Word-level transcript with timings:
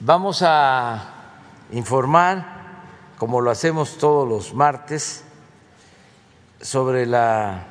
vamos 0.00 0.42
a 0.42 1.12
informar, 1.72 2.44
como 3.18 3.40
lo 3.40 3.50
hacemos 3.50 3.98
todos 3.98 4.28
los 4.28 4.54
martes, 4.54 5.24
sobre 6.60 7.06
la 7.06 7.66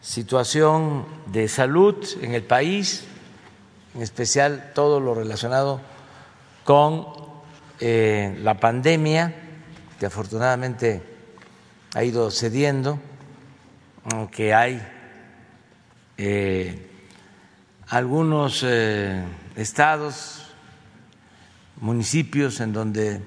situación 0.00 1.06
de 1.26 1.48
salud 1.48 2.04
en 2.20 2.34
el 2.34 2.44
país, 2.44 3.04
en 3.94 4.02
especial 4.02 4.72
todo 4.74 5.00
lo 5.00 5.14
relacionado 5.14 5.80
con 6.64 7.06
eh, 7.80 8.38
la 8.42 8.58
pandemia, 8.60 9.34
que 9.98 10.06
afortunadamente 10.06 11.02
ha 11.94 12.04
ido 12.04 12.30
cediendo, 12.30 13.00
aunque 14.12 14.54
hay 14.54 14.86
eh, 16.16 16.90
algunos 17.88 18.62
eh, 18.64 19.22
estados, 19.56 20.47
municipios 21.80 22.60
en 22.60 22.72
donde 22.72 23.22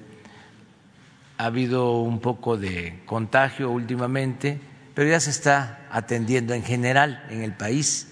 ha 1.38 1.46
habido 1.46 2.02
un 2.02 2.20
poco 2.20 2.58
de 2.58 3.02
contagio 3.06 3.72
últimamente, 3.72 4.60
pero 4.94 5.10
ya 5.10 5.20
se 5.20 5.30
está 5.30 5.88
atendiendo 5.92 6.54
en 6.54 6.64
general 6.64 7.26
en 7.30 7.42
el 7.44 7.54
país. 7.54 8.08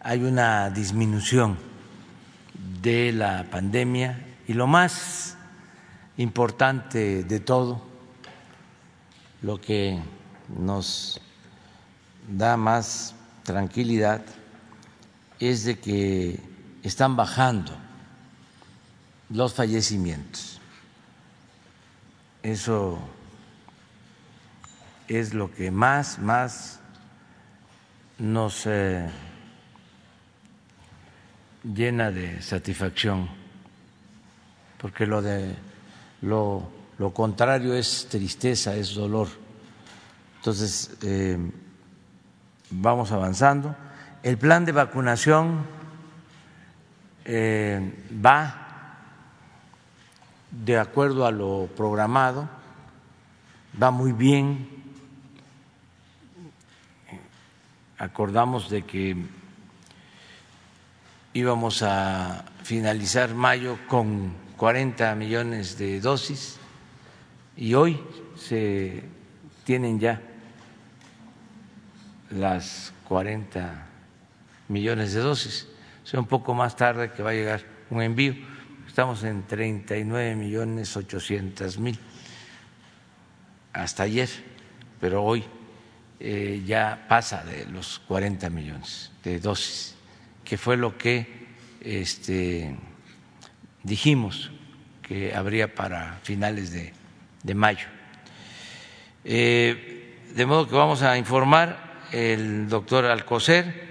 Hay 0.00 0.22
una 0.22 0.70
disminución 0.70 1.58
de 2.80 3.12
la 3.12 3.44
pandemia 3.50 4.24
y 4.46 4.54
lo 4.54 4.66
más 4.66 5.36
importante 6.16 7.24
de 7.24 7.40
todo, 7.40 7.82
lo 9.42 9.60
que 9.60 9.98
nos 10.48 11.20
da 12.28 12.56
más 12.56 13.14
tranquilidad, 13.42 14.22
es 15.38 15.64
de 15.64 15.78
que 15.78 16.38
están 16.82 17.16
bajando 17.16 17.89
los 19.30 19.54
fallecimientos 19.54 20.60
eso 22.42 22.98
es 25.08 25.34
lo 25.34 25.52
que 25.52 25.70
más, 25.70 26.18
más 26.18 26.80
nos 28.18 28.66
eh, 28.66 29.08
llena 31.62 32.10
de 32.10 32.40
satisfacción, 32.40 33.28
porque 34.78 35.06
lo 35.06 35.20
de 35.20 35.54
lo, 36.22 36.70
lo, 36.98 37.12
contrario 37.12 37.74
es 37.74 38.06
tristeza, 38.10 38.74
es 38.74 38.94
dolor. 38.94 39.28
Entonces, 40.36 40.96
eh, 41.02 41.38
vamos 42.70 43.12
avanzando. 43.12 43.74
El 44.22 44.38
plan 44.38 44.64
de 44.64 44.72
vacunación 44.72 45.66
eh, 47.24 47.92
va 48.24 48.69
de 50.50 50.78
acuerdo 50.78 51.26
a 51.26 51.30
lo 51.30 51.68
programado, 51.76 52.48
va 53.80 53.90
muy 53.90 54.12
bien. 54.12 54.68
Acordamos 57.98 58.70
de 58.70 58.82
que 58.82 59.16
íbamos 61.34 61.82
a 61.82 62.44
finalizar 62.64 63.34
mayo 63.34 63.78
con 63.86 64.32
40 64.56 65.14
millones 65.14 65.78
de 65.78 66.00
dosis 66.00 66.58
y 67.56 67.74
hoy 67.74 68.00
se 68.36 69.04
tienen 69.64 70.00
ya 70.00 70.20
las 72.30 72.92
40 73.08 73.86
millones 74.68 75.12
de 75.12 75.20
dosis. 75.20 75.68
O 76.02 76.06
sea, 76.06 76.20
un 76.20 76.26
poco 76.26 76.54
más 76.54 76.74
tarde 76.74 77.12
que 77.12 77.22
va 77.22 77.30
a 77.30 77.34
llegar 77.34 77.62
un 77.90 78.02
envío 78.02 78.49
estamos 78.90 79.22
en 79.22 79.44
39 79.44 80.34
millones 80.34 80.96
800 80.96 81.78
mil 81.78 81.96
hasta 83.72 84.02
ayer, 84.02 84.28
pero 85.00 85.22
hoy 85.22 85.44
eh, 86.18 86.64
ya 86.66 87.06
pasa 87.08 87.44
de 87.44 87.66
los 87.66 88.00
40 88.08 88.50
millones 88.50 89.12
de 89.22 89.38
dosis, 89.38 89.94
que 90.44 90.58
fue 90.58 90.76
lo 90.76 90.98
que 90.98 91.46
este, 91.80 92.76
dijimos 93.84 94.50
que 95.02 95.36
habría 95.36 95.72
para 95.72 96.18
finales 96.24 96.72
de, 96.72 97.54
mayo. 97.54 97.86
Eh, 99.22 100.18
de 100.34 100.46
modo 100.46 100.68
que 100.68 100.74
vamos 100.74 101.02
a 101.02 101.16
informar 101.16 102.08
el 102.10 102.68
doctor 102.68 103.04
Alcocer, 103.04 103.88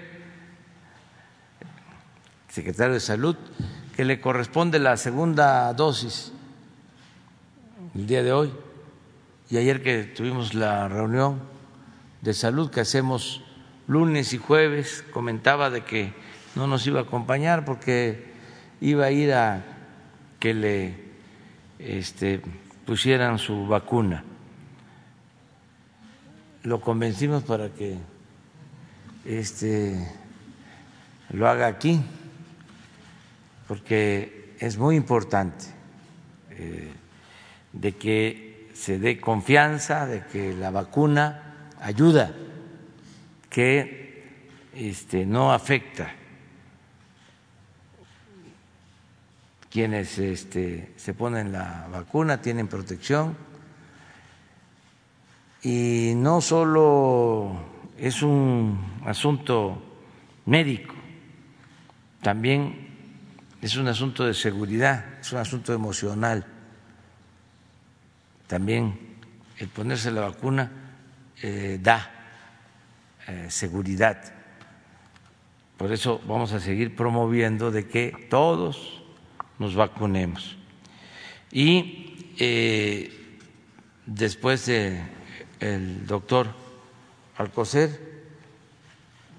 secretario 2.50 2.92
de 2.92 3.00
Salud, 3.00 3.36
que 4.00 4.06
le 4.06 4.18
corresponde 4.18 4.78
la 4.78 4.96
segunda 4.96 5.70
dosis 5.74 6.32
el 7.94 8.06
día 8.06 8.22
de 8.22 8.32
hoy 8.32 8.50
y 9.50 9.58
ayer 9.58 9.82
que 9.82 10.04
tuvimos 10.04 10.54
la 10.54 10.88
reunión 10.88 11.38
de 12.22 12.32
salud 12.32 12.70
que 12.70 12.80
hacemos 12.80 13.42
lunes 13.86 14.32
y 14.32 14.38
jueves, 14.38 15.04
comentaba 15.12 15.68
de 15.68 15.82
que 15.82 16.14
no 16.54 16.66
nos 16.66 16.86
iba 16.86 17.00
a 17.00 17.02
acompañar 17.02 17.66
porque 17.66 18.32
iba 18.80 19.04
a 19.04 19.10
ir 19.10 19.34
a 19.34 19.66
que 20.38 20.54
le 20.54 20.94
este, 21.78 22.40
pusieran 22.86 23.38
su 23.38 23.66
vacuna. 23.66 24.24
Lo 26.62 26.80
convencimos 26.80 27.42
para 27.42 27.68
que 27.68 27.98
este, 29.26 30.08
lo 31.28 31.46
haga 31.46 31.66
aquí 31.66 32.02
porque 33.70 34.56
es 34.58 34.78
muy 34.78 34.96
importante 34.96 35.64
eh, 36.50 36.90
de 37.72 37.92
que 37.94 38.68
se 38.74 38.98
dé 38.98 39.20
confianza, 39.20 40.06
de 40.06 40.24
que 40.26 40.54
la 40.54 40.72
vacuna 40.72 41.68
ayuda, 41.80 42.34
que 43.48 44.40
este, 44.74 45.24
no 45.24 45.52
afecta 45.52 46.12
quienes 49.70 50.18
este, 50.18 50.92
se 50.96 51.14
ponen 51.14 51.52
la 51.52 51.86
vacuna 51.92 52.42
tienen 52.42 52.66
protección. 52.66 53.36
Y 55.62 56.14
no 56.16 56.40
solo 56.40 57.52
es 57.96 58.20
un 58.20 59.00
asunto 59.06 59.80
médico, 60.46 60.96
también 62.20 62.79
es 63.60 63.76
un 63.76 63.88
asunto 63.88 64.24
de 64.24 64.34
seguridad, 64.34 65.20
es 65.20 65.32
un 65.32 65.38
asunto 65.38 65.74
emocional. 65.74 66.46
También 68.46 68.98
el 69.58 69.68
ponerse 69.68 70.10
la 70.10 70.22
vacuna 70.22 70.70
eh, 71.42 71.78
da 71.80 72.10
eh, 73.28 73.46
seguridad. 73.50 74.32
Por 75.76 75.92
eso 75.92 76.20
vamos 76.26 76.52
a 76.52 76.60
seguir 76.60 76.96
promoviendo 76.96 77.70
de 77.70 77.86
que 77.86 78.28
todos 78.30 79.02
nos 79.58 79.74
vacunemos. 79.74 80.56
Y 81.52 82.34
eh, 82.38 83.38
después 84.06 84.66
de 84.66 85.02
el 85.60 86.06
doctor 86.06 86.48
Alcocer, 87.36 88.10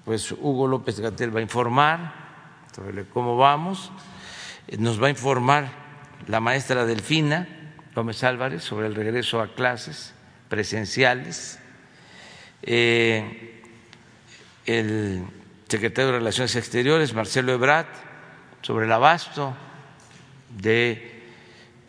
pues 0.04 0.30
Hugo 0.32 0.68
López 0.68 1.00
Gatel 1.00 1.34
va 1.34 1.40
a 1.40 1.42
informar 1.42 2.14
sobre 2.74 3.04
cómo 3.04 3.36
vamos 3.36 3.92
nos 4.78 5.02
va 5.02 5.08
a 5.08 5.10
informar 5.10 5.70
la 6.26 6.40
maestra 6.40 6.84
Delfina 6.84 7.48
Gómez 7.94 8.24
Álvarez 8.24 8.62
sobre 8.62 8.86
el 8.86 8.94
regreso 8.94 9.40
a 9.40 9.54
clases 9.54 10.14
presenciales. 10.48 11.58
Eh, 12.62 13.62
el 14.66 15.24
secretario 15.68 16.12
de 16.12 16.18
Relaciones 16.18 16.54
Exteriores, 16.56 17.14
Marcelo 17.14 17.52
Ebrard, 17.52 17.86
sobre 18.62 18.86
el 18.86 18.92
abasto 18.92 19.56
de 20.56 21.22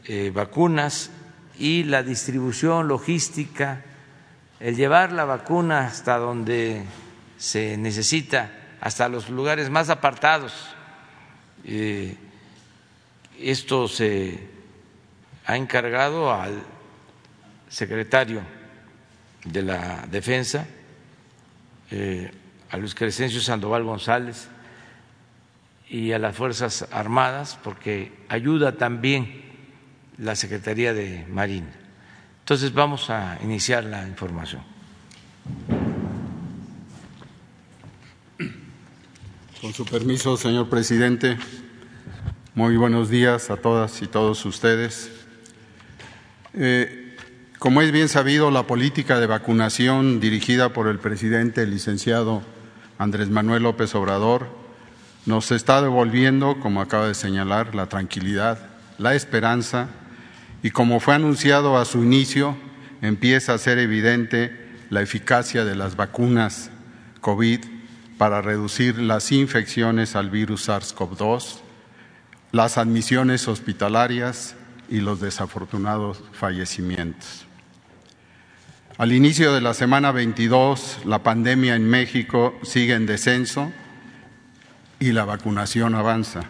eh, 0.06 0.32
vacunas 0.34 1.12
y 1.58 1.84
la 1.84 2.04
distribución 2.04 2.88
logística, 2.88 3.84
el 4.60 4.76
llevar 4.76 5.12
la 5.12 5.26
vacuna 5.26 5.86
hasta 5.86 6.18
donde 6.18 6.84
se 7.38 7.78
necesita, 7.78 8.52
hasta 8.82 9.08
los 9.10 9.30
lugares 9.30 9.70
más 9.70 9.90
apartados. 9.90 10.76
Eh, 11.66 12.18
esto 13.40 13.88
se 13.88 14.40
ha 15.46 15.58
encargado 15.58 16.32
al 16.32 16.62
secretario 17.70 18.42
de 19.46 19.62
la 19.62 20.08
Defensa, 20.10 20.66
eh, 21.92 22.32
a 22.70 22.78
Luis 22.78 22.96
Crescencio 22.96 23.42
Sandoval 23.42 23.84
González 23.84 24.48
y 25.90 26.12
a 26.12 26.20
las 26.20 26.36
Fuerzas 26.36 26.88
Armadas, 26.92 27.60
porque 27.64 28.12
ayuda 28.30 28.78
también 28.78 29.44
la 30.18 30.36
Secretaría 30.36 30.94
de 30.94 31.26
Marina. 31.30 31.72
Entonces 32.40 32.74
vamos 32.74 33.10
a 33.10 33.40
iniciar 33.44 33.84
la 33.84 34.08
información. 34.08 34.64
Con 39.62 39.74
su 39.74 39.86
permiso, 39.86 40.36
señor 40.36 40.70
presidente. 40.70 41.38
Muy 42.56 42.78
buenos 42.78 43.10
días 43.10 43.50
a 43.50 43.58
todas 43.58 44.04
y 44.04 44.08
todos 44.08 44.46
ustedes. 44.46 45.10
Eh, 46.54 47.18
como 47.58 47.82
es 47.82 47.92
bien 47.92 48.08
sabido, 48.08 48.52
la 48.52 48.68
política 48.68 49.20
de 49.20 49.26
vacunación 49.26 50.20
dirigida 50.20 50.70
por 50.70 50.88
el 50.88 51.00
presidente, 51.00 51.64
el 51.64 51.72
licenciado 51.72 52.44
Andrés 53.00 53.32
Manuel 53.32 53.64
López 53.64 53.96
Obrador, 53.96 54.50
nos 55.26 55.52
está 55.52 55.82
devolviendo, 55.82 56.60
como 56.60 56.80
acaba 56.80 57.08
de 57.08 57.16
señalar, 57.16 57.74
la 57.74 57.88
tranquilidad, 57.90 58.60
la 59.00 59.16
esperanza 59.16 59.88
y 60.62 60.70
como 60.70 61.00
fue 61.00 61.16
anunciado 61.16 61.80
a 61.80 61.86
su 61.86 62.04
inicio, 62.04 62.56
empieza 63.02 63.56
a 63.56 63.58
ser 63.58 63.80
evidente 63.80 64.70
la 64.92 65.02
eficacia 65.02 65.66
de 65.66 65.76
las 65.76 65.96
vacunas 65.96 66.70
COVID 67.20 67.62
para 68.20 68.44
reducir 68.44 69.00
las 69.00 69.32
infecciones 69.32 70.16
al 70.16 70.30
virus 70.30 70.70
SARS-CoV-2 70.70 71.64
las 72.54 72.78
admisiones 72.78 73.48
hospitalarias 73.48 74.56
y 74.88 75.02
los 75.02 75.20
desafortunados 75.20 76.24
fallecimientos. 76.34 77.48
Al 79.00 79.12
inicio 79.12 79.56
de 79.56 79.60
la 79.60 79.74
semana 79.74 80.12
22, 80.12 81.00
la 81.04 81.24
pandemia 81.24 81.76
en 81.76 81.90
México 81.90 82.54
sigue 82.62 82.94
en 82.94 83.08
descenso 83.08 83.72
y 85.00 85.14
la 85.14 85.26
vacunación 85.26 85.96
avanza. 85.96 86.42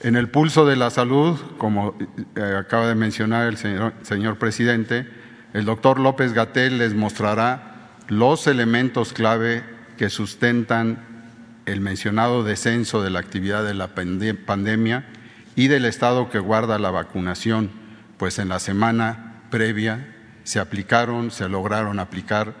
En 0.00 0.16
el 0.16 0.30
pulso 0.30 0.64
de 0.64 0.76
la 0.76 0.88
salud, 0.88 1.38
como 1.58 1.94
eh, 2.34 2.56
acaba 2.58 2.88
de 2.88 2.94
mencionar 2.94 3.48
el 3.48 3.58
señor, 3.58 3.92
señor 4.00 4.38
presidente, 4.38 5.06
el 5.52 5.66
doctor 5.66 6.00
López 6.00 6.32
Gatel 6.32 6.78
les 6.78 6.94
mostrará 6.94 7.90
los 8.08 8.46
elementos 8.46 9.12
clave 9.12 9.62
que 9.98 10.08
sustentan 10.08 11.15
el 11.66 11.80
mencionado 11.80 12.44
descenso 12.44 13.02
de 13.02 13.10
la 13.10 13.18
actividad 13.18 13.64
de 13.64 13.74
la 13.74 13.94
pandemia 13.94 15.04
y 15.56 15.68
del 15.68 15.84
estado 15.84 16.30
que 16.30 16.38
guarda 16.38 16.78
la 16.78 16.90
vacunación, 16.90 17.70
pues 18.16 18.38
en 18.38 18.48
la 18.48 18.60
semana 18.60 19.42
previa 19.50 20.14
se 20.44 20.60
aplicaron, 20.60 21.30
se 21.30 21.48
lograron 21.48 21.98
aplicar 21.98 22.54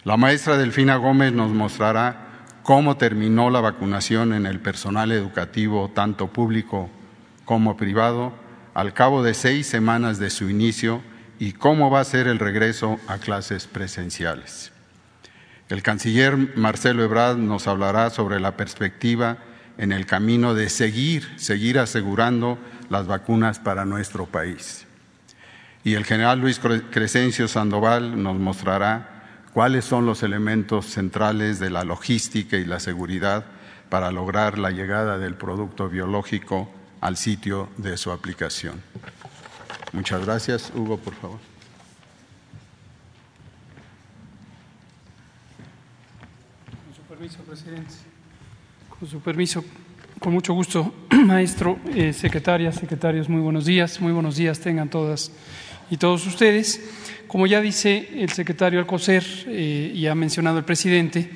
La 0.03 0.15
maestra 0.15 0.57
Delfina 0.57 0.95
Gómez 0.95 1.33
nos 1.33 1.51
mostrará 1.51 2.45
cómo 2.63 2.97
terminó 2.97 3.49
la 3.49 3.59
vacunación 3.59 4.33
en 4.33 4.45
el 4.45 4.59
personal 4.59 5.11
educativo, 5.11 5.91
tanto 5.93 6.27
público 6.27 6.89
como 7.43 7.75
privado, 7.75 8.33
al 8.75 8.93
cabo 8.93 9.23
de 9.23 9.33
seis 9.33 9.67
semanas 9.67 10.19
de 10.19 10.29
su 10.29 10.49
inicio 10.49 11.01
y 11.39 11.53
cómo 11.53 11.89
va 11.89 12.01
a 12.01 12.05
ser 12.05 12.27
el 12.27 12.37
regreso 12.37 12.99
a 13.07 13.17
clases 13.17 13.65
presenciales. 13.65 14.71
El 15.69 15.81
canciller 15.81 16.35
Marcelo 16.57 17.03
Ebrard 17.03 17.37
nos 17.37 17.67
hablará 17.67 18.09
sobre 18.09 18.39
la 18.39 18.57
perspectiva 18.57 19.37
en 19.77 19.93
el 19.93 20.05
camino 20.05 20.53
de 20.53 20.69
seguir, 20.69 21.31
seguir 21.37 21.79
asegurando 21.79 22.59
las 22.89 23.07
vacunas 23.07 23.59
para 23.59 23.85
nuestro 23.85 24.25
país. 24.25 24.85
Y 25.83 25.93
el 25.93 26.05
general 26.05 26.39
Luis 26.39 26.59
Crescencio 26.59 27.47
Sandoval 27.47 28.21
nos 28.21 28.37
mostrará 28.37 29.23
cuáles 29.53 29.85
son 29.85 30.05
los 30.05 30.23
elementos 30.23 30.87
centrales 30.87 31.59
de 31.59 31.69
la 31.69 31.85
logística 31.85 32.57
y 32.57 32.65
la 32.65 32.81
seguridad 32.81 33.45
para 33.87 34.11
lograr 34.11 34.57
la 34.57 34.71
llegada 34.71 35.17
del 35.17 35.35
producto 35.35 35.87
biológico 35.87 36.69
al 36.99 37.15
sitio 37.15 37.69
de 37.77 37.95
su 37.95 38.11
aplicación. 38.11 38.81
Muchas 39.91 40.23
gracias. 40.25 40.71
Hugo, 40.75 40.97
por 40.97 41.15
favor. 41.15 41.39
Con 46.85 46.95
su 46.95 47.01
permiso, 47.01 47.39
presidente. 47.39 47.93
Con 48.99 49.07
su 49.07 49.19
permiso, 49.19 49.63
con 50.19 50.33
mucho 50.33 50.53
gusto, 50.53 50.93
maestro, 51.25 51.79
eh, 51.95 52.13
secretarias, 52.13 52.75
secretarios, 52.75 53.29
muy 53.29 53.41
buenos 53.41 53.65
días. 53.65 53.99
Muy 53.99 54.11
buenos 54.11 54.35
días 54.35 54.59
tengan 54.59 54.89
todas 54.89 55.31
y 55.89 55.97
todos 55.97 56.25
ustedes. 56.27 56.81
Como 57.27 57.47
ya 57.47 57.61
dice 57.61 58.09
el 58.21 58.29
secretario 58.29 58.79
Alcocer 58.79 59.23
eh, 59.47 59.91
y 59.93 60.05
ha 60.07 60.15
mencionado 60.15 60.59
el 60.59 60.65
presidente, 60.65 61.31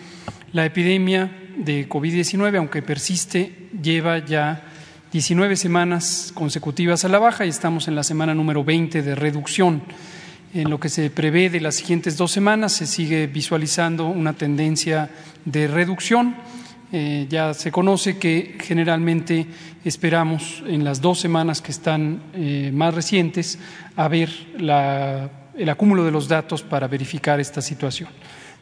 la 0.51 0.65
epidemia 0.65 1.31
de 1.57 1.89
COVID-19, 1.89 2.57
aunque 2.57 2.81
persiste, 2.81 3.69
lleva 3.81 4.19
ya 4.19 4.72
19 5.13 5.55
semanas 5.57 6.31
consecutivas 6.33 7.05
a 7.05 7.07
la 7.07 7.19
baja 7.19 7.45
y 7.45 7.49
estamos 7.49 7.87
en 7.87 7.93
la 7.93 8.01
semana 8.01 8.33
número 8.33 8.63
20 8.63 9.03
de 9.03 9.13
reducción. 9.13 9.83
En 10.55 10.71
lo 10.71 10.79
que 10.79 10.89
se 10.89 11.11
prevé 11.11 11.51
de 11.51 11.61
las 11.61 11.75
siguientes 11.75 12.17
dos 12.17 12.31
semanas 12.31 12.71
se 12.73 12.87
sigue 12.87 13.27
visualizando 13.27 14.07
una 14.07 14.33
tendencia 14.33 15.11
de 15.45 15.67
reducción. 15.67 16.35
Eh, 16.91 17.27
ya 17.29 17.53
se 17.53 17.71
conoce 17.71 18.17
que 18.17 18.57
generalmente 18.59 19.45
esperamos 19.85 20.63
en 20.65 20.83
las 20.83 20.99
dos 20.99 21.19
semanas 21.19 21.61
que 21.61 21.73
están 21.73 22.23
eh, 22.33 22.71
más 22.73 22.95
recientes 22.95 23.59
a 23.95 24.07
ver 24.07 24.31
el 24.57 25.69
acúmulo 25.69 26.05
de 26.05 26.11
los 26.11 26.27
datos 26.27 26.63
para 26.63 26.87
verificar 26.87 27.39
esta 27.39 27.61
situación. 27.61 28.09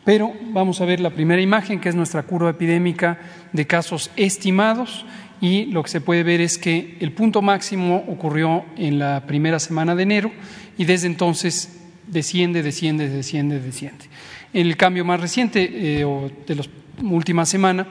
Pero 0.04 0.34
vamos 0.52 0.82
a 0.82 0.86
ver 0.86 1.00
la 1.00 1.12
primera 1.12 1.42
imagen, 1.42 1.80
que 1.80 1.88
es 1.88 1.96
nuestra 1.96 2.24
curva 2.24 2.50
epidémica 2.50 3.20
de 3.54 3.68
casos 3.68 4.12
estimados 4.18 5.06
y 5.42 5.66
lo 5.66 5.82
que 5.82 5.90
se 5.90 6.02
puede 6.02 6.24
ver 6.24 6.40
es 6.40 6.60
que 6.60 6.98
el 7.00 7.12
punto 7.12 7.42
máximo 7.42 8.06
ocurrió 8.08 8.64
en 8.78 9.00
la 9.00 9.26
primera 9.26 9.60
semana 9.60 9.96
de 9.96 10.04
enero 10.04 10.32
y 10.78 10.86
desde 10.86 11.08
entonces 11.08 11.80
desciende, 12.08 12.62
desciende, 12.62 13.10
desciende, 13.10 13.60
desciende. 13.60 14.06
El 14.54 14.78
cambio 14.78 15.04
más 15.04 15.20
reciente 15.20 16.00
eh, 16.00 16.06
o 16.06 16.30
de 16.46 16.56
la 16.56 16.64
última 17.04 17.46
semana 17.46 17.88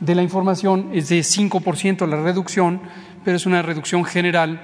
de 0.00 0.14
la 0.14 0.22
información 0.22 0.90
es 0.94 1.10
de 1.10 1.20
5% 1.20 2.08
la 2.08 2.22
reducción, 2.22 2.80
pero 3.24 3.36
es 3.36 3.46
una 3.46 3.62
reducción 3.62 4.04
general 4.04 4.60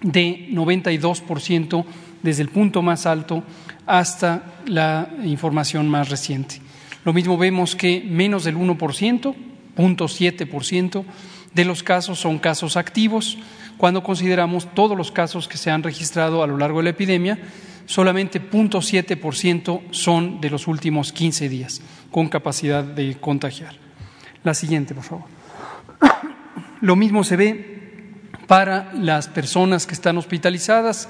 de 0.00 0.48
92% 0.52 1.84
desde 2.22 2.42
el 2.42 2.48
punto 2.48 2.82
más 2.82 3.06
alto 3.06 3.42
hasta 3.86 4.60
la 4.66 5.08
información 5.24 5.88
más 5.88 6.08
reciente. 6.08 6.60
Lo 7.04 7.12
mismo 7.12 7.36
vemos 7.36 7.74
que 7.76 8.02
menos 8.06 8.44
del 8.44 8.56
1%, 8.56 9.34
0.7%, 9.76 11.04
de 11.54 11.64
los 11.64 11.82
casos 11.82 12.18
son 12.18 12.38
casos 12.38 12.76
activos. 12.76 13.38
Cuando 13.76 14.02
consideramos 14.02 14.72
todos 14.74 14.96
los 14.96 15.10
casos 15.10 15.48
que 15.48 15.56
se 15.56 15.70
han 15.70 15.82
registrado 15.82 16.42
a 16.42 16.46
lo 16.46 16.58
largo 16.58 16.78
de 16.78 16.84
la 16.84 16.90
epidemia, 16.90 17.38
solamente 17.86 18.40
0.7% 18.40 19.82
son 19.90 20.40
de 20.40 20.50
los 20.50 20.66
últimos 20.66 21.12
15 21.12 21.48
días 21.48 21.80
con 22.10 22.28
capacidad 22.28 22.84
de 22.84 23.16
contagiar. 23.20 23.74
La 24.42 24.54
siguiente, 24.54 24.94
por 24.94 25.04
favor. 25.04 25.24
Lo 26.80 26.96
mismo 26.96 27.24
se 27.24 27.36
ve 27.36 27.74
para 28.46 28.92
las 28.92 29.28
personas 29.28 29.86
que 29.86 29.94
están 29.94 30.18
hospitalizadas. 30.18 31.08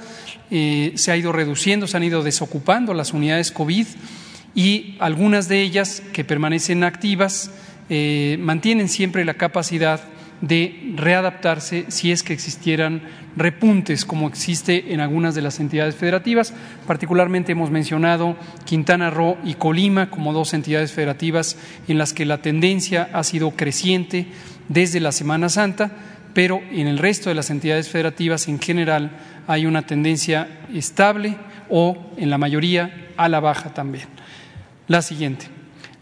Eh, 0.50 0.92
se 0.96 1.10
ha 1.10 1.16
ido 1.16 1.32
reduciendo, 1.32 1.86
se 1.86 1.96
han 1.96 2.04
ido 2.04 2.22
desocupando 2.22 2.94
las 2.94 3.12
unidades 3.12 3.50
COVID 3.50 3.86
y 4.54 4.96
algunas 5.00 5.48
de 5.48 5.62
ellas 5.62 6.02
que 6.12 6.24
permanecen 6.24 6.84
activas 6.84 7.50
eh, 7.88 8.38
mantienen 8.40 8.88
siempre 8.88 9.24
la 9.24 9.34
capacidad 9.34 10.00
de 10.46 10.92
readaptarse 10.94 11.86
si 11.88 12.12
es 12.12 12.22
que 12.22 12.34
existieran 12.34 13.02
repuntes 13.34 14.04
como 14.04 14.28
existe 14.28 14.92
en 14.92 15.00
algunas 15.00 15.34
de 15.34 15.40
las 15.40 15.58
entidades 15.58 15.94
federativas. 15.94 16.52
Particularmente 16.86 17.52
hemos 17.52 17.70
mencionado 17.70 18.36
Quintana 18.64 19.10
Roo 19.10 19.38
y 19.42 19.54
Colima 19.54 20.10
como 20.10 20.34
dos 20.34 20.52
entidades 20.52 20.92
federativas 20.92 21.56
en 21.88 21.96
las 21.96 22.12
que 22.12 22.26
la 22.26 22.42
tendencia 22.42 23.08
ha 23.12 23.24
sido 23.24 23.52
creciente 23.52 24.26
desde 24.68 25.00
la 25.00 25.12
Semana 25.12 25.48
Santa, 25.48 25.92
pero 26.34 26.60
en 26.70 26.88
el 26.88 26.98
resto 26.98 27.30
de 27.30 27.36
las 27.36 27.50
entidades 27.50 27.88
federativas 27.88 28.46
en 28.48 28.60
general 28.60 29.12
hay 29.46 29.64
una 29.64 29.86
tendencia 29.86 30.60
estable 30.72 31.38
o 31.70 32.12
en 32.18 32.28
la 32.28 32.38
mayoría 32.38 33.08
a 33.16 33.28
la 33.30 33.40
baja 33.40 33.72
también. 33.72 34.08
La 34.88 35.00
siguiente. 35.00 35.46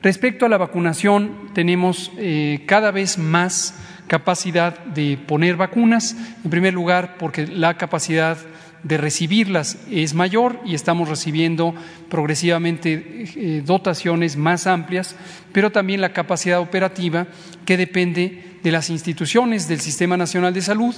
Respecto 0.02 0.46
a 0.46 0.49
la 0.49 0.58
vacunación, 0.58 1.50
tenemos 1.54 2.11
eh, 2.18 2.64
cada 2.66 2.90
vez 2.90 3.18
más 3.18 3.76
capacidad 4.12 4.78
de 4.85 5.16
poner 5.16 5.57
vacunas, 5.57 6.14
en 6.45 6.50
primer 6.50 6.75
lugar 6.75 7.16
porque 7.16 7.47
la 7.47 7.78
capacidad 7.78 8.37
de 8.83 8.99
recibirlas 8.99 9.78
es 9.90 10.12
mayor 10.12 10.61
y 10.66 10.75
estamos 10.75 11.09
recibiendo 11.09 11.75
progresivamente 12.11 13.25
eh, 13.37 13.62
dotaciones 13.64 14.37
más 14.37 14.66
amplias, 14.66 15.16
pero 15.54 15.73
también 15.73 16.02
la 16.02 16.12
capacidad 16.12 16.61
operativa 16.61 17.26
que 17.64 17.78
depende 17.78 18.59
de 18.62 18.71
las 18.71 18.90
instituciones 18.90 19.66
del 19.66 19.81
Sistema 19.81 20.19
Nacional 20.19 20.52
de 20.52 20.61
Salud, 20.61 20.95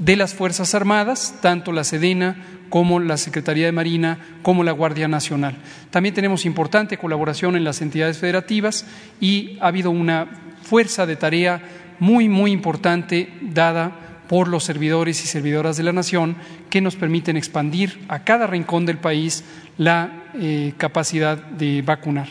de 0.00 0.16
las 0.16 0.34
Fuerzas 0.34 0.74
Armadas, 0.74 1.36
tanto 1.40 1.70
la 1.70 1.84
Sedena 1.84 2.44
como 2.70 2.98
la 2.98 3.18
Secretaría 3.18 3.66
de 3.66 3.72
Marina, 3.72 4.18
como 4.42 4.64
la 4.64 4.72
Guardia 4.72 5.06
Nacional. 5.06 5.54
También 5.90 6.16
tenemos 6.16 6.44
importante 6.44 6.98
colaboración 6.98 7.54
en 7.54 7.62
las 7.62 7.82
entidades 7.82 8.18
federativas 8.18 8.84
y 9.20 9.58
ha 9.60 9.68
habido 9.68 9.92
una 9.92 10.26
fuerza 10.64 11.06
de 11.06 11.14
tarea 11.14 11.62
muy, 11.98 12.28
muy 12.28 12.52
importante 12.52 13.32
dada 13.40 14.24
por 14.28 14.48
los 14.48 14.64
servidores 14.64 15.24
y 15.24 15.26
servidoras 15.26 15.76
de 15.76 15.82
la 15.82 15.92
nación 15.92 16.36
que 16.70 16.80
nos 16.80 16.96
permiten 16.96 17.36
expandir 17.36 17.98
a 18.08 18.24
cada 18.24 18.46
rincón 18.46 18.84
del 18.86 18.98
país 18.98 19.44
la 19.78 20.24
eh, 20.34 20.74
capacidad 20.76 21.38
de 21.38 21.82
vacunar. 21.82 22.28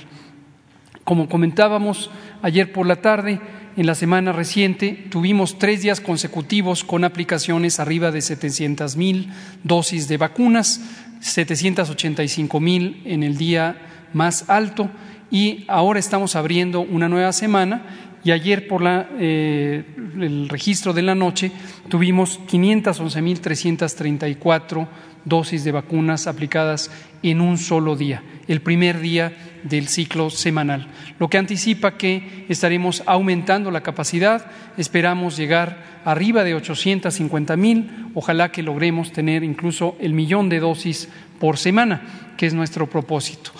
Como 1.04 1.28
comentábamos 1.28 2.12
ayer 2.42 2.72
por 2.72 2.86
la 2.86 2.98
tarde, 2.98 3.40
en 3.78 3.86
la 3.86 3.96
semana 3.96 4.32
reciente 4.32 5.06
tuvimos 5.10 5.58
tres 5.58 5.82
días 5.82 6.02
consecutivos 6.02 6.84
con 6.84 7.04
aplicaciones 7.04 7.80
arriba 7.80 8.12
de 8.12 8.22
700 8.22 8.96
mil 8.96 9.32
dosis 9.64 10.08
de 10.08 10.18
vacunas, 10.18 10.82
785 11.22 12.60
mil 12.60 13.02
en 13.06 13.24
el 13.24 13.38
día 13.38 13.78
más 14.14 14.50
alto 14.50 14.90
y 15.30 15.66
ahora 15.68 16.00
estamos 16.00 16.36
abriendo 16.36 16.82
una 16.82 17.10
nueva 17.10 17.34
semana 17.34 18.07
y 18.24 18.32
ayer 18.32 18.68
por 18.68 18.82
la, 18.82 19.10
eh, 19.20 19.84
el 20.20 20.50
registro 20.50 20.94
de 20.94 21.02
la 21.02 21.16
noche 21.16 21.52
tuvimos 21.90 22.40
511.334 22.48 24.88
dosis 25.28 25.64
de 25.64 25.72
vacunas 25.72 26.28
aplicadas 26.28 26.90
en 27.22 27.42
un 27.42 27.58
solo 27.58 27.96
día, 27.96 28.24
el 28.48 28.62
primer 28.62 29.02
día 29.02 29.34
del 29.64 29.88
ciclo 29.88 30.30
semanal, 30.30 30.88
lo 31.20 31.30
que 31.30 31.38
anticipa 31.38 31.98
que 31.98 32.46
estaremos 32.48 33.04
aumentando 33.06 33.72
la 33.72 33.82
capacidad, 33.82 34.46
esperamos 34.78 35.36
llegar 35.36 36.02
arriba 36.06 36.46
de 36.46 36.56
850 36.56 37.58
mil, 37.58 37.90
ojalá 38.14 38.52
que 38.52 38.64
logremos 38.64 39.12
tener 39.12 39.44
incluso 39.44 39.98
el 40.00 40.14
millón 40.14 40.48
de 40.48 40.60
dosis 40.60 41.10
por 41.40 41.58
semana, 41.58 42.34
que 42.38 42.46
es 42.46 42.54
nuestro 42.54 42.90
propósito. 42.90 43.52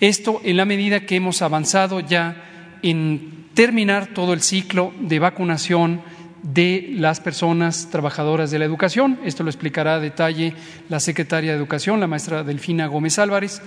Esto 0.00 0.40
en 0.42 0.56
la 0.56 0.64
medida 0.64 1.06
que 1.06 1.16
hemos 1.16 1.42
avanzado 1.42 2.00
ya 2.00 2.78
en 2.82 3.41
terminar 3.54 4.08
todo 4.08 4.32
el 4.32 4.40
ciclo 4.40 4.92
de 5.00 5.18
vacunación 5.18 6.00
de 6.42 6.92
las 6.96 7.20
personas 7.20 7.88
trabajadoras 7.90 8.50
de 8.50 8.58
la 8.58 8.64
educación. 8.64 9.18
Esto 9.24 9.44
lo 9.44 9.50
explicará 9.50 9.94
a 9.94 10.00
detalle 10.00 10.54
la 10.88 11.00
secretaria 11.00 11.52
de 11.52 11.58
Educación, 11.58 12.00
la 12.00 12.08
maestra 12.08 12.42
Delfina 12.42 12.86
Gómez 12.86 13.18
Álvarez. 13.18 13.62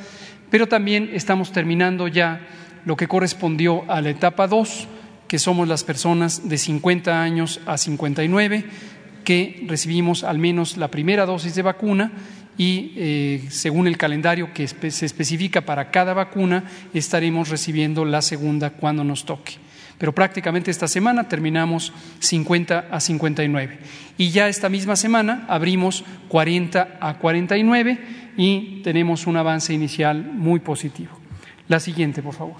Pero 0.49 0.67
también 0.67 1.09
estamos 1.13 1.51
terminando 1.51 2.07
ya 2.07 2.41
lo 2.85 2.95
que 2.97 3.07
correspondió 3.07 3.89
a 3.89 4.01
la 4.01 4.09
etapa 4.09 4.47
2, 4.47 4.87
que 5.27 5.39
somos 5.39 5.67
las 5.67 5.83
personas 5.83 6.47
de 6.49 6.57
50 6.57 7.21
años 7.21 7.61
a 7.65 7.77
59, 7.77 8.65
que 9.23 9.63
recibimos 9.67 10.23
al 10.23 10.37
menos 10.37 10.77
la 10.77 10.91
primera 10.91 11.25
dosis 11.25 11.55
de 11.55 11.61
vacuna 11.63 12.11
y 12.57 12.93
eh, 12.95 13.45
según 13.49 13.87
el 13.87 13.97
calendario 13.97 14.53
que 14.53 14.67
se 14.67 15.05
especifica 15.05 15.61
para 15.61 15.89
cada 15.91 16.13
vacuna, 16.13 16.65
estaremos 16.93 17.49
recibiendo 17.49 18.05
la 18.05 18.21
segunda 18.21 18.69
cuando 18.69 19.03
nos 19.03 19.25
toque 19.25 19.64
pero 19.97 20.13
prácticamente 20.13 20.71
esta 20.71 20.87
semana 20.87 21.27
terminamos 21.27 21.93
50 22.19 22.87
a 22.91 22.99
59. 22.99 23.79
Y 24.17 24.29
ya 24.31 24.47
esta 24.47 24.69
misma 24.69 24.95
semana 24.95 25.45
abrimos 25.47 26.03
40 26.27 26.97
a 26.99 27.17
49 27.17 27.99
y 28.37 28.81
tenemos 28.83 29.27
un 29.27 29.37
avance 29.37 29.73
inicial 29.73 30.23
muy 30.23 30.59
positivo. 30.59 31.17
La 31.67 31.79
siguiente, 31.79 32.21
por 32.21 32.33
favor. 32.33 32.55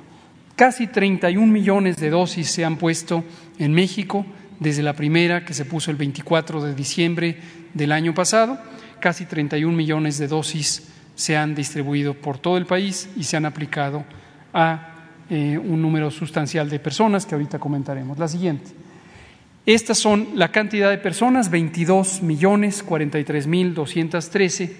Casi 0.55 0.87
31 0.87 1.51
millones 1.51 1.97
de 1.97 2.09
dosis 2.09 2.49
se 2.49 2.63
han 2.63 2.77
puesto 2.77 3.25
en 3.59 3.73
México 3.73 4.25
desde 4.59 4.83
la 4.83 4.93
primera 4.93 5.43
que 5.43 5.53
se 5.53 5.65
puso 5.65 5.91
el 5.91 5.97
24 5.97 6.63
de 6.63 6.73
diciembre 6.73 7.37
del 7.73 7.91
año 7.91 8.13
pasado. 8.13 8.57
Casi 9.01 9.25
31 9.25 9.75
millones 9.75 10.17
de 10.17 10.27
dosis 10.27 10.87
se 11.15 11.35
han 11.35 11.55
distribuido 11.55 12.13
por 12.13 12.37
todo 12.37 12.57
el 12.57 12.65
país 12.65 13.09
y 13.17 13.23
se 13.23 13.35
han 13.35 13.45
aplicado 13.45 14.05
a 14.53 14.94
eh, 15.29 15.57
un 15.57 15.81
número 15.81 16.11
sustancial 16.11 16.69
de 16.69 16.79
personas 16.79 17.25
que 17.25 17.33
ahorita 17.33 17.57
comentaremos. 17.57 18.19
La 18.19 18.27
siguiente. 18.27 18.71
Estas 19.65 19.97
son 19.97 20.27
la 20.35 20.51
cantidad 20.51 20.91
de 20.91 20.99
personas, 20.99 21.49
22 21.49 22.21
millones 22.21 22.83
43 22.83 23.47
mil 23.47 23.73
213 23.73 24.77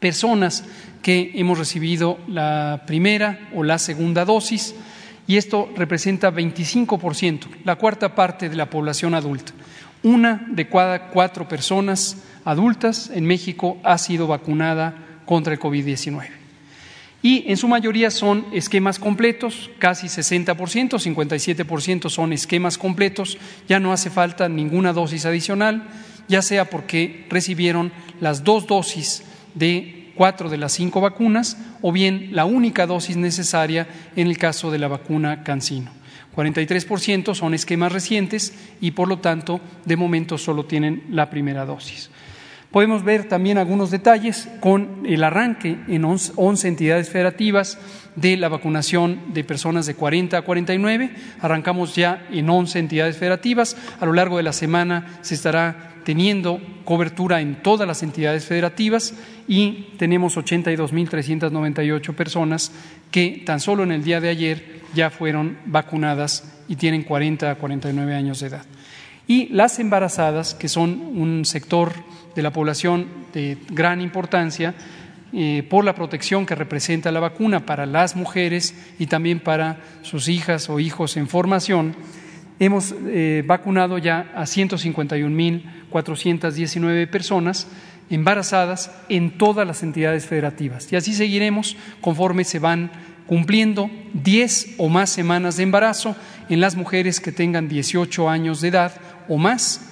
personas 0.00 0.64
que 1.02 1.32
hemos 1.34 1.58
recibido 1.58 2.18
la 2.26 2.84
primera 2.86 3.50
o 3.54 3.62
la 3.62 3.78
segunda 3.78 4.24
dosis 4.24 4.74
y 5.26 5.36
esto 5.36 5.68
representa 5.76 6.32
25%, 6.32 7.40
la 7.64 7.76
cuarta 7.76 8.14
parte 8.14 8.48
de 8.48 8.56
la 8.56 8.70
población 8.70 9.14
adulta. 9.14 9.52
Una 10.02 10.46
de 10.48 10.66
cada 10.66 11.08
cuatro 11.08 11.46
personas 11.46 12.16
adultas 12.46 13.10
en 13.12 13.26
México 13.26 13.76
ha 13.84 13.98
sido 13.98 14.26
vacunada 14.26 14.94
contra 15.26 15.52
el 15.52 15.60
COVID-19 15.60 16.47
y 17.22 17.44
en 17.48 17.56
su 17.56 17.66
mayoría 17.66 18.10
son 18.10 18.46
esquemas 18.52 18.98
completos, 18.98 19.70
casi 19.78 20.06
60%, 20.06 20.54
57% 20.54 22.10
son 22.10 22.32
esquemas 22.32 22.78
completos, 22.78 23.38
ya 23.68 23.80
no 23.80 23.92
hace 23.92 24.08
falta 24.08 24.48
ninguna 24.48 24.92
dosis 24.92 25.26
adicional, 25.26 25.88
ya 26.28 26.42
sea 26.42 26.70
porque 26.70 27.26
recibieron 27.28 27.90
las 28.20 28.44
dos 28.44 28.66
dosis 28.66 29.24
de 29.54 30.12
cuatro 30.14 30.48
de 30.48 30.58
las 30.58 30.72
cinco 30.72 31.00
vacunas 31.00 31.56
o 31.82 31.90
bien 31.90 32.30
la 32.32 32.44
única 32.44 32.86
dosis 32.86 33.16
necesaria 33.16 33.88
en 34.14 34.28
el 34.28 34.38
caso 34.38 34.70
de 34.70 34.78
la 34.78 34.88
vacuna 34.88 35.42
Cancino. 35.42 35.90
43% 36.36 37.34
son 37.34 37.54
esquemas 37.54 37.90
recientes 37.90 38.54
y 38.80 38.92
por 38.92 39.08
lo 39.08 39.18
tanto 39.18 39.60
de 39.84 39.96
momento 39.96 40.38
solo 40.38 40.66
tienen 40.66 41.02
la 41.10 41.30
primera 41.30 41.64
dosis. 41.64 42.10
Podemos 42.70 43.02
ver 43.02 43.28
también 43.28 43.56
algunos 43.56 43.90
detalles 43.90 44.46
con 44.60 45.04
el 45.06 45.24
arranque 45.24 45.78
en 45.88 46.04
11 46.04 46.68
entidades 46.68 47.08
federativas 47.08 47.78
de 48.14 48.36
la 48.36 48.50
vacunación 48.50 49.32
de 49.32 49.42
personas 49.42 49.86
de 49.86 49.94
40 49.94 50.36
a 50.36 50.42
49. 50.42 51.10
Arrancamos 51.40 51.96
ya 51.96 52.26
en 52.30 52.50
11 52.50 52.78
entidades 52.78 53.16
federativas. 53.16 53.74
A 54.00 54.04
lo 54.04 54.12
largo 54.12 54.36
de 54.36 54.42
la 54.42 54.52
semana 54.52 55.18
se 55.22 55.34
estará 55.34 55.94
teniendo 56.04 56.60
cobertura 56.84 57.40
en 57.40 57.62
todas 57.62 57.88
las 57.88 58.02
entidades 58.02 58.44
federativas 58.44 59.14
y 59.46 59.88
tenemos 59.98 60.36
82.398 60.36 62.14
personas 62.14 62.72
que 63.10 63.42
tan 63.46 63.60
solo 63.60 63.82
en 63.82 63.92
el 63.92 64.04
día 64.04 64.20
de 64.20 64.28
ayer 64.28 64.82
ya 64.94 65.08
fueron 65.08 65.56
vacunadas 65.64 66.52
y 66.68 66.76
tienen 66.76 67.02
40 67.02 67.50
a 67.50 67.54
49 67.54 68.14
años 68.14 68.40
de 68.40 68.48
edad. 68.48 68.66
Y 69.26 69.48
las 69.48 69.78
embarazadas, 69.78 70.54
que 70.54 70.68
son 70.68 71.02
un 71.14 71.44
sector 71.44 71.92
de 72.38 72.42
la 72.44 72.52
población 72.52 73.08
de 73.34 73.58
gran 73.68 74.00
importancia 74.00 74.76
eh, 75.32 75.66
por 75.68 75.84
la 75.84 75.96
protección 75.96 76.46
que 76.46 76.54
representa 76.54 77.10
la 77.10 77.18
vacuna 77.18 77.66
para 77.66 77.84
las 77.84 78.14
mujeres 78.14 78.76
y 79.00 79.06
también 79.06 79.40
para 79.40 79.80
sus 80.02 80.28
hijas 80.28 80.70
o 80.70 80.78
hijos 80.78 81.16
en 81.16 81.26
formación, 81.26 81.96
hemos 82.60 82.94
eh, 83.06 83.42
vacunado 83.44 83.98
ya 83.98 84.30
a 84.36 84.42
151.419 84.42 87.10
personas 87.10 87.66
embarazadas 88.08 88.92
en 89.08 89.36
todas 89.36 89.66
las 89.66 89.82
entidades 89.82 90.26
federativas. 90.26 90.92
Y 90.92 90.96
así 90.96 91.14
seguiremos 91.14 91.76
conforme 92.00 92.44
se 92.44 92.60
van 92.60 92.92
cumpliendo 93.26 93.90
10 94.14 94.76
o 94.78 94.88
más 94.88 95.10
semanas 95.10 95.56
de 95.56 95.64
embarazo 95.64 96.14
en 96.48 96.60
las 96.60 96.76
mujeres 96.76 97.18
que 97.18 97.32
tengan 97.32 97.68
18 97.68 98.30
años 98.30 98.60
de 98.60 98.68
edad 98.68 98.92
o 99.26 99.38
más 99.38 99.88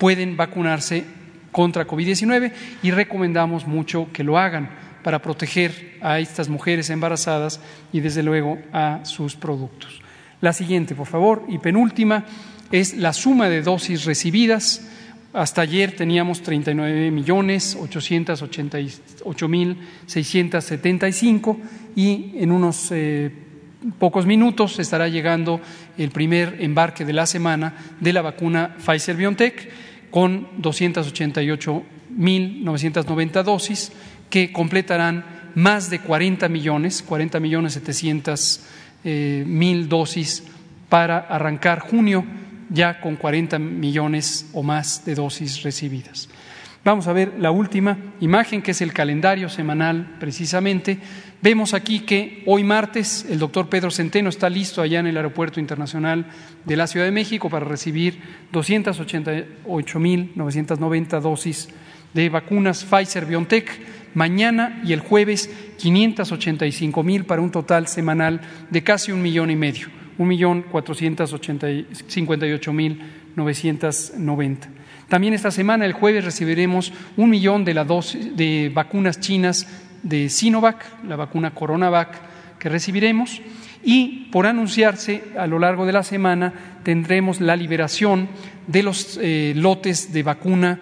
pueden 0.00 0.38
vacunarse 0.38 1.04
contra 1.52 1.86
COVID-19 1.86 2.52
y 2.82 2.90
recomendamos 2.90 3.66
mucho 3.66 4.08
que 4.12 4.24
lo 4.24 4.38
hagan 4.38 4.70
para 5.02 5.22
proteger 5.22 5.98
a 6.00 6.18
estas 6.18 6.48
mujeres 6.48 6.90
embarazadas 6.90 7.60
y 7.92 8.00
desde 8.00 8.22
luego 8.22 8.58
a 8.72 9.00
sus 9.04 9.36
productos. 9.36 10.00
La 10.40 10.52
siguiente, 10.52 10.94
por 10.94 11.06
favor, 11.06 11.44
y 11.48 11.58
penúltima, 11.58 12.24
es 12.70 12.96
la 12.96 13.12
suma 13.12 13.48
de 13.48 13.62
dosis 13.62 14.04
recibidas. 14.04 14.86
Hasta 15.32 15.62
ayer 15.62 15.92
teníamos 15.92 16.42
39 16.42 17.10
millones 17.10 17.76
888 17.80 19.48
mil 19.48 19.76
675 20.06 21.58
y 21.94 22.32
en 22.36 22.52
unos 22.52 22.90
eh, 22.90 23.30
pocos 23.98 24.26
minutos 24.26 24.78
estará 24.78 25.08
llegando 25.08 25.60
el 25.96 26.10
primer 26.10 26.56
embarque 26.60 27.04
de 27.04 27.12
la 27.12 27.26
semana 27.26 27.74
de 28.00 28.12
la 28.12 28.22
vacuna 28.22 28.76
Pfizer 28.84 29.16
BioNTech 29.16 29.89
con 30.10 30.46
288.990 30.60 33.42
dosis 33.42 33.92
que 34.28 34.52
completarán 34.52 35.24
más 35.54 35.88
de 35.90 36.00
40 36.00 36.48
millones, 36.48 37.02
40 37.02 37.40
millones 37.40 37.74
700 37.74 38.60
eh, 39.02 39.44
mil 39.46 39.88
dosis 39.88 40.44
para 40.88 41.18
arrancar 41.18 41.80
junio 41.80 42.24
ya 42.68 43.00
con 43.00 43.16
40 43.16 43.58
millones 43.58 44.48
o 44.52 44.62
más 44.62 45.04
de 45.04 45.14
dosis 45.14 45.62
recibidas. 45.62 46.28
Vamos 46.84 47.08
a 47.08 47.12
ver 47.12 47.34
la 47.38 47.50
última 47.50 47.98
imagen, 48.20 48.62
que 48.62 48.70
es 48.70 48.80
el 48.80 48.92
calendario 48.92 49.50
semanal 49.50 50.16
precisamente. 50.18 50.98
Vemos 51.42 51.72
aquí 51.72 52.00
que 52.00 52.42
hoy 52.44 52.64
martes 52.64 53.24
el 53.26 53.38
doctor 53.38 53.70
Pedro 53.70 53.90
Centeno 53.90 54.28
está 54.28 54.50
listo 54.50 54.82
allá 54.82 55.00
en 55.00 55.06
el 55.06 55.16
Aeropuerto 55.16 55.58
Internacional 55.58 56.26
de 56.66 56.76
la 56.76 56.86
Ciudad 56.86 57.06
de 57.06 57.12
México 57.12 57.48
para 57.48 57.64
recibir 57.64 58.20
288.990 58.52 61.20
dosis 61.20 61.70
de 62.12 62.28
vacunas 62.28 62.84
Pfizer 62.84 63.24
BioNTech. 63.24 63.70
Mañana 64.12 64.82
y 64.84 64.92
el 64.92 65.00
jueves 65.00 65.48
585.000 65.78 67.24
para 67.24 67.40
un 67.40 67.50
total 67.50 67.86
semanal 67.86 68.42
de 68.68 68.82
casi 68.82 69.10
un 69.10 69.22
millón 69.22 69.50
y 69.50 69.56
medio, 69.56 69.88
un 70.18 70.28
millón 70.28 70.60
cuatrocientos 70.60 71.34
mil 72.74 73.00
novecientos 73.34 74.12
noventa. 74.18 74.68
También 75.08 75.32
esta 75.32 75.50
semana, 75.50 75.86
el 75.86 75.94
jueves, 75.94 76.24
recibiremos 76.24 76.92
un 77.16 77.30
millón 77.30 77.64
de, 77.64 77.72
la 77.72 77.84
dosis, 77.84 78.36
de 78.36 78.70
vacunas 78.74 79.20
chinas 79.20 79.66
de 80.02 80.28
Sinovac, 80.28 80.84
la 81.06 81.16
vacuna 81.16 81.52
Coronavac 81.52 82.30
que 82.58 82.68
recibiremos. 82.68 83.40
Y 83.82 84.28
por 84.30 84.46
anunciarse, 84.46 85.24
a 85.38 85.46
lo 85.46 85.58
largo 85.58 85.86
de 85.86 85.92
la 85.92 86.02
semana 86.02 86.52
tendremos 86.82 87.40
la 87.40 87.56
liberación 87.56 88.28
de 88.66 88.82
los 88.82 89.18
eh, 89.20 89.54
lotes 89.56 90.12
de 90.12 90.22
vacuna 90.22 90.80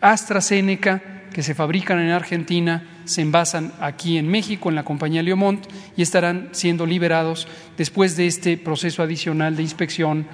AstraZeneca 0.00 1.02
que 1.32 1.42
se 1.42 1.54
fabrican 1.54 1.98
en 2.00 2.10
Argentina, 2.10 2.84
se 3.04 3.22
envasan 3.22 3.72
aquí 3.80 4.18
en 4.18 4.28
México 4.28 4.68
en 4.68 4.74
la 4.74 4.84
compañía 4.84 5.22
Leomont 5.22 5.64
y 5.96 6.02
estarán 6.02 6.48
siendo 6.52 6.86
liberados 6.86 7.46
después 7.76 8.16
de 8.16 8.26
este 8.26 8.56
proceso 8.56 9.02
adicional 9.02 9.56
de 9.56 9.62
inspección 9.62 10.26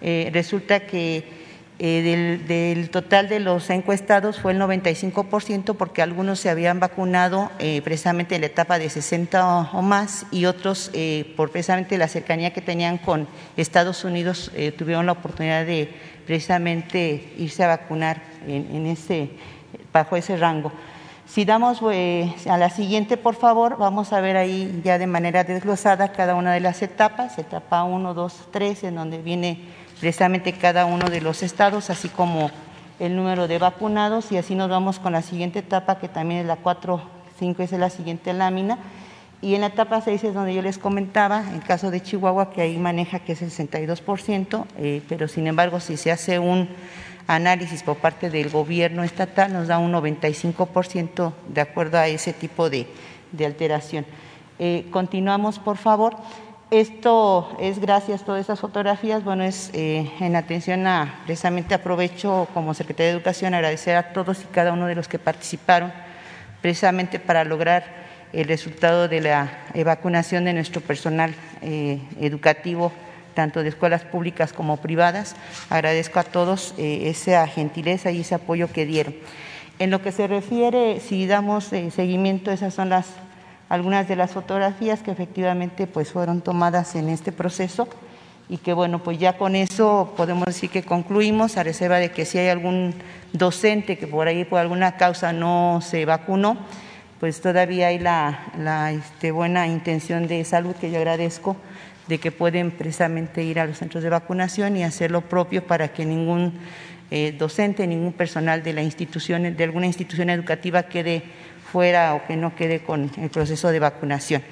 eh, 0.00 0.30
resulta 0.32 0.86
que 0.86 1.41
eh, 1.84 2.38
del, 2.46 2.90
total 2.90 3.28
de 3.28 3.40
los 3.40 3.68
encuestados 3.68 4.38
fue 4.40 4.52
el 4.52 4.60
95% 4.60 5.74
porque 5.76 6.00
algunos 6.00 6.38
se 6.38 6.48
habían 6.48 6.78
vacunado 6.78 7.50
eh, 7.58 7.82
precisamente 7.82 8.36
en 8.36 8.42
la 8.42 8.46
etapa 8.46 8.78
de 8.78 8.88
60 8.88 9.70
o 9.72 9.82
más 9.82 10.26
y 10.30 10.44
otros 10.44 10.92
por 11.36 11.50
precisamente 11.50 11.98
la 11.98 12.06
cercanía 12.06 12.52
que 12.52 12.60
tenían 12.60 12.98
con 12.98 13.26
Estados 13.56 14.04
Unidos 14.04 14.52
tuvieron 14.78 15.06
la 15.06 15.12
oportunidad 15.12 15.66
de 15.66 15.92
precisamente 16.26 17.32
irse 17.36 17.64
a 17.64 17.68
vacunar 17.68 18.22
en, 18.46 18.86
ese, 18.86 19.30
bajo 19.92 20.16
ese 20.16 20.36
rango. 20.36 20.72
Si 21.26 21.44
damos 21.44 21.80
eh, 21.90 22.34
a 22.48 22.58
la 22.58 22.68
siguiente, 22.68 23.16
por 23.16 23.34
favor, 23.34 23.78
vamos 23.78 24.12
a 24.12 24.20
ver 24.20 24.36
ahí 24.36 24.82
ya 24.84 24.98
de 24.98 25.06
manera 25.06 25.44
desglosada 25.44 26.12
cada 26.12 26.34
una 26.34 26.52
de 26.52 26.60
las 26.60 26.82
etapas, 26.82 27.38
etapa 27.38 27.84
1, 27.84 28.12
2, 28.12 28.48
3, 28.50 28.84
en 28.84 28.94
donde 28.96 29.22
viene 29.22 29.60
precisamente 30.02 30.52
cada 30.52 30.84
uno 30.84 31.08
de 31.08 31.20
los 31.20 31.44
estados, 31.44 31.88
así 31.88 32.08
como 32.08 32.50
el 32.98 33.14
número 33.14 33.46
de 33.46 33.58
vacunados, 33.58 34.32
y 34.32 34.36
así 34.36 34.56
nos 34.56 34.68
vamos 34.68 34.98
con 34.98 35.12
la 35.12 35.22
siguiente 35.22 35.60
etapa, 35.60 36.00
que 36.00 36.08
también 36.08 36.40
es 36.40 36.46
la 36.46 36.56
4, 36.56 37.00
5, 37.38 37.62
es 37.62 37.70
la 37.70 37.88
siguiente 37.88 38.32
lámina, 38.32 38.78
y 39.40 39.54
en 39.54 39.60
la 39.60 39.68
etapa 39.68 40.00
6 40.00 40.24
es 40.24 40.34
donde 40.34 40.54
yo 40.54 40.60
les 40.60 40.76
comentaba, 40.76 41.44
en 41.52 41.60
caso 41.60 41.92
de 41.92 42.00
Chihuahua, 42.00 42.50
que 42.50 42.62
ahí 42.62 42.78
maneja 42.78 43.20
que 43.20 43.34
es 43.34 43.42
el 43.42 43.52
62%, 43.52 44.64
eh, 44.76 45.02
pero 45.08 45.28
sin 45.28 45.46
embargo, 45.46 45.78
si 45.78 45.96
se 45.96 46.10
hace 46.10 46.40
un 46.40 46.68
análisis 47.28 47.84
por 47.84 47.98
parte 47.98 48.28
del 48.28 48.50
gobierno 48.50 49.04
estatal, 49.04 49.52
nos 49.52 49.68
da 49.68 49.78
un 49.78 49.92
95% 49.92 51.32
de 51.46 51.60
acuerdo 51.60 51.98
a 51.98 52.08
ese 52.08 52.32
tipo 52.32 52.68
de, 52.68 52.88
alteración. 53.46 54.04
Eh, 54.58 54.84
continuamos, 54.90 55.60
por 55.60 55.76
favor. 55.76 56.16
Esto 56.72 57.54
es 57.60 57.78
gracias 57.80 58.22
a 58.22 58.24
todas 58.24 58.40
esas 58.40 58.58
fotografías, 58.58 59.22
bueno, 59.22 59.44
es 59.44 59.70
eh, 59.74 60.10
en 60.20 60.34
atención 60.36 60.86
a, 60.86 61.20
precisamente 61.26 61.74
aprovecho 61.74 62.48
como 62.54 62.72
Secretaría 62.72 63.08
de 63.08 63.18
Educación 63.18 63.52
agradecer 63.52 63.94
a 63.94 64.14
todos 64.14 64.40
y 64.40 64.46
cada 64.46 64.72
uno 64.72 64.86
de 64.86 64.94
los 64.94 65.06
que 65.06 65.18
participaron, 65.18 65.92
precisamente 66.62 67.18
para 67.18 67.44
lograr 67.44 67.84
el 68.32 68.48
resultado 68.48 69.06
de 69.06 69.20
la 69.20 69.50
vacunación 69.84 70.46
de 70.46 70.54
nuestro 70.54 70.80
personal 70.80 71.34
eh, 71.60 72.00
educativo, 72.18 72.90
tanto 73.34 73.62
de 73.62 73.68
escuelas 73.68 74.04
públicas 74.04 74.54
como 74.54 74.78
privadas. 74.78 75.36
Agradezco 75.68 76.20
a 76.20 76.24
todos 76.24 76.74
eh, 76.78 77.10
esa 77.10 77.46
gentileza 77.48 78.12
y 78.12 78.22
ese 78.22 78.34
apoyo 78.34 78.72
que 78.72 78.86
dieron. 78.86 79.14
En 79.78 79.90
lo 79.90 80.00
que 80.00 80.10
se 80.10 80.26
refiere, 80.26 81.00
si 81.00 81.26
damos 81.26 81.70
eh, 81.74 81.90
seguimiento, 81.90 82.50
esas 82.50 82.72
son 82.72 82.88
las 82.88 83.08
algunas 83.72 84.06
de 84.06 84.16
las 84.16 84.32
fotografías 84.32 85.02
que 85.02 85.10
efectivamente 85.10 85.86
pues 85.86 86.12
fueron 86.12 86.42
tomadas 86.42 86.94
en 86.94 87.08
este 87.08 87.32
proceso 87.32 87.88
y 88.50 88.58
que 88.58 88.74
bueno, 88.74 89.02
pues 89.02 89.18
ya 89.18 89.38
con 89.38 89.56
eso 89.56 90.12
podemos 90.14 90.44
decir 90.44 90.68
que 90.68 90.82
concluimos, 90.82 91.56
a 91.56 91.62
reserva 91.62 91.96
de 91.96 92.10
que 92.10 92.26
si 92.26 92.36
hay 92.36 92.50
algún 92.50 92.92
docente 93.32 93.96
que 93.96 94.06
por 94.06 94.28
ahí 94.28 94.44
por 94.44 94.60
alguna 94.60 94.98
causa 94.98 95.32
no 95.32 95.80
se 95.80 96.04
vacunó, 96.04 96.58
pues 97.18 97.40
todavía 97.40 97.86
hay 97.86 97.98
la, 97.98 98.92
este, 98.92 99.30
buena 99.30 99.66
intención 99.66 100.26
de 100.26 100.44
salud 100.44 100.74
que 100.74 100.90
yo 100.90 100.98
agradezco 100.98 101.56
de 102.08 102.18
que 102.18 102.30
pueden 102.30 102.72
precisamente 102.72 103.42
ir 103.42 103.58
a 103.58 103.64
los 103.64 103.78
centros 103.78 104.02
de 104.02 104.10
vacunación 104.10 104.76
y 104.76 104.84
hacer 104.84 105.10
lo 105.10 105.22
propio 105.22 105.66
para 105.66 105.94
que 105.94 106.04
ningún 106.04 106.52
eh, 107.10 107.34
docente, 107.38 107.86
ningún 107.86 108.12
personal 108.12 108.62
de 108.62 108.74
la 108.74 108.82
institución, 108.82 109.56
de 109.56 109.64
alguna 109.64 109.86
institución 109.86 110.28
educativa 110.28 110.82
quede 110.82 111.22
fuera 111.72 112.14
o 112.14 112.26
que 112.26 112.36
no 112.36 112.54
quede 112.54 112.84
con 112.84 113.10
el 113.16 113.30
proceso 113.30 113.68
de 113.68 113.78
vacunación. 113.78 114.42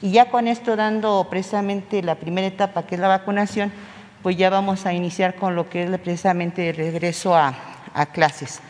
Y 0.00 0.12
ya 0.12 0.30
con 0.30 0.46
esto 0.46 0.76
dando 0.76 1.26
precisamente 1.28 2.02
la 2.02 2.14
primera 2.14 2.46
etapa 2.46 2.86
que 2.86 2.94
es 2.94 3.00
la 3.00 3.08
vacunación, 3.08 3.72
pues 4.22 4.36
ya 4.36 4.48
vamos 4.48 4.86
a 4.86 4.92
iniciar 4.92 5.34
con 5.34 5.56
lo 5.56 5.68
que 5.68 5.82
es 5.82 5.98
precisamente 5.98 6.70
el 6.70 6.76
regreso 6.76 7.36
a 7.36 7.54
clases. 8.12 8.60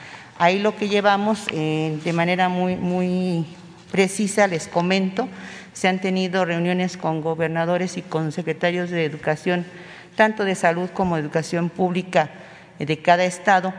Ahí 0.40 0.60
lo 0.60 0.76
que 0.76 0.88
llevamos 0.88 1.46
eh, 1.50 1.98
de 2.04 2.12
manera 2.12 2.48
muy, 2.48 2.76
muy 2.76 3.44
precisa, 3.90 4.46
les 4.46 4.68
comento, 4.68 5.28
se 5.72 5.88
han 5.88 6.00
tenido 6.00 6.44
reuniones 6.44 6.96
con 6.96 7.20
gobernadores 7.22 7.96
y 7.96 8.02
con 8.02 8.30
secretarios 8.30 8.88
de 8.90 9.04
educación, 9.04 9.66
tanto 10.14 10.44
de 10.44 10.54
salud 10.54 10.90
como 10.90 11.16
de 11.16 11.22
educación 11.22 11.70
pública 11.70 12.30
de 12.78 13.02
cada 13.02 13.24
estado, 13.24 13.74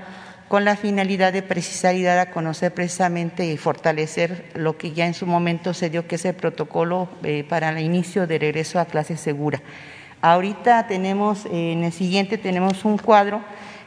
con 0.49 0.65
la 0.65 0.75
finalidad 0.75 1.31
de 1.31 1.43
precisar 1.43 1.95
y 1.95 2.01
dar 2.01 2.17
a 2.17 2.31
conocer 2.31 2.73
precisamente 2.73 3.45
y 3.45 3.55
fortalecer 3.55 4.51
lo 4.55 4.77
que 4.77 4.93
ya 4.93 5.05
en 5.05 5.13
su 5.13 5.27
momento 5.27 5.75
se 5.75 5.91
dio, 5.91 6.07
que 6.07 6.15
es 6.15 6.25
el 6.25 6.33
protocolo 6.33 7.07
eh, 7.23 7.45
para 7.47 7.69
el 7.69 7.77
inicio 7.77 8.25
de 8.25 8.39
regreso 8.39 8.79
a 8.79 8.85
clase 8.85 9.15
segura. 9.15 9.61
Ahorita 10.21 10.87
tenemos, 10.87 11.45
en 11.45 11.83
el 11.83 11.93
siguiente 11.93 12.39
tenemos 12.39 12.83
un 12.83 12.97
cuadro 12.97 13.41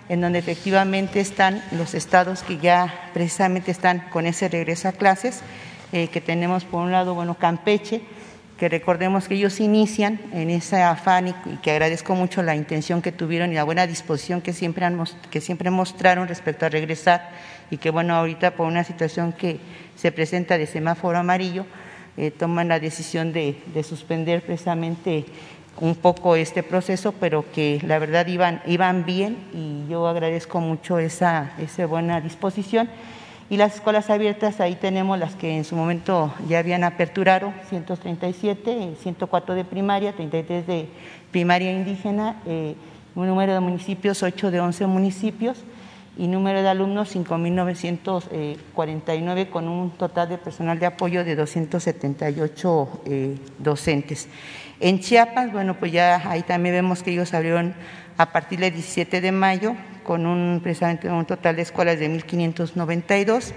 en 0.08 0.20
donde 0.20 0.38
efectivamente 0.38 1.18
están 1.18 1.64
los 1.72 1.94
estados 1.94 2.44
que 2.44 2.58
ya 2.58 3.10
precisamente 3.12 3.72
están 3.72 4.08
con 4.10 4.24
ese 4.24 4.48
regreso 4.48 4.88
a 4.88 4.92
clases, 4.92 5.42
eh, 5.92 6.06
que 6.08 6.20
tenemos 6.20 6.64
por 6.64 6.84
un 6.84 6.92
lado, 6.92 7.14
bueno, 7.14 7.34
Campeche, 7.34 8.02
que 8.62 8.68
recordemos 8.68 9.26
que 9.26 9.34
ellos 9.34 9.58
inician 9.58 10.20
en 10.32 10.48
ese 10.48 10.80
afán 10.82 11.26
y, 11.26 11.32
que 11.64 11.72
agradezco 11.72 12.14
mucho 12.14 12.44
la 12.44 12.54
intención 12.54 13.02
que 13.02 13.10
tuvieron 13.10 13.50
y 13.50 13.56
la 13.56 13.64
buena 13.64 13.88
disposición 13.88 14.40
que 14.40 14.52
siempre, 14.52 14.84
han, 14.84 15.02
que 15.32 15.40
siempre 15.40 15.68
mostraron 15.68 16.28
respecto 16.28 16.64
a 16.64 16.68
regresar 16.68 17.28
y 17.72 17.78
que 17.78 17.90
bueno, 17.90 18.14
ahorita 18.14 18.54
por 18.54 18.68
una 18.68 18.84
situación 18.84 19.32
que 19.32 19.58
se 19.96 20.12
presenta 20.12 20.58
de 20.58 20.68
semáforo 20.68 21.18
amarillo, 21.18 21.66
eh, 22.16 22.30
toman 22.30 22.68
la 22.68 22.78
decisión 22.78 23.32
de, 23.32 23.60
de 23.74 23.82
suspender 23.82 24.42
precisamente 24.42 25.24
un 25.80 25.96
poco 25.96 26.36
este 26.36 26.62
proceso, 26.62 27.10
pero 27.18 27.44
que 27.50 27.80
la 27.84 27.98
verdad 27.98 28.28
iban, 28.28 28.62
iban 28.66 29.04
bien 29.04 29.38
y 29.52 29.90
yo 29.90 30.06
agradezco 30.06 30.60
mucho 30.60 31.00
esa, 31.00 31.50
esa 31.58 31.86
buena 31.86 32.20
disposición. 32.20 32.88
Y 33.52 33.58
las 33.58 33.74
escuelas 33.74 34.08
abiertas, 34.08 34.60
ahí 34.60 34.76
tenemos 34.76 35.18
las 35.18 35.34
que 35.34 35.54
en 35.54 35.64
su 35.64 35.76
momento 35.76 36.32
ya 36.48 36.58
habían 36.58 36.84
aperturado, 36.84 37.52
137, 37.68 38.94
104 38.98 39.54
de 39.54 39.64
primaria, 39.66 40.14
33 40.14 40.66
de 40.66 40.88
primaria 41.30 41.70
indígena, 41.70 42.40
eh, 42.46 42.74
un 43.14 43.26
número 43.26 43.52
de 43.52 43.60
municipios, 43.60 44.22
8 44.22 44.50
de 44.50 44.58
11 44.58 44.86
municipios, 44.86 45.64
y 46.16 46.28
número 46.28 46.62
de 46.62 46.68
alumnos 46.70 47.14
5.949 47.14 49.50
con 49.50 49.68
un 49.68 49.90
total 49.90 50.30
de 50.30 50.38
personal 50.38 50.78
de 50.78 50.86
apoyo 50.86 51.22
de 51.22 51.36
278 51.36 53.02
eh, 53.04 53.36
docentes. 53.58 54.28
En 54.80 55.00
Chiapas, 55.00 55.52
bueno, 55.52 55.78
pues 55.78 55.92
ya 55.92 56.22
ahí 56.30 56.40
también 56.40 56.74
vemos 56.74 57.02
que 57.02 57.12
ellos 57.12 57.34
abrieron 57.34 57.74
a 58.16 58.32
partir 58.32 58.60
del 58.60 58.72
17 58.72 59.20
de 59.20 59.32
mayo 59.32 59.74
con 60.04 60.26
un 60.26 60.60
precisamente 60.62 61.08
un 61.10 61.24
total 61.24 61.56
de 61.56 61.62
escuelas 61.62 61.98
de 61.98 62.10
1.592. 62.10 63.52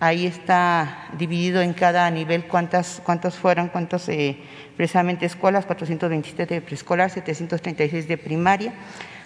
Ahí 0.00 0.26
está 0.26 1.08
dividido 1.18 1.60
en 1.60 1.72
cada 1.72 2.08
nivel 2.10 2.44
cuántas, 2.44 3.02
cuántos 3.04 3.34
fueron, 3.34 3.68
cuántos 3.68 4.08
eh, 4.08 4.38
precisamente 4.76 5.26
escuelas, 5.26 5.66
427 5.66 6.54
de 6.54 6.60
preescolar, 6.60 7.10
736 7.10 8.06
de 8.06 8.16
primaria, 8.16 8.72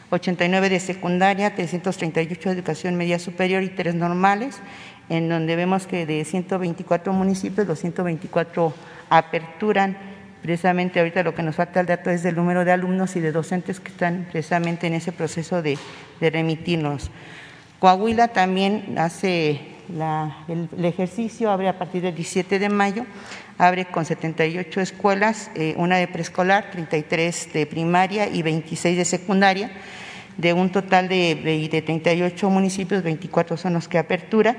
89 0.09 0.71
de 0.71 0.81
secundaria, 0.81 1.55
338 1.55 2.49
de 2.49 2.55
educación 2.55 2.97
media 2.97 3.19
superior 3.19 3.63
y 3.63 3.69
tres 3.69 3.95
normales, 3.95 4.61
en 5.11 5.29
donde 5.29 5.57
vemos 5.57 5.87
que 5.87 6.07
de 6.07 6.25
124 6.25 7.13
municipios, 7.13 7.67
los 7.67 7.79
124 7.79 8.73
aperturan 9.11 10.12
precisamente 10.43 10.99
ahorita 10.99 11.23
lo 11.23 11.35
que 11.35 11.43
nos 11.43 11.55
falta 11.55 11.81
el 11.81 11.87
dato 11.87 12.11
es 12.11 12.23
del 12.23 12.35
número 12.35 12.65
de 12.65 12.73
alumnos 12.73 13.17
y 13.17 13.21
de 13.21 13.33
docentes 13.33 13.81
que 13.81 13.93
están 13.93 14.27
precisamente 14.31 14.89
en 14.89 14.95
ese 14.95 15.13
proceso 15.13 15.63
de, 15.63 15.79
remitirnos. 16.21 17.11
Coahuila 17.79 18.29
también 18.29 18.97
hace 18.99 19.61
el, 20.49 20.85
ejercicio, 20.85 21.51
abre 21.51 21.69
a 21.69 21.79
partir 21.79 22.03
del 22.03 22.15
17 22.15 22.59
de 22.59 22.69
mayo, 22.69 23.07
abre 23.59 23.87
con 23.87 24.05
78 24.05 24.81
escuelas, 24.81 25.51
eh, 25.55 25.75
una 25.77 25.97
de 25.97 26.09
preescolar, 26.09 26.71
33 26.71 27.53
de 27.53 27.67
primaria 27.67 28.29
y 28.29 28.43
26 28.43 28.97
de 28.97 29.05
secundaria, 29.05 29.71
de 30.37 30.53
un 30.53 30.71
total 30.71 31.09
de, 31.09 31.69
de 31.71 31.83
38 31.83 32.51
municipios, 32.51 33.03
24 33.03 33.57
son 33.57 33.75
los 33.75 33.89
que 33.89 33.99
apertura 33.99 34.57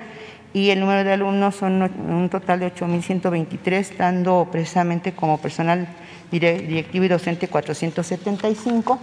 y 0.54 0.70
el 0.70 0.80
número 0.80 1.04
de 1.04 1.14
alumnos 1.14 1.56
son 1.56 1.82
un 1.82 2.30
total 2.30 2.60
de 2.60 2.74
8.123, 2.74 3.98
dando 3.98 4.48
precisamente 4.52 5.14
como 5.14 5.40
personal 5.40 5.88
directivo 6.32 7.06
y 7.06 7.08
docente 7.08 7.48
475. 7.48 9.00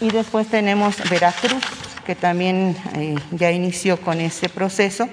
Y 0.00 0.10
después 0.10 0.48
tenemos 0.48 0.96
Veracruz, 1.08 1.62
que 2.04 2.16
también 2.16 2.76
eh, 2.94 3.14
ya 3.30 3.52
inició 3.52 4.00
con 4.00 4.20
ese 4.20 4.48
proceso. 4.48 5.08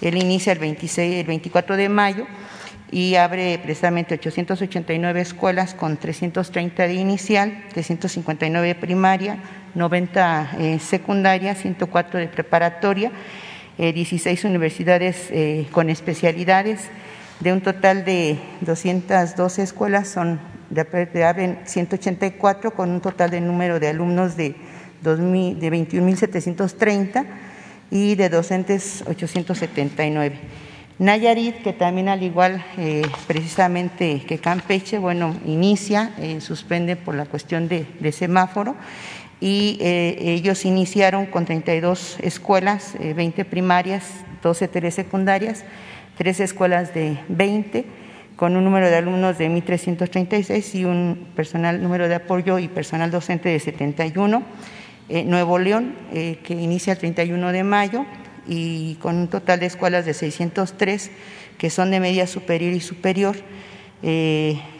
Él 0.00 0.16
inicia 0.16 0.52
el, 0.52 0.60
26, 0.60 1.16
el 1.16 1.26
24 1.26 1.76
de 1.76 1.88
mayo 1.88 2.26
y 2.92 3.16
abre 3.16 3.58
precisamente 3.58 4.14
889 4.14 5.20
escuelas 5.20 5.74
con 5.74 5.96
330 5.96 6.86
de 6.86 6.94
inicial, 6.94 7.64
359 7.72 8.68
de 8.68 8.74
primaria, 8.76 9.38
90 9.74 10.50
eh, 10.58 10.78
secundaria, 10.78 11.56
104 11.56 12.20
de 12.20 12.28
preparatoria 12.28 13.10
16 13.78 14.44
eh, 14.44 14.48
universidades 14.48 15.28
eh, 15.30 15.66
con 15.70 15.88
especialidades, 15.88 16.80
de 17.40 17.52
un 17.52 17.60
total 17.60 18.04
de 18.04 18.36
212 18.62 19.62
escuelas, 19.62 20.08
son 20.08 20.40
de, 20.70 20.82
de 20.84 21.58
184 21.64 22.72
con 22.72 22.90
un 22.90 23.00
total 23.00 23.30
de 23.30 23.40
número 23.40 23.78
de 23.78 23.88
alumnos 23.88 24.36
de, 24.36 24.56
de 25.02 25.70
21.730 25.70 27.24
y 27.92 28.16
de 28.16 28.28
docentes 28.28 29.04
879. 29.06 30.36
Nayarit, 30.98 31.62
que 31.62 31.72
también 31.72 32.08
al 32.08 32.24
igual 32.24 32.64
eh, 32.76 33.02
precisamente 33.28 34.20
que 34.26 34.38
Campeche, 34.38 34.98
bueno, 34.98 35.36
inicia, 35.46 36.10
suspende 36.40 36.96
por 36.96 37.14
la 37.14 37.26
cuestión 37.26 37.68
de, 37.68 37.86
de 38.00 38.10
semáforo 38.10 38.74
y 39.40 39.78
eh, 39.80 40.16
ellos 40.18 40.64
iniciaron 40.64 41.26
con 41.26 41.44
32 41.44 42.18
escuelas, 42.20 42.94
20 42.98 43.40
eh, 43.40 43.44
primarias, 43.44 44.04
12 44.42 44.68
telesecundarias, 44.68 45.64
tres 46.16 46.40
escuelas 46.40 46.92
de 46.92 47.18
20, 47.28 47.84
con 48.36 48.56
un 48.56 48.64
número 48.64 48.88
de 48.88 48.96
alumnos 48.96 49.38
de 49.38 49.48
1.336 49.48 50.74
y 50.74 50.84
un 50.84 51.28
personal 51.36 51.82
número 51.82 52.08
de 52.08 52.16
apoyo 52.16 52.58
y 52.58 52.68
personal 52.68 53.10
docente 53.10 53.48
de 53.48 53.60
71. 53.60 54.42
Eh, 55.08 55.24
Nuevo 55.24 55.58
León, 55.58 55.94
que 56.12 56.54
inicia 56.54 56.92
el 56.92 56.98
31 56.98 57.52
de 57.52 57.64
mayo, 57.64 58.04
y 58.46 58.94
con 58.96 59.16
un 59.16 59.28
total 59.28 59.60
de 59.60 59.66
escuelas 59.66 60.04
de 60.04 60.14
603, 60.14 61.10
que 61.58 61.70
son 61.70 61.90
de 61.90 62.00
media 62.00 62.26
superior 62.26 62.72
y 62.72 62.80
superior 62.80 63.36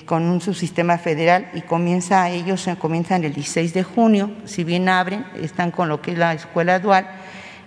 con 0.09 0.25
un 0.25 0.41
subsistema 0.41 0.97
federal 0.97 1.51
y 1.53 1.61
comienza 1.61 2.31
ellos 2.31 2.67
comienzan 2.79 3.25
el 3.25 3.35
16 3.35 3.75
de 3.75 3.83
junio, 3.83 4.31
si 4.47 4.65
bien 4.65 4.89
abren, 4.89 5.27
están 5.41 5.71
con 5.71 5.91
lo 5.91 6.01
que 6.01 6.13
es 6.13 6.19
la 6.19 6.33
escuela 6.33 6.79
dual, 6.79 7.07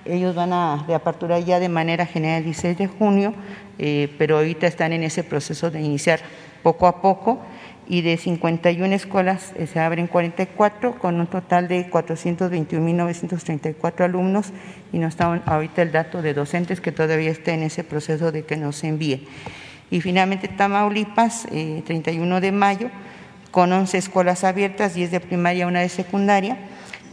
ellos 0.05 0.33
van 0.33 0.51
a 0.51 0.83
de 0.87 0.95
apertura 0.95 1.37
ya 1.39 1.59
de 1.59 1.69
manera 1.69 2.07
general 2.07 2.39
el 2.39 2.45
16 2.45 2.79
de 2.79 2.87
junio, 2.87 3.35
eh, 3.77 4.11
pero 4.17 4.37
ahorita 4.37 4.65
están 4.65 4.91
en 4.91 5.03
ese 5.03 5.23
proceso 5.23 5.69
de 5.69 5.81
iniciar 5.81 6.19
poco 6.63 6.87
a 6.87 6.99
poco 6.99 7.39
y 7.87 8.01
de 8.01 8.17
51 8.17 8.95
escuelas 8.95 9.53
eh, 9.55 9.67
se 9.67 9.79
abren 9.79 10.07
44 10.07 10.97
con 10.97 11.19
un 11.19 11.27
total 11.27 11.67
de 11.67 11.91
421.934 11.91 14.03
alumnos 14.03 14.47
y 14.91 14.97
nos 14.97 15.09
está 15.09 15.39
ahorita 15.45 15.83
el 15.83 15.91
dato 15.91 16.23
de 16.23 16.33
docentes 16.33 16.81
que 16.81 16.91
todavía 16.91 17.29
está 17.29 17.53
en 17.53 17.61
ese 17.61 17.83
proceso 17.83 18.31
de 18.31 18.45
que 18.45 18.57
nos 18.57 18.83
envíe. 18.83 19.27
Y 19.91 20.01
finalmente 20.01 20.47
Tamaulipas, 20.47 21.45
31 21.51 22.37
eh, 22.37 22.41
de 22.41 22.51
mayo, 22.51 22.89
con 23.51 23.71
11 23.71 23.97
escuelas 23.97 24.45
abiertas, 24.45 24.95
10 24.95 25.11
de 25.11 25.19
primaria, 25.19 25.67
una 25.67 25.81
de 25.81 25.89
secundaria. 25.89 26.57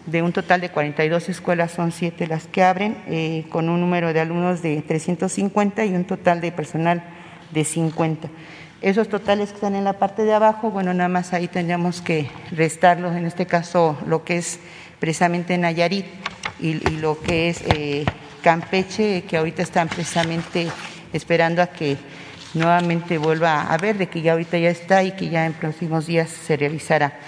De 0.07 0.23
un 0.23 0.33
total 0.33 0.63
de 0.63 0.71
42 0.71 1.29
escuelas 1.29 1.73
son 1.73 1.93
7 1.93 2.29
las 2.29 2.47
que 2.47 2.63
abren, 2.63 2.97
eh, 3.09 3.45
con 3.51 3.69
un 3.69 3.81
número 3.81 4.15
de 4.15 4.21
alumnos 4.21 4.63
de 4.63 4.81
350 4.81 5.85
y 5.85 5.95
un 5.95 6.05
total 6.05 6.41
de 6.41 6.51
personal 6.51 7.03
de 7.53 7.65
50. 7.65 8.29
Esos 8.81 9.09
totales 9.09 9.49
que 9.49 9.57
están 9.57 9.75
en 9.75 9.83
la 9.83 9.95
parte 9.95 10.25
de 10.25 10.33
abajo, 10.33 10.71
bueno, 10.71 10.95
nada 10.95 11.09
más 11.09 11.33
ahí 11.33 11.49
tendríamos 11.49 12.01
que 12.01 12.31
restarlos, 12.53 13.17
en 13.17 13.27
este 13.27 13.45
caso 13.45 13.99
lo 14.07 14.25
que 14.25 14.39
es 14.39 14.61
precisamente 15.01 15.59
Nayarit 15.59 16.07
y, 16.61 16.75
lo 17.01 17.21
que 17.21 17.49
es 17.49 17.61
eh, 17.63 18.05
Campeche, 18.41 19.25
que 19.25 19.37
ahorita 19.37 19.63
están 19.63 19.89
precisamente 19.89 20.69
esperando 21.13 21.61
a 21.61 21.67
que 21.67 21.97
nuevamente 22.55 23.19
vuelva 23.19 23.63
a 23.63 23.77
ver, 23.77 23.99
de 23.99 24.09
que 24.09 24.23
ya 24.23 24.33
ahorita 24.33 24.59
ya 24.59 24.71
está 24.71 25.03
y 25.03 25.13
que 25.13 25.29
ya 25.29 25.47
en 25.47 25.53
próximos 25.53 26.07
días 26.07 26.31
se 26.31 26.57
realizará. 26.57 27.19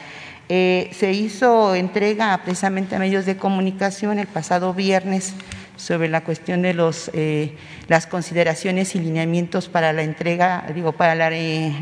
Eh, 0.49 0.91
se 0.93 1.13
hizo 1.13 1.77
entrega 1.77 2.37
precisamente 2.43 2.97
a 2.97 2.99
medios 2.99 3.25
de 3.25 3.37
comunicación 3.37 4.19
el 4.19 4.27
pasado 4.27 4.75
viernes 4.75 5.35
sobre 5.77 6.09
la 6.09 6.23
cuestión 6.23 6.63
de 6.63 6.75
los, 6.75 7.11
eh, 7.15 7.55
las 7.89 8.07
consideraciones 8.07 8.95
y 8.95 8.99
lineamientos 8.99 9.69
para 9.69 9.93
la 9.93 10.03
entrega, 10.03 10.65
digo, 10.75 10.93
para 10.93 11.15
la, 11.15 11.31
eh, 11.33 11.73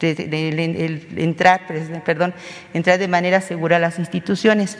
entrar, 0.00 1.62
perdón, 2.04 2.34
entrar 2.74 2.98
de 2.98 3.08
manera 3.08 3.40
segura 3.40 3.76
a 3.76 3.80
las 3.80 3.98
instituciones. 3.98 4.76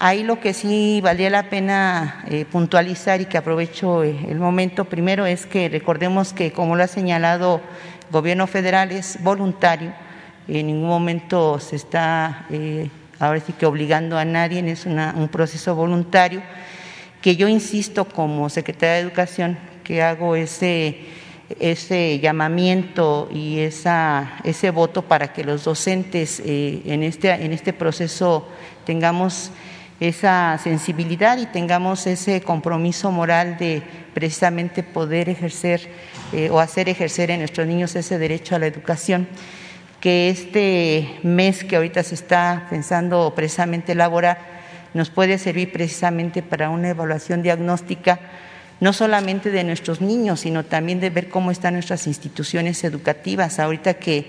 Ahí 0.00 0.24
lo 0.24 0.40
que 0.40 0.54
sí 0.54 1.00
valía 1.02 1.30
la 1.30 1.48
pena 1.48 2.24
eh, 2.28 2.44
puntualizar 2.46 3.20
y 3.20 3.26
que 3.26 3.38
aprovecho 3.38 4.02
eh, 4.02 4.18
el 4.28 4.40
momento 4.40 4.86
primero 4.86 5.24
es 5.24 5.46
que 5.46 5.68
recordemos 5.68 6.32
que, 6.32 6.50
como 6.50 6.74
lo 6.74 6.82
ha 6.82 6.88
señalado 6.88 7.60
el 8.06 8.12
gobierno 8.12 8.48
federal, 8.48 8.90
es 8.90 9.22
voluntario, 9.22 9.92
en 10.48 10.66
ningún 10.66 10.88
momento 10.88 11.60
se 11.60 11.76
está 11.76 12.46
eh, 12.50 12.90
ahora 13.20 13.38
sí 13.38 13.52
que 13.52 13.66
obligando 13.66 14.18
a 14.18 14.24
nadie, 14.24 14.68
es 14.68 14.84
un 14.84 15.28
proceso 15.30 15.76
voluntario, 15.76 16.42
que 17.22 17.36
yo 17.36 17.46
insisto 17.46 18.04
como 18.04 18.50
secretaria 18.50 18.96
de 18.96 19.00
Educación 19.00 19.56
que 19.84 20.02
hago 20.02 20.34
ese, 20.34 21.04
ese 21.60 22.18
llamamiento 22.18 23.28
y 23.32 23.60
esa, 23.60 24.38
ese 24.42 24.70
voto 24.70 25.02
para 25.02 25.32
que 25.32 25.44
los 25.44 25.64
docentes 25.64 26.42
en, 26.44 27.04
este, 27.04 27.30
en 27.30 27.52
este 27.52 27.72
proceso 27.72 28.48
tengamos 28.84 29.52
esa 30.00 30.58
sensibilidad 30.62 31.38
y 31.38 31.46
tengamos 31.46 32.06
ese 32.06 32.40
compromiso 32.40 33.10
moral 33.10 33.56
de 33.58 33.82
precisamente 34.12 34.82
poder 34.82 35.28
ejercer 35.28 35.88
eh, 36.32 36.50
o 36.50 36.60
hacer 36.60 36.88
ejercer 36.88 37.30
en 37.30 37.40
nuestros 37.40 37.66
niños 37.66 37.94
ese 37.96 38.18
derecho 38.18 38.56
a 38.56 38.58
la 38.58 38.66
educación, 38.66 39.28
que 40.00 40.28
este 40.30 41.18
mes 41.22 41.64
que 41.64 41.76
ahorita 41.76 42.02
se 42.02 42.14
está 42.14 42.66
pensando 42.70 43.32
precisamente 43.34 43.92
elaborar 43.92 44.54
nos 44.94 45.10
puede 45.10 45.38
servir 45.38 45.72
precisamente 45.72 46.42
para 46.42 46.70
una 46.70 46.90
evaluación 46.90 47.42
diagnóstica 47.42 48.20
no 48.80 48.92
solamente 48.92 49.50
de 49.50 49.64
nuestros 49.64 50.00
niños, 50.00 50.40
sino 50.40 50.64
también 50.64 51.00
de 51.00 51.10
ver 51.10 51.28
cómo 51.28 51.50
están 51.50 51.74
nuestras 51.74 52.06
instituciones 52.06 52.82
educativas. 52.84 53.58
Ahorita 53.58 53.94
que 53.94 54.26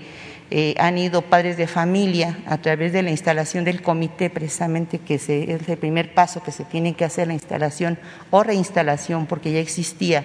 eh, 0.50 0.74
han 0.78 0.96
ido 0.96 1.22
padres 1.22 1.56
de 1.56 1.66
familia 1.66 2.38
a 2.46 2.58
través 2.58 2.92
de 2.92 3.02
la 3.02 3.10
instalación 3.10 3.64
del 3.64 3.82
comité, 3.82 4.30
precisamente 4.30 4.98
que 4.98 5.14
es 5.14 5.28
el 5.28 5.78
primer 5.78 6.14
paso 6.14 6.42
que 6.42 6.52
se 6.52 6.64
tiene 6.64 6.94
que 6.94 7.04
hacer, 7.04 7.26
la 7.26 7.34
instalación 7.34 7.98
o 8.30 8.42
reinstalación, 8.42 9.26
porque 9.26 9.52
ya 9.52 9.58
existía 9.58 10.24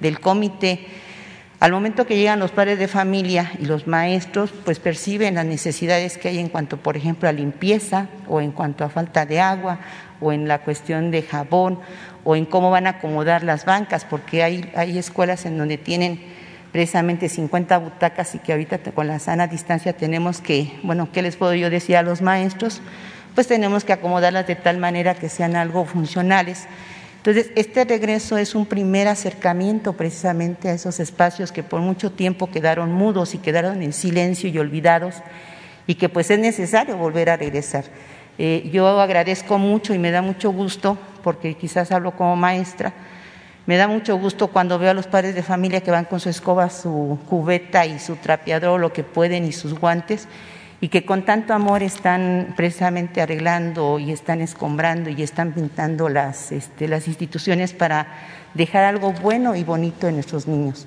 del 0.00 0.18
comité. 0.18 0.86
Al 1.60 1.72
momento 1.72 2.06
que 2.06 2.16
llegan 2.16 2.40
los 2.40 2.52
padres 2.52 2.78
de 2.78 2.88
familia 2.88 3.52
y 3.60 3.66
los 3.66 3.86
maestros, 3.86 4.50
pues 4.64 4.80
perciben 4.80 5.34
las 5.34 5.44
necesidades 5.44 6.16
que 6.16 6.28
hay 6.28 6.38
en 6.38 6.48
cuanto, 6.48 6.78
por 6.78 6.96
ejemplo, 6.96 7.28
a 7.28 7.32
limpieza 7.32 8.08
o 8.28 8.40
en 8.40 8.50
cuanto 8.50 8.82
a 8.82 8.88
falta 8.88 9.26
de 9.26 9.40
agua 9.40 9.78
o 10.22 10.32
en 10.32 10.48
la 10.48 10.60
cuestión 10.60 11.10
de 11.10 11.22
jabón 11.22 11.78
o 12.24 12.34
en 12.34 12.46
cómo 12.46 12.70
van 12.70 12.86
a 12.86 12.90
acomodar 12.90 13.44
las 13.44 13.66
bancas, 13.66 14.06
porque 14.06 14.42
hay, 14.42 14.70
hay 14.74 14.98
escuelas 14.98 15.44
en 15.44 15.58
donde 15.58 15.76
tienen 15.76 16.20
precisamente 16.72 17.28
50 17.28 17.78
butacas 17.78 18.34
y 18.34 18.38
que 18.38 18.52
ahorita 18.52 18.78
con 18.78 19.06
la 19.06 19.18
sana 19.18 19.46
distancia 19.46 19.92
tenemos 19.92 20.40
que, 20.40 20.78
bueno, 20.82 21.08
¿qué 21.12 21.22
les 21.22 21.36
puedo 21.36 21.54
yo 21.54 21.70
decir 21.70 21.96
a 21.96 22.02
los 22.02 22.22
maestros? 22.22 22.80
Pues 23.34 23.46
tenemos 23.46 23.84
que 23.84 23.92
acomodarlas 23.92 24.46
de 24.46 24.56
tal 24.56 24.78
manera 24.78 25.14
que 25.14 25.28
sean 25.28 25.56
algo 25.56 25.84
funcionales. 25.84 26.66
Entonces, 27.16 27.50
este 27.54 27.84
regreso 27.84 28.38
es 28.38 28.54
un 28.54 28.64
primer 28.64 29.06
acercamiento 29.06 29.92
precisamente 29.92 30.68
a 30.68 30.72
esos 30.72 31.00
espacios 31.00 31.52
que 31.52 31.62
por 31.62 31.80
mucho 31.80 32.12
tiempo 32.12 32.50
quedaron 32.50 32.92
mudos 32.92 33.34
y 33.34 33.38
quedaron 33.38 33.82
en 33.82 33.92
silencio 33.92 34.48
y 34.48 34.58
olvidados 34.58 35.16
y 35.86 35.96
que 35.96 36.08
pues 36.08 36.30
es 36.30 36.38
necesario 36.38 36.96
volver 36.96 37.30
a 37.30 37.36
regresar. 37.36 37.84
Eh, 38.38 38.70
yo 38.72 38.88
agradezco 39.00 39.58
mucho 39.58 39.92
y 39.92 39.98
me 39.98 40.10
da 40.10 40.22
mucho 40.22 40.50
gusto, 40.50 40.96
porque 41.22 41.54
quizás 41.54 41.92
hablo 41.92 42.12
como 42.12 42.36
maestra, 42.36 42.94
me 43.66 43.76
da 43.76 43.86
mucho 43.88 44.16
gusto 44.16 44.48
cuando 44.48 44.78
veo 44.78 44.90
a 44.90 44.94
los 44.94 45.06
padres 45.06 45.34
de 45.34 45.42
familia 45.42 45.80
que 45.80 45.90
van 45.90 46.04
con 46.04 46.20
su 46.20 46.28
escoba, 46.28 46.70
su 46.70 47.18
cubeta 47.28 47.86
y 47.86 47.98
su 47.98 48.16
trapeador, 48.16 48.80
lo 48.80 48.92
que 48.92 49.04
pueden, 49.04 49.44
y 49.44 49.52
sus 49.52 49.78
guantes, 49.78 50.28
y 50.80 50.88
que 50.88 51.04
con 51.04 51.24
tanto 51.24 51.52
amor 51.52 51.82
están 51.82 52.54
precisamente 52.56 53.20
arreglando 53.20 53.98
y 53.98 54.12
están 54.12 54.40
escombrando 54.40 55.10
y 55.10 55.22
están 55.22 55.52
pintando 55.52 56.08
las, 56.08 56.52
este, 56.52 56.88
las 56.88 57.06
instituciones 57.06 57.74
para 57.74 58.06
dejar 58.54 58.84
algo 58.84 59.12
bueno 59.12 59.54
y 59.54 59.62
bonito 59.62 60.08
en 60.08 60.14
nuestros 60.14 60.46
niños. 60.46 60.86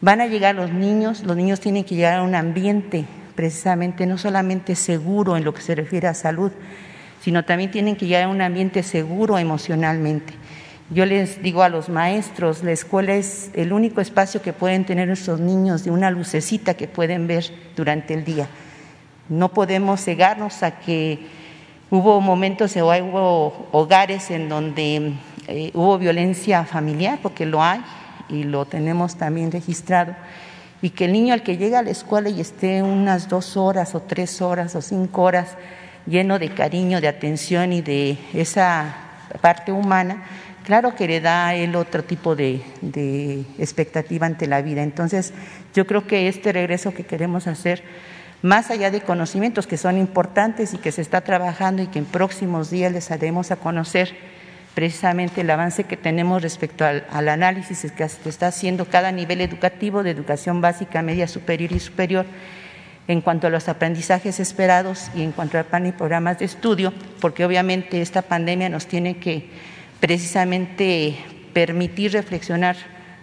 Van 0.00 0.20
a 0.20 0.26
llegar 0.26 0.54
los 0.54 0.70
niños, 0.70 1.24
los 1.24 1.36
niños 1.36 1.60
tienen 1.60 1.84
que 1.84 1.94
llegar 1.94 2.18
a 2.18 2.22
un 2.22 2.34
ambiente 2.34 3.06
precisamente 3.34 4.06
no 4.06 4.18
solamente 4.18 4.74
seguro 4.74 5.36
en 5.36 5.44
lo 5.44 5.54
que 5.54 5.62
se 5.62 5.74
refiere 5.74 6.08
a 6.08 6.14
salud, 6.14 6.52
sino 7.22 7.44
también 7.44 7.70
tienen 7.70 7.96
que 7.96 8.06
llegar 8.06 8.24
a 8.24 8.28
un 8.28 8.42
ambiente 8.42 8.82
seguro 8.82 9.38
emocionalmente. 9.38 10.34
Yo 10.92 11.06
les 11.06 11.42
digo 11.42 11.62
a 11.62 11.70
los 11.70 11.88
maestros, 11.88 12.62
la 12.62 12.72
escuela 12.72 13.14
es 13.14 13.50
el 13.54 13.72
único 13.72 14.02
espacio 14.02 14.42
que 14.42 14.52
pueden 14.52 14.84
tener 14.84 15.08
nuestros 15.08 15.40
niños 15.40 15.84
de 15.84 15.90
una 15.90 16.10
lucecita 16.10 16.74
que 16.74 16.86
pueden 16.86 17.26
ver 17.26 17.46
durante 17.74 18.12
el 18.12 18.24
día. 18.24 18.46
No 19.30 19.48
podemos 19.54 20.04
cegarnos 20.04 20.62
a 20.62 20.80
que 20.80 21.18
hubo 21.88 22.20
momentos 22.20 22.76
o 22.76 22.86
hubo 22.88 23.68
hogares 23.72 24.30
en 24.30 24.50
donde 24.50 25.14
eh, 25.48 25.70
hubo 25.72 25.96
violencia 25.96 26.64
familiar, 26.64 27.20
porque 27.22 27.46
lo 27.46 27.62
hay 27.62 27.80
y 28.28 28.44
lo 28.44 28.66
tenemos 28.66 29.16
también 29.16 29.50
registrado 29.50 30.14
y 30.82 30.90
que 30.90 31.06
el 31.06 31.12
niño 31.12 31.32
al 31.32 31.42
que 31.42 31.56
llega 31.56 31.78
a 31.78 31.82
la 31.82 31.90
escuela 31.90 32.28
y 32.28 32.40
esté 32.40 32.82
unas 32.82 33.30
dos 33.30 33.56
horas 33.56 33.94
o 33.94 34.00
tres 34.00 34.42
horas 34.42 34.74
o 34.74 34.82
cinco 34.82 35.22
horas 35.22 35.56
lleno 36.06 36.38
de 36.38 36.52
cariño, 36.52 37.00
de 37.00 37.08
atención 37.08 37.72
y 37.72 37.80
de 37.80 38.18
esa 38.34 38.94
parte 39.40 39.72
humana, 39.72 40.24
claro 40.64 40.94
que 40.94 41.06
le 41.06 41.20
da 41.20 41.54
él 41.54 41.76
otro 41.76 42.04
tipo 42.04 42.36
de, 42.36 42.62
de, 42.80 43.44
expectativa 43.58 44.26
ante 44.26 44.46
la 44.46 44.62
vida. 44.62 44.82
Entonces, 44.82 45.32
yo 45.74 45.86
creo 45.86 46.06
que 46.06 46.28
este 46.28 46.52
regreso 46.52 46.94
que 46.94 47.04
queremos 47.04 47.46
hacer, 47.46 47.82
más 48.42 48.70
allá 48.70 48.90
de 48.90 49.00
conocimientos 49.00 49.66
que 49.66 49.76
son 49.76 49.98
importantes 49.98 50.74
y 50.74 50.78
que 50.78 50.92
se 50.92 51.02
está 51.02 51.20
trabajando 51.20 51.82
y 51.82 51.86
que 51.86 51.98
en 51.98 52.04
próximos 52.04 52.70
días 52.70 52.92
les 52.92 53.10
haremos 53.10 53.50
a 53.50 53.56
conocer, 53.56 54.14
precisamente 54.74 55.42
el 55.42 55.50
avance 55.50 55.84
que 55.84 55.96
tenemos 55.96 56.42
respecto 56.42 56.84
al, 56.84 57.28
análisis 57.28 57.90
que 57.92 58.08
se 58.08 58.28
está 58.28 58.48
haciendo 58.48 58.86
cada 58.86 59.12
nivel 59.12 59.40
educativo 59.40 60.02
de 60.02 60.10
educación 60.10 60.60
básica, 60.60 61.02
media 61.02 61.28
superior 61.28 61.72
y 61.72 61.80
superior 61.80 62.26
en 63.08 63.20
cuanto 63.20 63.48
a 63.48 63.50
los 63.50 63.68
aprendizajes 63.68 64.40
esperados 64.40 65.10
y 65.14 65.22
en 65.22 65.32
cuanto 65.32 65.58
al 65.58 65.64
plan 65.64 65.86
y 65.86 65.92
programas 65.92 66.38
de 66.38 66.44
estudio, 66.44 66.92
porque 67.20 67.44
obviamente 67.44 68.00
esta 68.00 68.22
pandemia 68.22 68.68
nos 68.68 68.86
tiene 68.86 69.18
que 69.18 69.50
precisamente 70.02 71.16
permitir 71.52 72.10
reflexionar 72.10 72.74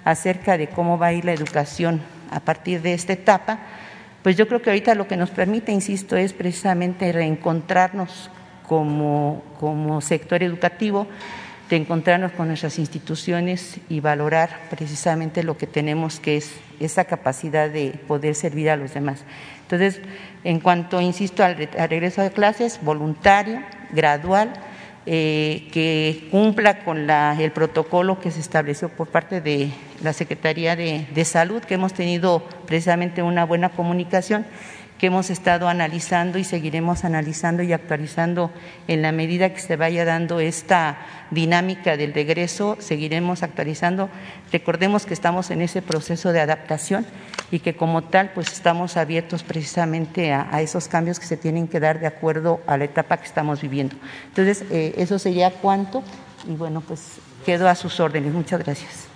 acerca 0.06 0.58
de 0.58 0.70
cómo 0.70 0.98
va 0.98 1.08
a 1.08 1.14
ir 1.14 1.26
la 1.26 1.34
educación 1.34 2.00
a 2.32 2.40
partir 2.40 2.82
de 2.82 2.94
esta 2.94 3.12
etapa, 3.12 3.60
pues 4.24 4.38
yo 4.38 4.48
creo 4.48 4.62
que 4.62 4.70
ahorita 4.70 4.96
lo 4.96 5.06
que 5.06 5.18
nos 5.18 5.30
permite, 5.30 5.74
insisto, 5.74 6.16
es 6.16 6.32
precisamente 6.32 7.12
reencontrarnos 7.12 8.32
como, 8.66 9.44
como 9.60 10.00
sector 10.00 10.42
educativo, 10.42 11.06
de 11.70 11.76
encontrarnos 11.76 12.32
con 12.32 12.48
nuestras 12.48 12.80
instituciones 12.80 13.82
y 13.90 14.00
valorar 14.00 14.62
precisamente 14.70 15.44
lo 15.44 15.58
que 15.58 15.68
tenemos, 15.68 16.22
que 16.22 16.38
es 16.38 16.54
esa 16.80 17.04
capacidad 17.04 17.70
de 17.70 18.00
poder 18.08 18.36
servir 18.36 18.70
a 18.70 18.78
los 18.78 18.94
demás. 18.94 19.26
Entonces, 19.64 20.00
en 20.46 20.62
cuanto, 20.62 21.02
insisto, 21.02 21.44
al, 21.44 21.58
regreso 21.58 22.22
de 22.22 22.32
clases, 22.32 22.80
voluntario, 22.82 23.62
gradual, 23.92 24.54
eh, 25.06 25.68
que 25.72 26.28
cumpla 26.32 26.84
con 26.84 27.08
la, 27.08 27.36
el 27.40 27.52
protocolo 27.52 28.20
que 28.20 28.32
se 28.32 28.40
estableció 28.40 28.90
por 28.90 29.08
parte 29.08 29.42
de 29.42 29.72
la 30.04 30.14
Secretaría 30.14 30.76
de, 30.76 31.08
de 31.14 31.26
Salud, 31.26 31.62
que 31.62 31.76
hemos 31.76 31.94
tenido 31.94 32.44
precisamente 32.66 33.24
una 33.24 33.46
buena 33.46 33.70
comunicación 33.70 34.46
que 35.00 35.08
hemos 35.08 35.30
estado 35.30 35.70
analizando 35.70 36.38
y 36.38 36.44
seguiremos 36.44 37.06
analizando 37.06 37.64
y 37.64 37.72
actualizando 37.72 38.52
en 38.88 39.02
la 39.02 39.12
medida 39.12 39.54
que 39.54 39.62
se 39.62 39.78
vaya 39.78 40.04
dando 40.06 40.42
esta 40.42 40.98
dinámica 41.32 41.96
del 41.96 42.14
regreso, 42.14 42.76
seguiremos 42.80 43.42
actualizando. 43.42 44.10
Recordemos 44.52 45.06
que 45.06 45.14
estamos 45.14 45.50
en 45.52 45.62
ese 45.62 45.82
proceso 45.82 46.34
de 46.34 46.42
adaptación 46.42 47.06
y 47.50 47.60
que 47.60 47.76
como 47.76 48.04
tal 48.04 48.32
pues 48.36 48.52
estamos 48.52 48.98
abiertos 48.98 49.44
precisamente 49.44 50.34
a, 50.34 50.62
esos 50.62 50.88
cambios 50.88 51.20
que 51.20 51.26
se 51.26 51.38
tienen 51.38 51.68
que 51.68 51.80
dar 51.80 52.00
de 52.00 52.08
acuerdo 52.08 52.60
a 52.68 52.78
la 52.78 52.84
etapa 52.84 53.18
que 53.18 53.26
estamos 53.26 53.62
viviendo. 53.62 53.96
Entonces, 54.28 54.66
eh, 54.70 54.94
eso 54.98 55.18
sería 55.18 55.50
cuánto 55.50 56.04
y 56.48 56.56
bueno, 56.56 56.82
pues 56.82 57.20
quedo 57.46 57.70
a 57.70 57.76
sus 57.76 58.00
órdenes. 58.00 58.34
Muchas 58.34 58.64
gracias. 58.64 59.09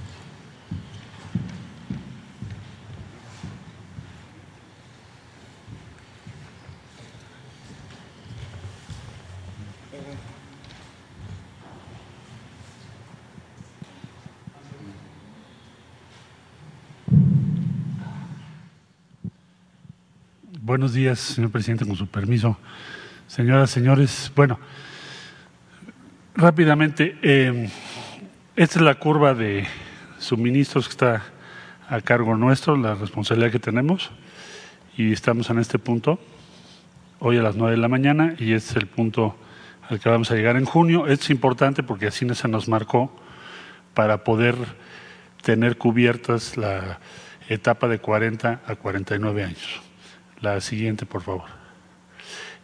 Buenos 20.65 20.93
días, 20.93 21.19
señor 21.19 21.51
presidente, 21.51 21.85
con 21.85 21.97
su 21.97 22.07
permiso. 22.07 22.57
Señoras, 23.27 23.69
señores, 23.69 24.31
bueno, 24.33 24.57
rápidamente, 26.35 27.17
eh, 27.21 27.69
esta 28.55 28.79
es 28.79 28.81
la 28.85 28.95
curva 28.95 29.33
de 29.33 29.67
suministros 30.19 30.87
que 30.87 30.91
está 30.91 31.21
a 31.89 31.99
cargo 31.99 32.37
nuestro, 32.37 32.77
la 32.77 32.95
responsabilidad 32.95 33.51
que 33.51 33.59
tenemos, 33.59 34.09
y 34.95 35.11
estamos 35.11 35.49
en 35.49 35.59
este 35.59 35.79
punto, 35.79 36.17
hoy 37.19 37.37
a 37.37 37.41
las 37.41 37.57
nueve 37.57 37.75
de 37.75 37.81
la 37.81 37.89
mañana, 37.89 38.33
y 38.39 38.53
este 38.53 38.69
es 38.69 38.75
el 38.77 38.87
punto 38.87 39.35
al 39.89 39.99
que 39.99 40.07
vamos 40.07 40.31
a 40.31 40.35
llegar 40.35 40.55
en 40.55 40.63
junio. 40.63 41.07
Es 41.07 41.29
importante 41.29 41.83
porque 41.83 42.07
así 42.07 42.25
se 42.35 42.47
nos 42.47 42.69
marcó 42.69 43.13
para 43.93 44.23
poder 44.23 44.55
tener 45.41 45.77
cubiertas 45.77 46.55
la 46.55 46.99
etapa 47.49 47.89
de 47.89 47.99
40 47.99 48.61
a 48.65 48.75
49 48.77 49.43
años. 49.43 49.83
La 50.43 50.59
siguiente, 50.59 51.05
por 51.05 51.21
favor. 51.21 51.45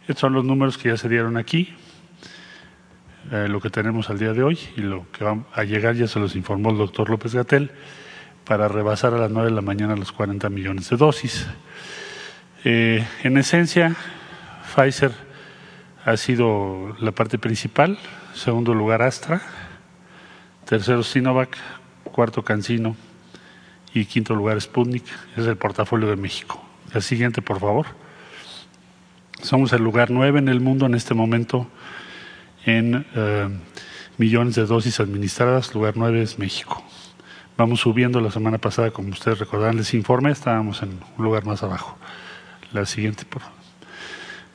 Estos 0.02 0.18
son 0.18 0.34
los 0.34 0.44
números 0.44 0.76
que 0.76 0.90
ya 0.90 0.98
se 0.98 1.08
dieron 1.08 1.38
aquí, 1.38 1.72
eh, 3.32 3.46
lo 3.48 3.58
que 3.58 3.70
tenemos 3.70 4.10
al 4.10 4.18
día 4.18 4.34
de 4.34 4.42
hoy 4.42 4.58
y 4.76 4.82
lo 4.82 5.10
que 5.12 5.24
va 5.24 5.46
a 5.54 5.64
llegar 5.64 5.94
ya 5.94 6.06
se 6.06 6.20
los 6.20 6.36
informó 6.36 6.72
el 6.72 6.76
doctor 6.76 7.08
López 7.08 7.34
Gatel 7.34 7.70
para 8.44 8.68
rebasar 8.68 9.14
a 9.14 9.16
las 9.16 9.30
9 9.30 9.48
de 9.48 9.54
la 9.54 9.62
mañana 9.62 9.96
los 9.96 10.12
40 10.12 10.50
millones 10.50 10.90
de 10.90 10.98
dosis. 10.98 11.46
Eh, 12.64 13.02
en 13.22 13.38
esencia, 13.38 13.96
Pfizer 14.74 15.12
ha 16.04 16.18
sido 16.18 16.94
la 17.00 17.12
parte 17.12 17.38
principal, 17.38 17.98
segundo 18.34 18.74
lugar 18.74 19.00
Astra, 19.00 19.40
tercero 20.66 21.02
Sinovac, 21.02 21.56
cuarto 22.04 22.44
Cancino 22.44 22.94
y 23.94 24.04
quinto 24.04 24.34
lugar 24.34 24.60
Sputnik, 24.60 25.04
es 25.34 25.46
el 25.46 25.56
portafolio 25.56 26.10
de 26.10 26.16
México. 26.16 26.69
La 26.92 27.00
siguiente, 27.00 27.40
por 27.40 27.60
favor. 27.60 27.86
Somos 29.42 29.72
el 29.72 29.80
lugar 29.80 30.10
nueve 30.10 30.40
en 30.40 30.48
el 30.48 30.60
mundo 30.60 30.86
en 30.86 30.94
este 30.94 31.14
momento 31.14 31.68
en 32.64 33.06
eh, 33.14 33.48
millones 34.18 34.56
de 34.56 34.66
dosis 34.66 34.98
administradas. 34.98 35.72
Lugar 35.72 35.94
nueve 35.96 36.20
es 36.20 36.38
México. 36.40 36.82
Vamos 37.56 37.80
subiendo 37.80 38.20
la 38.20 38.32
semana 38.32 38.58
pasada, 38.58 38.90
como 38.90 39.10
ustedes 39.10 39.38
recordarán, 39.38 39.76
les 39.76 39.94
informe, 39.94 40.32
estábamos 40.32 40.82
en 40.82 40.98
un 41.16 41.24
lugar 41.24 41.44
más 41.44 41.62
abajo. 41.62 41.96
La 42.72 42.84
siguiente, 42.86 43.24
por 43.24 43.42
favor. 43.42 43.58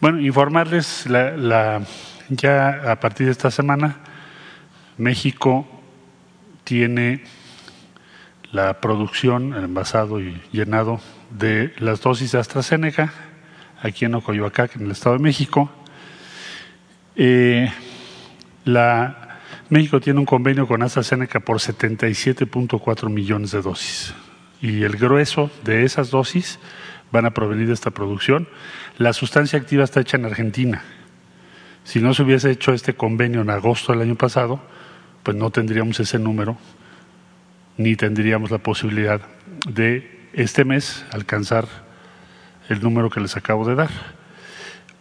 Bueno, 0.01 0.19
informarles, 0.19 1.05
ya 2.29 2.91
a 2.91 2.99
partir 2.99 3.27
de 3.27 3.31
esta 3.31 3.49
semana, 3.49 3.99
México 4.97 5.65
tiene 6.65 7.23
la 8.51 8.81
producción, 8.81 9.53
el 9.53 9.63
envasado 9.63 10.19
y 10.19 10.41
llenado 10.51 10.99
de 11.37 11.73
las 11.79 12.01
dosis 12.01 12.31
de 12.31 12.39
AstraZeneca 12.39 13.13
aquí 13.81 14.05
en 14.05 14.15
Ocoyoacac, 14.15 14.75
en 14.75 14.85
el 14.85 14.91
Estado 14.91 15.17
de 15.17 15.23
México. 15.23 15.69
Eh, 17.15 17.71
México 19.69 19.99
tiene 19.99 20.19
un 20.19 20.25
convenio 20.25 20.67
con 20.67 20.81
AstraZeneca 20.81 21.39
por 21.39 21.57
77.4 21.57 23.09
millones 23.09 23.51
de 23.51 23.61
dosis 23.61 24.13
y 24.61 24.83
el 24.83 24.97
grueso 24.97 25.51
de 25.63 25.83
esas 25.83 26.09
dosis 26.09 26.59
van 27.11 27.25
a 27.25 27.31
provenir 27.31 27.67
de 27.67 27.73
esta 27.73 27.91
producción. 27.91 28.47
La 28.97 29.13
sustancia 29.13 29.59
activa 29.59 29.83
está 29.83 30.01
hecha 30.01 30.17
en 30.17 30.25
Argentina. 30.25 30.83
Si 31.83 31.99
no 31.99 32.13
se 32.13 32.23
hubiese 32.23 32.49
hecho 32.49 32.73
este 32.73 32.95
convenio 32.95 33.41
en 33.41 33.49
agosto 33.49 33.91
del 33.91 34.01
año 34.01 34.15
pasado, 34.15 34.61
pues 35.21 35.37
no 35.37 35.51
tendríamos 35.51 35.99
ese 35.99 36.17
número, 36.17 36.57
ni 37.77 37.95
tendríamos 37.95 38.49
la 38.49 38.57
posibilidad 38.57 39.21
de 39.67 40.14
este 40.35 40.65
mes 40.65 41.05
alcanzar 41.11 41.65
el 42.69 42.81
número 42.81 43.09
que 43.09 43.19
les 43.19 43.37
acabo 43.37 43.65
de 43.65 43.75
dar. 43.75 43.89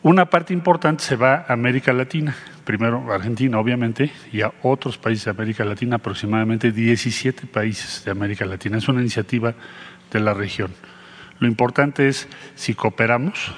Una 0.02 0.26
parte 0.26 0.52
importante 0.52 1.02
se 1.02 1.16
va 1.16 1.44
a 1.48 1.52
América 1.54 1.92
Latina, 1.92 2.36
primero 2.64 3.12
Argentina 3.12 3.58
obviamente, 3.58 4.12
y 4.32 4.42
a 4.42 4.52
otros 4.62 4.98
países 4.98 5.24
de 5.24 5.30
América 5.32 5.64
Latina, 5.64 5.96
aproximadamente 5.96 6.72
17 6.72 7.46
países 7.46 8.04
de 8.04 8.10
América 8.10 8.44
Latina. 8.44 8.78
Es 8.78 8.86
una 8.88 9.00
iniciativa 9.00 9.54
de 10.12 10.20
la 10.20 10.34
región. 10.34 10.72
Lo 11.40 11.48
importante 11.48 12.06
es, 12.06 12.28
si 12.54 12.74
cooperamos, 12.74 13.52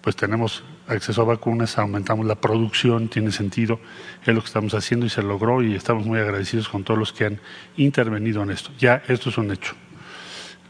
pues 0.00 0.16
tenemos 0.16 0.64
acceso 0.86 1.22
a 1.22 1.24
vacunas, 1.24 1.76
aumentamos 1.76 2.24
la 2.24 2.36
producción, 2.36 3.08
tiene 3.08 3.30
sentido, 3.30 3.78
es 4.22 4.34
lo 4.34 4.40
que 4.40 4.46
estamos 4.46 4.74
haciendo 4.74 5.06
y 5.06 5.10
se 5.10 5.22
logró 5.22 5.62
y 5.62 5.74
estamos 5.74 6.06
muy 6.06 6.18
agradecidos 6.18 6.68
con 6.68 6.82
todos 6.84 6.98
los 6.98 7.12
que 7.12 7.26
han 7.26 7.40
intervenido 7.76 8.42
en 8.42 8.50
esto. 8.50 8.70
Ya 8.78 9.02
esto 9.06 9.28
es 9.28 9.38
un 9.38 9.50
hecho. 9.50 9.74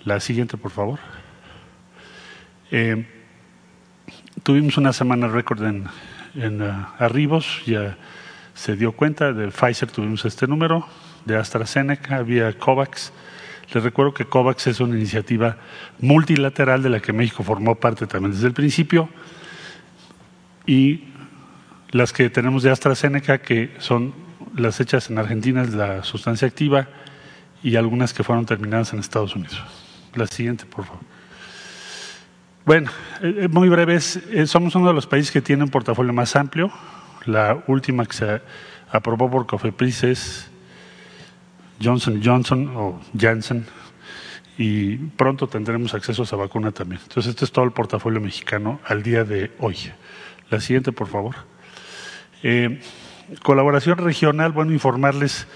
La 0.05 0.19
siguiente, 0.19 0.57
por 0.57 0.71
favor. 0.71 0.99
Eh, 2.71 3.07
tuvimos 4.43 4.79
una 4.79 4.93
semana 4.93 5.29
récord 5.29 5.63
en, 5.63 6.63
uh, 6.63 6.87
arribos, 6.99 7.63
ya 7.67 7.99
se 8.55 8.77
dio 8.77 8.93
cuenta, 8.93 9.33
de 9.33 9.49
Pfizer 9.49 9.91
tuvimos 9.91 10.25
este 10.25 10.47
número, 10.47 10.87
de 11.25 11.37
AstraZeneca 11.37 12.17
había 12.17 12.57
COVAX, 12.57 13.13
les 13.75 13.85
recuerdo 13.85 14.15
que 14.15 14.25
COVAX 14.25 14.69
es 14.69 14.81
una 14.81 14.97
iniciativa 14.97 15.57
multilateral 16.01 16.83
de 16.83 16.91
la 16.91 17.01
que 17.01 17.13
México 17.13 17.43
formó 17.43 17.75
parte 17.75 18.07
también 18.07 18.33
desde 18.33 18.47
el 18.47 18.53
principio 18.55 19.09
y 20.67 21.05
las 21.91 22.13
que 22.13 22.31
tenemos 22.31 22.63
de 22.63 22.71
AstraZeneca, 22.71 23.39
que 23.39 23.75
son 23.79 24.15
las 24.57 24.81
hechas 24.81 25.11
en 25.11 25.19
Argentina, 25.19 25.63
es 25.63 25.75
la 25.75 26.03
sustancia 26.05 26.49
activa 26.49 26.89
y 27.63 27.77
algunas 27.77 28.13
que 28.15 28.25
fueron 28.25 28.47
terminadas 28.47 28.93
en 28.93 29.01
Estados 29.01 29.37
Unidos. 29.37 29.80
La 30.14 30.27
siguiente, 30.27 30.66
por 30.66 30.85
favor. 30.85 31.11
Bueno, 32.64 32.90
eh, 33.23 33.35
eh, 33.42 33.49
muy 33.49 33.68
breves, 33.68 34.16
eh, 34.31 34.46
somos 34.46 34.75
uno 34.75 34.88
de 34.88 34.92
los 34.92 35.07
países 35.07 35.31
que 35.31 35.40
tiene 35.40 35.64
un 35.64 35.70
portafolio 35.70 36.12
más 36.12 36.37
amplio. 36.37 36.70
La 37.25 37.62
última 37.66 38.05
que 38.05 38.12
se 38.12 38.42
aprobó 38.90 39.31
por 39.31 39.46
COFEPRIS 39.46 40.05
es 40.05 40.51
Johnson 41.83 42.20
Johnson 42.23 42.70
o 42.77 43.01
Janssen 43.18 43.66
y 44.59 44.96
pronto 44.96 45.49
tendremos 45.49 45.94
acceso 45.94 46.23
a 46.23 46.25
esa 46.27 46.37
vacuna 46.37 46.70
también. 46.70 47.01
Entonces, 47.03 47.31
este 47.31 47.44
es 47.44 47.53
todo 47.53 47.64
el 47.64 47.73
portafolio 47.73 48.20
mexicano 48.20 48.81
al 48.85 49.03
día 49.03 49.25
de 49.25 49.53
hoy. 49.59 49.77
La 50.51 50.61
siguiente, 50.61 50.92
por 50.92 51.09
favor. 51.09 51.37
Colaboración 53.42 53.99
regional, 53.99 54.53
bueno, 54.53 54.73
informarles 54.73 55.46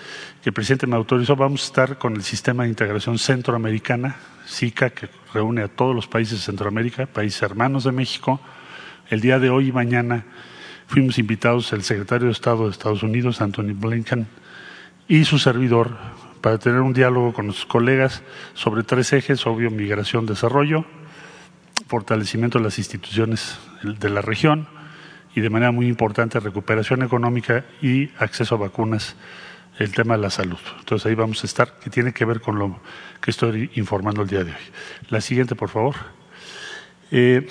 que 0.45 0.51
el 0.51 0.55
presidente 0.55 0.87
me 0.87 0.97
autorizó, 0.97 1.37
vamos 1.37 1.63
a 1.63 1.65
estar 1.65 1.97
con 1.97 2.17
el 2.17 2.23
Sistema 2.23 2.65
de 2.65 2.69
Integración 2.69 3.19
Centroamericana, 3.19 4.17
SICA, 4.45 4.91
que 4.91 5.09
reúne 5.33 5.63
a 5.63 5.69
todos 5.69 5.97
los 5.97 6.07
países 6.07 6.39
de 6.39 6.45
Centroamérica, 6.45 7.07
países 7.07 7.41
hermanos 7.41 7.85
de 7.85 7.93
México. 7.93 8.43
El 9.09 9.23
día 9.23 9.39
de 9.39 9.49
hoy 9.49 9.69
y 9.69 9.73
mañana 9.73 10.27
fuimos 10.87 11.19
invitados 11.19 11.73
el 11.73 11.83
secretario 11.83 12.27
de 12.27 12.33
Estado 12.33 12.65
de 12.67 12.73
Estados 12.73 13.03
Unidos, 13.03 13.41
Anthony 13.41 13.73
Blinken, 13.73 14.27
y 15.09 15.25
su 15.25 15.39
servidor 15.39 15.97
para 16.43 16.59
tener 16.59 16.83
un 16.83 16.93
diálogo 16.93 17.33
con 17.33 17.47
nuestros 17.47 17.65
colegas 17.67 18.23
sobre 18.53 18.83
tres 18.83 19.15
ejes, 19.15 19.47
obvio, 19.47 19.71
migración, 19.71 20.27
desarrollo, 20.27 20.85
fortalecimiento 21.87 22.59
de 22.59 22.65
las 22.65 22.77
instituciones 22.77 23.59
de 23.83 24.11
la 24.11 24.21
región 24.21 24.69
y 25.35 25.41
de 25.41 25.49
manera 25.49 25.73
muy 25.73 25.87
importante 25.87 26.39
recuperación 26.39 27.03
económica 27.03 27.65
y 27.81 28.11
acceso 28.19 28.57
a 28.57 28.59
vacunas, 28.59 29.17
el 29.79 29.93
tema 29.93 30.17
de 30.17 30.23
la 30.23 30.31
salud. 30.31 30.59
Entonces 30.79 31.07
ahí 31.07 31.15
vamos 31.15 31.43
a 31.43 31.47
estar, 31.47 31.79
que 31.79 31.91
tiene 31.91 32.13
que 32.13 32.25
ver 32.25 32.41
con 32.41 32.59
lo 32.59 32.81
que 33.21 33.31
estoy 33.31 33.71
informando 33.75 34.23
el 34.23 34.29
día 34.29 34.45
de 34.45 34.53
hoy. 34.53 34.67
La 35.11 35.21
siguiente, 35.21 35.55
por 35.55 35.69
favor. 35.69 35.95
Eh, 37.11 37.47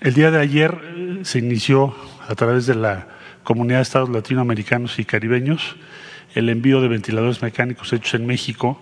el 0.00 0.14
día 0.14 0.30
de 0.30 0.40
ayer 0.40 0.80
eh, 0.82 1.20
se 1.22 1.38
inició 1.38 1.94
a 2.28 2.34
través 2.34 2.66
de 2.66 2.74
la 2.74 3.08
Comunidad 3.44 3.78
de 3.78 3.82
Estados 3.82 4.08
Latinoamericanos 4.08 4.98
y 4.98 5.04
Caribeños 5.04 5.76
el 6.34 6.48
envío 6.48 6.80
de 6.80 6.88
ventiladores 6.88 7.42
mecánicos 7.42 7.92
hechos 7.92 8.14
en 8.14 8.26
México 8.26 8.80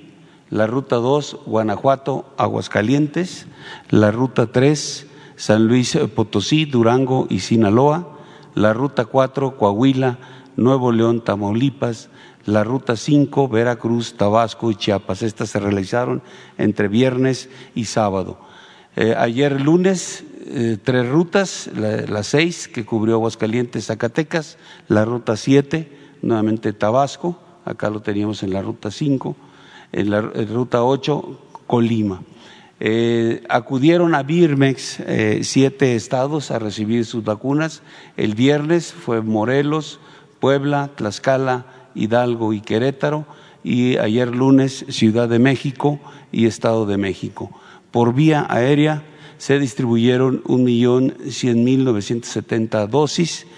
la 0.51 0.67
ruta 0.67 0.97
2 0.97 1.41
Guanajuato, 1.47 2.33
Aguascalientes, 2.37 3.47
la 3.91 4.11
ruta 4.11 4.47
3 4.47 5.07
San 5.37 5.69
Luis 5.69 5.97
Potosí, 6.15 6.65
Durango 6.65 7.27
y 7.31 7.41
Sinaloa, 7.41 8.19
la 8.55 8.73
ruta 8.73 9.05
4 9.05 9.57
Coahuila, 9.57 10.19
Nuevo 10.57 10.91
León, 10.91 11.23
Tamaulipas, 11.23 12.09
la 12.45 12.65
ruta 12.65 12.97
5 12.97 13.49
Veracruz, 13.49 14.17
Tabasco 14.17 14.71
y 14.71 14.75
Chiapas. 14.75 15.23
Estas 15.23 15.51
se 15.51 15.61
realizaron 15.61 16.23
entre 16.57 16.89
viernes 16.89 17.49
y 17.77 17.85
sábado. 17.85 18.39
Eh, 18.97 19.15
ayer 19.17 19.61
lunes 19.61 20.25
eh, 20.51 20.79
tres 20.83 21.07
rutas, 21.09 21.71
la, 21.77 22.23
seis 22.23 22.69
que 22.69 22.87
cubrió 22.87 23.17
Aguascalientes, 23.17 23.87
Zacatecas, 23.87 24.57
la 24.89 25.05
ruta 25.05 25.37
siete, 25.37 25.93
nuevamente 26.23 26.73
Tabasco, 26.73 27.39
acá 27.67 27.91
lo 27.91 28.01
teníamos 28.01 28.43
en 28.43 28.55
la 28.55 28.63
ruta 28.63 28.91
cinco, 28.91 29.37
en 29.93 30.11
la 30.11 30.21
ruta 30.21 30.85
8, 30.85 31.39
Colima. 31.67 32.21
Eh, 32.81 33.43
acudieron 33.49 34.15
a 34.15 34.23
Birmex 34.23 35.01
eh, 35.01 35.41
siete 35.43 35.97
estados 35.97 36.53
a 36.53 36.61
recibir 36.61 37.05
sus 37.05 37.25
vacunas. 37.25 37.83
El 38.17 38.35
viernes 38.35 38.93
fue 38.93 39.21
Morelos, 39.21 39.99
Puebla, 40.39 40.91
Tlaxcala, 40.95 41.67
Hidalgo 41.95 42.53
y 42.53 42.61
Querétaro. 42.61 43.27
Y 43.65 43.97
ayer 43.97 44.33
lunes 44.35 44.85
Ciudad 44.89 45.29
de 45.29 45.41
México 45.41 45.99
y 46.31 46.47
Estado 46.47 46.87
de 46.87 46.97
México. 46.97 47.51
Por 47.91 48.15
vía 48.15 48.47
aérea 48.49 49.03
se 49.39 49.59
distribuyeron 49.59 50.45
1.100.970 50.45 52.87
dosis. 52.87 53.49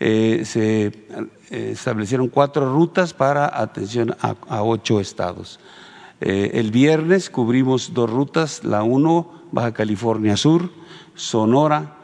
Eh, 0.00 0.44
se 0.46 0.86
eh, 0.86 0.92
establecieron 1.50 2.28
cuatro 2.28 2.72
rutas 2.72 3.12
para 3.12 3.60
atención 3.60 4.16
a 4.20 4.62
ocho 4.62 4.98
estados. 4.98 5.60
Eh, 6.20 6.58
el 6.60 6.70
viernes 6.70 7.30
cubrimos 7.30 7.94
dos 7.94 8.10
rutas, 8.10 8.62
la 8.62 8.82
1, 8.82 9.48
Baja 9.52 9.72
California 9.72 10.36
Sur, 10.36 10.70
Sonora, 11.14 11.96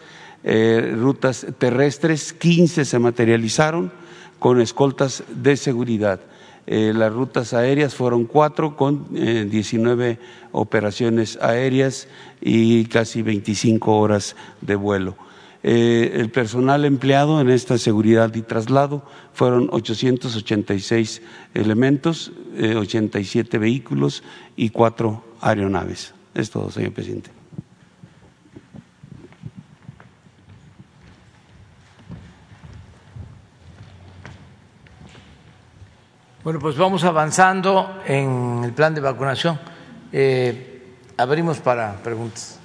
eh, 0.42 0.96
rutas 0.98 1.46
terrestres 1.58 2.32
15 2.32 2.86
se 2.86 2.98
materializaron 2.98 3.92
con 4.38 4.60
escoltas 4.60 5.24
de 5.28 5.56
seguridad. 5.56 6.20
Eh, 6.70 6.92
las 6.94 7.12
rutas 7.12 7.54
aéreas 7.54 7.94
fueron 7.94 8.26
cuatro 8.26 8.76
con 8.76 9.06
19 9.10 10.10
eh, 10.10 10.18
operaciones 10.52 11.38
aéreas 11.40 12.08
y 12.42 12.84
casi 12.84 13.22
25 13.22 13.96
horas 13.96 14.36
de 14.60 14.76
vuelo. 14.76 15.16
Eh, 15.62 16.12
el 16.16 16.30
personal 16.30 16.84
empleado 16.84 17.40
en 17.40 17.48
esta 17.48 17.78
seguridad 17.78 18.34
y 18.34 18.42
traslado 18.42 19.02
fueron 19.32 19.68
886 19.72 21.22
elementos, 21.54 22.32
87 22.54 23.56
vehículos 23.56 24.22
y 24.54 24.68
cuatro 24.68 25.24
aeronaves. 25.40 26.12
Es 26.34 26.50
todo, 26.50 26.70
señor 26.70 26.92
presidente. 26.92 27.37
Bueno, 36.48 36.60
pues 36.60 36.78
vamos 36.78 37.04
avanzando 37.04 38.02
en 38.06 38.62
el 38.64 38.72
plan 38.72 38.94
de 38.94 39.02
vacunación. 39.02 39.60
Eh, 40.10 40.96
abrimos 41.18 41.58
para 41.58 41.92
preguntas. 41.96 42.58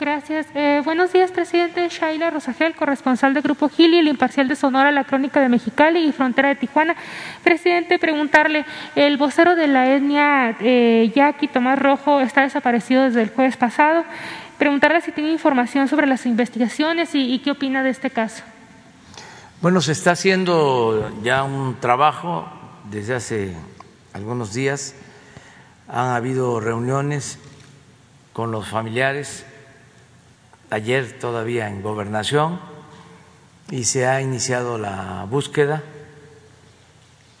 Gracias. 0.00 0.48
Eh, 0.56 0.82
buenos 0.84 1.12
días, 1.12 1.30
presidente. 1.30 1.88
Shaila 1.88 2.30
Rosagel, 2.30 2.74
corresponsal 2.74 3.34
del 3.34 3.44
Grupo 3.44 3.68
Gili, 3.68 3.98
el 3.98 4.08
imparcial 4.08 4.48
de 4.48 4.56
Sonora, 4.56 4.90
la 4.90 5.04
Crónica 5.04 5.40
de 5.40 5.48
Mexicali 5.48 6.00
y 6.08 6.10
Frontera 6.10 6.48
de 6.48 6.56
Tijuana. 6.56 6.96
Presidente, 7.44 8.00
preguntarle, 8.00 8.64
el 8.96 9.16
vocero 9.16 9.54
de 9.54 9.68
la 9.68 9.94
etnia 9.94 10.56
eh, 10.58 11.12
Yaqui, 11.14 11.46
Tomás 11.46 11.78
Rojo, 11.78 12.20
está 12.20 12.40
desaparecido 12.40 13.04
desde 13.04 13.22
el 13.22 13.28
jueves 13.28 13.56
pasado 13.56 14.04
preguntarle 14.60 15.00
si 15.00 15.10
tiene 15.10 15.32
información 15.32 15.88
sobre 15.88 16.06
las 16.06 16.26
investigaciones 16.26 17.14
y, 17.14 17.38
qué 17.38 17.50
opina 17.50 17.82
de 17.82 17.88
este 17.88 18.10
caso. 18.10 18.44
Bueno, 19.62 19.80
se 19.80 19.92
está 19.92 20.10
haciendo 20.10 21.10
ya 21.22 21.42
un 21.44 21.80
trabajo 21.80 22.46
desde 22.90 23.14
hace 23.14 23.56
algunos 24.12 24.52
días. 24.52 24.94
Han 25.88 26.10
habido 26.10 26.60
reuniones 26.60 27.38
con 28.34 28.50
los 28.50 28.68
familiares, 28.68 29.46
ayer 30.68 31.18
todavía 31.18 31.66
en 31.66 31.80
gobernación, 31.80 32.60
y 33.70 33.84
se 33.84 34.06
ha 34.06 34.20
iniciado 34.20 34.76
la 34.76 35.26
búsqueda. 35.28 35.82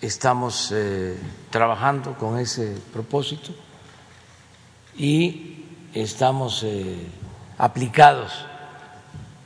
Estamos 0.00 0.72
eh, 0.72 1.18
trabajando 1.50 2.14
con 2.14 2.38
ese 2.38 2.78
propósito 2.94 3.52
y 4.96 5.49
estamos 5.94 6.62
eh, 6.62 6.96
aplicados 7.58 8.46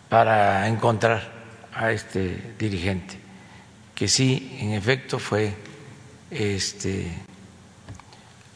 para 0.08 0.68
encontrar 0.68 1.32
a 1.74 1.90
este 1.90 2.54
dirigente, 2.58 3.18
que 3.94 4.08
sí, 4.08 4.56
en 4.60 4.72
efecto, 4.72 5.18
fue 5.18 5.54
este, 6.30 7.10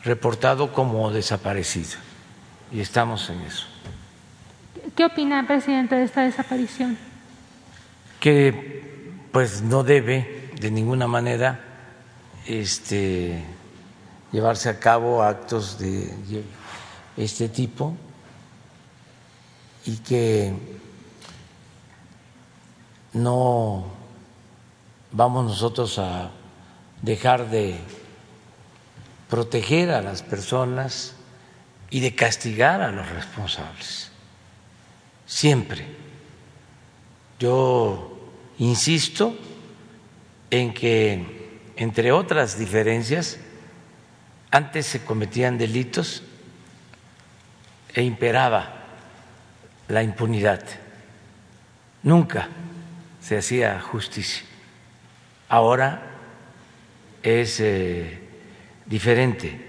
reportado 0.04 0.72
como 0.72 1.10
desaparecido. 1.10 1.98
Y 2.70 2.80
estamos 2.80 3.30
en 3.30 3.40
eso. 3.40 3.66
¿Qué 4.94 5.04
opina, 5.04 5.46
presidente, 5.46 5.94
de 5.94 6.04
esta 6.04 6.22
desaparición? 6.22 6.98
Que 8.20 9.22
pues 9.32 9.62
no 9.62 9.84
debe 9.84 10.50
de 10.60 10.70
ninguna 10.70 11.06
manera 11.06 11.60
este, 12.46 13.42
llevarse 14.32 14.68
a 14.68 14.78
cabo 14.78 15.22
actos 15.22 15.78
de 15.78 16.12
este 17.18 17.48
tipo 17.48 17.96
y 19.84 19.96
que 19.96 20.52
no 23.12 23.86
vamos 25.10 25.44
nosotros 25.46 25.98
a 25.98 26.30
dejar 27.02 27.50
de 27.50 27.76
proteger 29.28 29.90
a 29.90 30.00
las 30.00 30.22
personas 30.22 31.14
y 31.90 32.00
de 32.00 32.14
castigar 32.14 32.80
a 32.82 32.92
los 32.92 33.08
responsables. 33.10 34.10
Siempre. 35.26 35.86
Yo 37.38 38.18
insisto 38.58 39.36
en 40.50 40.72
que, 40.72 41.72
entre 41.76 42.12
otras 42.12 42.58
diferencias, 42.58 43.38
antes 44.50 44.86
se 44.86 45.04
cometían 45.04 45.58
delitos 45.58 46.22
e 47.94 48.02
imperaba 48.02 48.74
la 49.88 50.02
impunidad. 50.02 50.62
Nunca 52.02 52.48
se 53.20 53.38
hacía 53.38 53.80
justicia. 53.80 54.44
Ahora 55.48 56.02
es 57.22 57.60
eh, 57.60 58.18
diferente. 58.86 59.66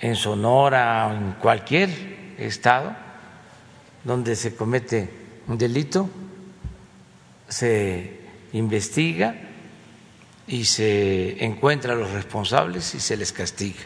En 0.00 0.16
Sonora 0.16 1.08
o 1.08 1.14
en 1.14 1.32
cualquier 1.32 1.88
estado 2.38 2.94
donde 4.04 4.36
se 4.36 4.54
comete 4.54 5.08
un 5.46 5.56
delito, 5.56 6.10
se 7.48 8.20
investiga 8.52 9.34
y 10.46 10.64
se 10.64 11.42
encuentra 11.42 11.94
a 11.94 11.96
los 11.96 12.10
responsables 12.10 12.94
y 12.94 13.00
se 13.00 13.16
les 13.16 13.32
castiga. 13.32 13.80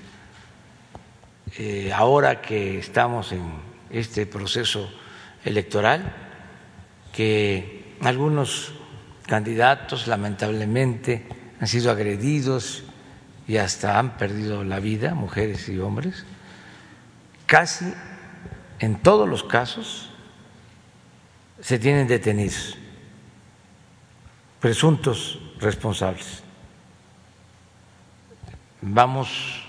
Eh, 1.57 1.93
ahora 1.95 2.43
que 2.43 2.79
estamos 2.79 3.33
en 3.33 3.43
este 3.91 4.27
proceso 4.27 4.91
electoral, 5.45 6.15
que 7.13 7.97
algunos 8.03 8.73
candidatos 9.27 10.07
lamentablemente 10.07 11.27
han 11.61 11.67
sido 11.67 11.91
agredidos 11.91 12.85
y 13.47 13.57
hasta 13.57 13.99
han 13.99 14.17
perdido 14.19 14.63
la 14.63 14.79
vida, 14.79 15.15
mujeres 15.15 15.69
y 15.69 15.79
hombres, 15.79 16.25
casi 17.47 17.87
en 18.79 19.01
todos 19.03 19.29
los 19.29 19.43
casos 19.43 20.11
se 21.61 21.79
tienen 21.79 22.07
detenidos 22.07 22.77
presuntos 24.61 25.41
responsables. 25.61 26.43
Vamos 28.81 29.68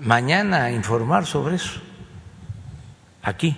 mañana 0.00 0.70
informar 0.70 1.26
sobre 1.26 1.56
eso, 1.56 1.80
aquí, 3.22 3.56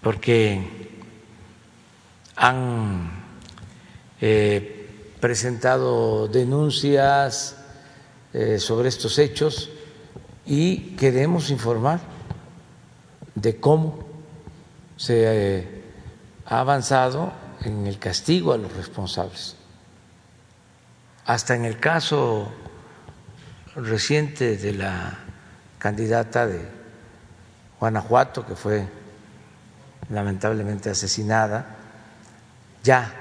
porque 0.00 0.86
han 2.36 3.10
eh, 4.20 5.16
presentado 5.20 6.28
denuncias 6.28 7.56
eh, 8.32 8.58
sobre 8.58 8.88
estos 8.88 9.18
hechos 9.18 9.70
y 10.44 10.94
queremos 10.96 11.50
informar 11.50 12.00
de 13.34 13.58
cómo 13.58 14.06
se 14.96 15.58
eh, 15.58 15.82
ha 16.46 16.60
avanzado 16.60 17.32
en 17.62 17.86
el 17.86 17.98
castigo 17.98 18.52
a 18.52 18.58
los 18.58 18.72
responsables. 18.74 19.56
Hasta 21.24 21.56
en 21.56 21.64
el 21.64 21.80
caso 21.80 22.52
reciente 23.76 24.56
de 24.56 24.72
la 24.72 25.18
candidata 25.78 26.46
de 26.46 26.60
Guanajuato, 27.78 28.46
que 28.46 28.54
fue 28.56 28.86
lamentablemente 30.10 30.90
asesinada, 30.90 31.76
ya 32.82 33.12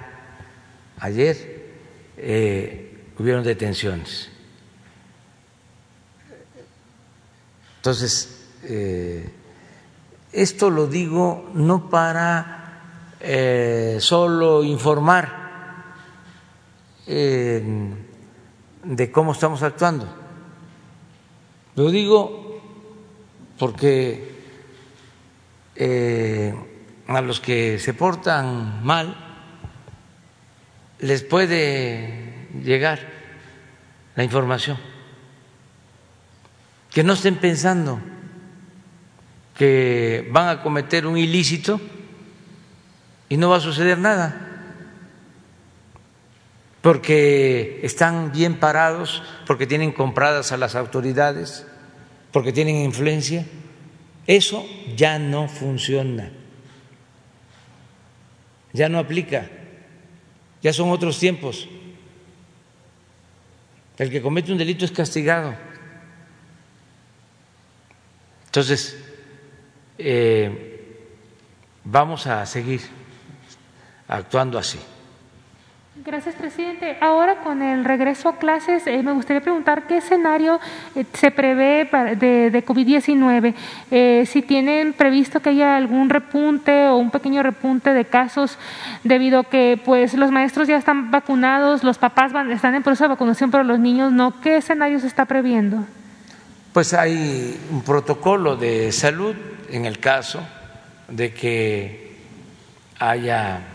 ayer 1.00 1.66
eh, 2.18 3.12
hubieron 3.18 3.44
detenciones. 3.44 4.30
Entonces, 7.78 8.48
eh, 8.64 9.30
esto 10.32 10.70
lo 10.70 10.88
digo 10.88 11.52
no 11.54 11.90
para 11.90 12.80
eh, 13.20 13.98
solo 14.00 14.64
informar 14.64 15.46
de 17.06 17.92
cómo 19.12 19.34
estamos 19.34 19.62
actuando, 19.62 20.25
lo 21.76 21.92
digo 21.92 22.62
porque 23.58 24.36
a 27.08 27.22
los 27.22 27.40
que 27.40 27.80
se 27.80 27.94
portan 27.94 28.84
mal 28.84 29.16
les 31.00 31.24
puede 31.24 32.48
llegar 32.64 33.00
la 34.16 34.24
información. 34.24 34.78
Que 36.92 37.04
no 37.04 37.14
estén 37.14 37.36
pensando 37.36 38.00
que 39.58 40.28
van 40.32 40.50
a 40.50 40.64
cometer 40.64 41.06
un 41.06 41.18
ilícito 41.18 41.80
y 43.28 43.38
no 43.38 43.50
va 43.50 43.58
a 43.58 43.62
suceder 43.62 43.98
nada, 43.98 44.45
porque 46.86 47.80
están 47.82 48.32
bien 48.32 48.60
parados, 48.60 49.24
porque 49.48 49.66
tienen 49.66 49.92
compradas 49.92 50.52
a 50.52 50.58
las 50.58 50.76
autoridades, 50.76 51.66
porque 52.32 52.54
tienen 52.54 52.76
influencia. 52.76 53.44
Eso 54.28 54.64
ya 54.96 55.18
no 55.18 55.48
funciona 55.48 56.32
ya 58.76 58.90
no 58.90 59.00
aplica, 59.00 59.50
ya 60.62 60.74
son 60.74 60.92
otros 60.92 61.18
tiempos. 61.18 61.68
El 63.98 64.12
que 64.12 64.22
comete 64.22 64.52
un 64.52 64.58
delito 64.58 64.84
es 64.84 64.92
castigado. 64.92 65.56
Entonces, 68.48 68.98
eh, 69.98 71.08
vamos 71.86 72.28
a 72.28 72.46
seguir 72.46 72.82
actuando 74.10 74.60
así. 74.60 74.80
Gracias, 76.04 76.36
presidente. 76.36 76.98
Ahora, 77.00 77.38
con 77.38 77.62
el 77.62 77.86
regreso 77.86 78.28
a 78.28 78.38
clases, 78.38 78.86
eh, 78.86 79.02
me 79.02 79.14
gustaría 79.14 79.42
preguntar 79.42 79.88
qué 79.88 79.98
escenario 79.98 80.60
eh, 80.94 81.06
se 81.14 81.32
prevé 81.32 81.90
de, 82.18 82.52
de 82.52 82.66
COVID-19. 82.66 83.54
Eh, 83.92 84.26
si 84.28 84.42
tienen 84.42 84.92
previsto 84.92 85.40
que 85.40 85.52
haya 85.52 85.78
algún 85.78 86.10
repunte 86.10 86.88
o 86.88 86.98
un 86.98 87.12
pequeño 87.12 87.42
repunte 87.44 87.94
de 87.94 88.04
casos 88.04 88.58
debido 89.06 89.40
a 89.40 89.44
que 89.46 89.80
pues, 89.86 90.16
los 90.16 90.32
maestros 90.32 90.68
ya 90.68 90.76
están 90.76 91.12
vacunados, 91.12 91.82
los 91.86 91.98
papás 91.98 92.34
van, 92.34 92.52
están 92.52 92.76
en 92.76 92.84
proceso 92.84 93.06
de 93.06 93.10
vacunación, 93.10 93.50
pero 93.50 93.64
los 93.64 93.80
niños 93.80 94.12
no. 94.12 94.42
¿Qué 94.42 94.58
escenario 94.58 95.00
se 95.00 95.08
está 95.08 95.24
previendo? 95.24 95.86
Pues 96.74 96.94
hay 96.94 97.58
un 97.72 97.82
protocolo 97.84 98.58
de 98.58 98.92
salud 98.92 99.34
en 99.70 99.86
el 99.86 100.00
caso 100.00 100.46
de 101.08 101.34
que 101.34 102.18
haya 103.00 103.75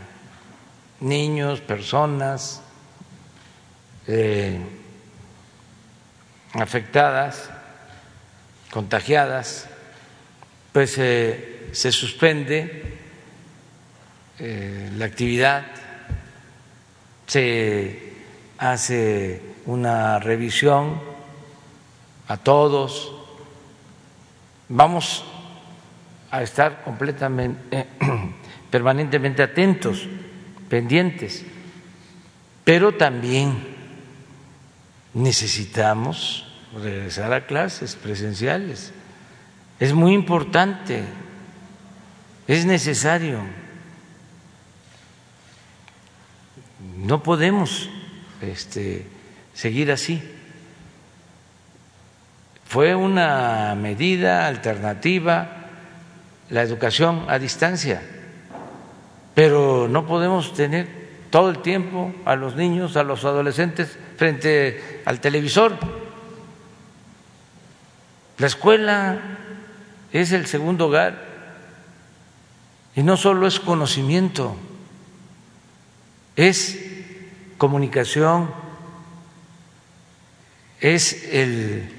niños, 1.01 1.61
personas 1.61 2.63
eh, 4.07 4.59
afectadas, 6.55 7.51
contagiadas, 8.71 9.69
pues 10.73 10.97
eh, 10.99 11.71
se 11.73 11.93
suspende 11.93 12.99
eh, 14.39 14.91
la 14.97 15.05
actividad, 15.07 15.67
se 17.27 18.15
hace 18.59 19.41
una 19.67 20.19
revisión 20.19 21.01
a 22.29 22.37
todos, 22.37 23.13
vamos 24.69 25.25
a 26.31 26.43
estar 26.43 26.83
completamente, 26.85 27.87
permanentemente 28.71 29.43
atentos 29.43 30.07
pendientes, 30.71 31.45
pero 32.65 32.95
también 32.95 33.59
necesitamos 35.13 36.47
regresar 36.81 37.33
a 37.33 37.47
clases 37.47 37.97
presenciales. 37.97 38.93
Es 39.81 39.93
muy 39.93 40.15
importante, 40.15 41.03
es 42.47 42.65
necesario. 42.65 43.41
No 46.97 47.23
podemos 47.23 47.91
este, 48.41 49.07
seguir 49.53 49.91
así. 49.91 50.23
Fue 52.65 52.95
una 52.95 53.75
medida 53.75 54.47
alternativa 54.47 55.57
la 56.49 56.63
educación 56.63 57.25
a 57.29 57.41
distancia 57.41 58.01
pero 59.41 59.89
no 59.89 60.05
podemos 60.05 60.53
tener 60.53 60.87
todo 61.31 61.49
el 61.49 61.63
tiempo 61.63 62.13
a 62.27 62.37
los 62.37 62.57
niños, 62.57 62.99
a 62.99 63.03
los 63.03 63.25
adolescentes 63.25 63.99
frente 64.19 65.01
al 65.07 65.19
televisor. 65.19 65.79
La 68.37 68.47
escuela 68.47 69.19
es 70.13 70.33
el 70.33 70.45
segundo 70.45 70.89
hogar 70.89 71.25
y 72.95 73.03
no 73.03 73.17
solo 73.17 73.47
es 73.47 73.61
conocimiento, 73.61 74.57
es 76.37 76.79
comunicación, 77.57 78.51
es 80.81 81.25
el 81.33 81.91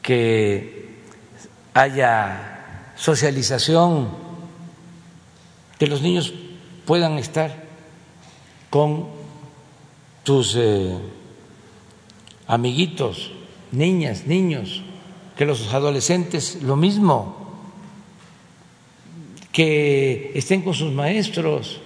que 0.00 0.96
haya 1.74 2.94
socialización 2.96 4.27
que 5.78 5.86
los 5.86 6.02
niños 6.02 6.32
puedan 6.84 7.18
estar 7.18 7.64
con 8.70 9.06
tus 10.24 10.54
eh, 10.56 10.96
amiguitos, 12.46 13.30
niñas, 13.72 14.26
niños, 14.26 14.82
que 15.36 15.46
los 15.46 15.72
adolescentes 15.72 16.62
lo 16.62 16.76
mismo, 16.76 17.36
que 19.52 20.32
estén 20.34 20.62
con 20.62 20.74
sus 20.74 20.92
maestros, 20.92 21.80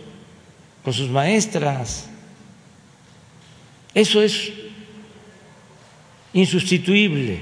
con 0.82 0.92
sus 0.92 1.10
maestras. 1.10 2.08
Eso 3.94 4.22
es 4.22 4.52
insustituible. 6.32 7.40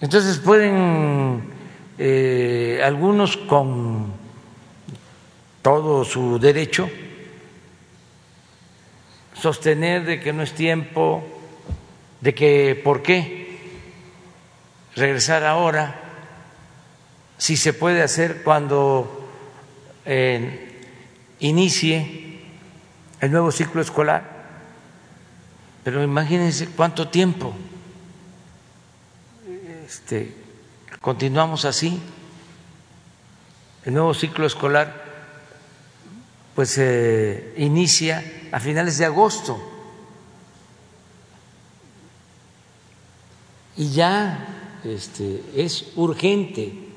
Entonces 0.00 0.38
pueden 0.38 1.51
eh, 1.98 2.80
algunos 2.84 3.36
con 3.36 4.12
todo 5.62 6.04
su 6.04 6.38
derecho, 6.38 6.90
sostener 9.34 10.04
de 10.04 10.20
que 10.20 10.32
no 10.32 10.42
es 10.42 10.52
tiempo, 10.52 11.24
de 12.20 12.34
que 12.34 12.80
por 12.82 13.02
qué 13.02 13.58
regresar 14.94 15.44
ahora, 15.44 16.00
si 17.38 17.56
se 17.56 17.72
puede 17.72 18.02
hacer 18.02 18.42
cuando 18.42 19.28
inicie 21.40 22.40
el 23.20 23.30
nuevo 23.30 23.50
ciclo 23.52 23.80
escolar. 23.80 24.42
Pero 25.84 26.02
imagínense 26.02 26.68
cuánto 26.68 27.08
tiempo 27.08 27.54
este, 29.86 30.41
continuamos 31.02 31.66
así. 31.66 32.00
El 33.84 33.92
nuevo 33.92 34.14
ciclo 34.14 34.46
escolar 34.46 35.02
pues 36.54 36.70
se 36.70 37.54
inicia 37.56 38.24
a 38.52 38.60
finales 38.60 38.96
de 38.98 39.06
agosto 39.06 39.60
y 43.76 43.90
ya 43.90 44.78
este, 44.84 45.42
es 45.56 45.92
urgente. 45.96 46.88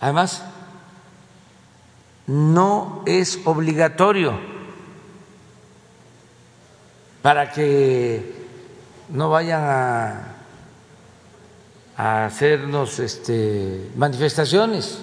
Además, 0.00 0.44
no 2.28 3.02
es 3.06 3.40
obligatorio 3.44 4.38
para 7.22 7.50
que 7.50 8.46
no 9.08 9.30
vayan 9.30 9.62
a, 9.64 10.37
a 11.98 12.26
hacernos 12.26 13.00
este, 13.00 13.90
manifestaciones 13.96 15.00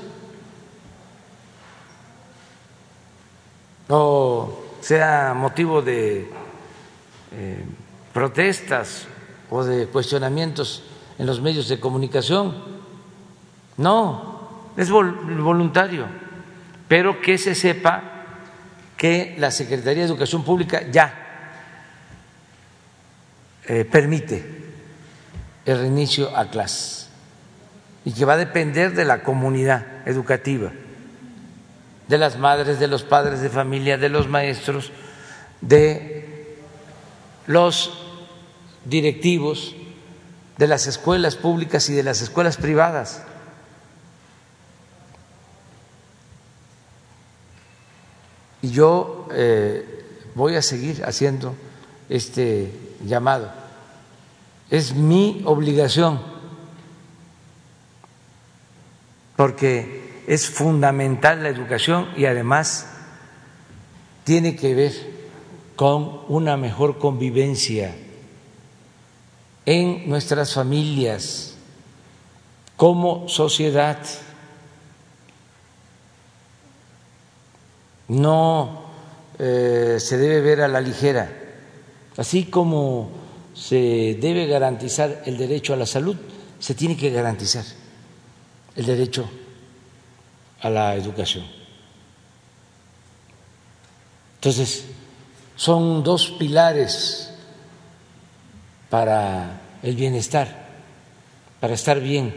o 3.89 4.64
sea 4.80 5.34
motivo 5.36 5.82
de 5.82 6.32
eh, 7.34 7.66
protestas 8.14 9.08
o 9.50 9.66
de 9.66 9.88
cuestionamientos 9.88 10.84
en 11.20 11.26
los 11.26 11.41
medios 11.41 11.68
de 11.68 11.82
comunicación. 11.82 12.56
No, 13.78 14.72
es 14.78 14.89
voluntario, 14.89 16.06
pero 16.88 17.22
que 17.22 17.38
se 17.38 17.56
sepa 17.56 18.04
que 18.96 19.36
la 19.38 19.52
Secretaría 19.52 20.04
de 20.04 20.10
Educación 20.10 20.46
Pública 20.46 20.89
ya 20.89 21.14
eh, 23.68 23.84
permite 23.84 24.64
el 25.66 25.80
reinicio 25.80 26.36
a 26.36 26.49
clases 26.49 27.09
y 28.03 28.11
que 28.11 28.26
va 28.26 28.34
a 28.34 28.38
depender 28.38 28.93
de 28.93 29.05
la 29.05 29.24
comunidad 29.24 30.07
educativa, 30.07 30.72
de 32.07 32.18
las 32.18 32.38
madres, 32.38 32.80
de 32.80 32.88
los 32.88 33.03
padres 33.03 33.41
de 33.41 33.49
familia, 33.49 33.97
de 33.97 34.09
los 34.09 34.28
maestros, 34.28 34.91
de 35.61 36.57
los 37.47 37.91
directivos 38.86 39.76
de 40.57 40.68
las 40.68 40.88
escuelas 40.88 41.36
públicas 41.36 41.89
y 41.89 41.93
de 41.93 42.03
las 42.03 42.22
escuelas 42.22 42.57
privadas. 42.57 43.24
Y 48.61 48.72
yo 48.72 49.28
eh, 49.32 50.05
voy 50.34 50.55
a 50.55 50.61
seguir 50.61 51.03
haciendo 51.05 51.55
este 52.09 52.72
llamado. 53.03 53.64
Es 54.70 54.95
mi 54.95 55.41
obligación, 55.45 56.20
porque 59.36 60.24
es 60.28 60.49
fundamental 60.49 61.43
la 61.43 61.49
educación 61.49 62.09
y 62.18 62.26
además 62.26 62.88
tiene 64.24 64.55
que 64.55 64.74
ver 64.74 64.93
con 65.76 66.22
una 66.30 66.57
mejor 66.57 66.97
convivencia 66.97 67.95
en 69.66 70.09
nuestras 70.09 70.53
familias 70.53 71.55
como 72.76 73.28
sociedad. 73.30 73.99
No 78.07 78.86
eh, 79.39 79.97
se 79.99 80.18
debe 80.18 80.41
ver 80.41 80.61
a 80.61 80.68
la 80.68 80.82
ligera, 80.82 81.32
así 82.18 82.45
como 82.45 83.25
se 83.56 84.18
debe 84.20 84.45
garantizar 84.47 85.24
el 85.26 85.38
derecho 85.38 85.74
a 85.74 85.78
la 85.78 85.86
salud, 85.86 86.18
se 86.60 86.76
tiene 86.76 86.97
que 86.97 87.10
garantizar 87.10 87.64
el 88.76 88.86
derecho 88.86 89.30
a 90.62 90.70
la 90.70 90.95
educación. 90.95 91.45
Entonces, 94.36 94.86
son 95.56 96.03
dos 96.03 96.32
pilares 96.38 97.32
para 98.89 99.62
el 99.82 99.95
bienestar, 99.95 100.68
para 101.60 101.74
estar 101.74 101.99
bien, 101.99 102.34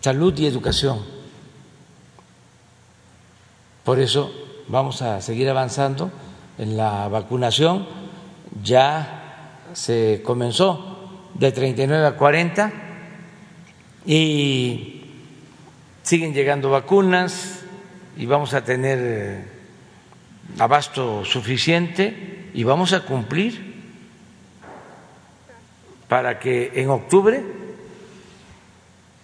salud 0.00 0.36
y 0.38 0.46
educación. 0.46 1.04
Por 3.84 4.00
eso 4.00 4.32
vamos 4.68 5.02
a 5.02 5.20
seguir 5.20 5.48
avanzando 5.48 6.10
en 6.58 6.76
la 6.76 7.08
vacunación. 7.08 7.86
Ya 8.62 9.17
se 9.74 10.22
comenzó 10.24 11.28
de 11.34 11.52
39 11.52 12.06
a 12.06 12.16
40 12.16 12.72
y 14.06 15.04
siguen 16.02 16.32
llegando 16.32 16.70
vacunas 16.70 17.60
y 18.16 18.26
vamos 18.26 18.54
a 18.54 18.64
tener 18.64 18.98
eh, 19.00 19.44
abasto 20.58 21.24
suficiente 21.24 22.50
y 22.54 22.64
vamos 22.64 22.92
a 22.92 23.04
cumplir 23.04 23.68
para 26.08 26.38
que 26.38 26.72
en 26.74 26.88
octubre 26.88 27.44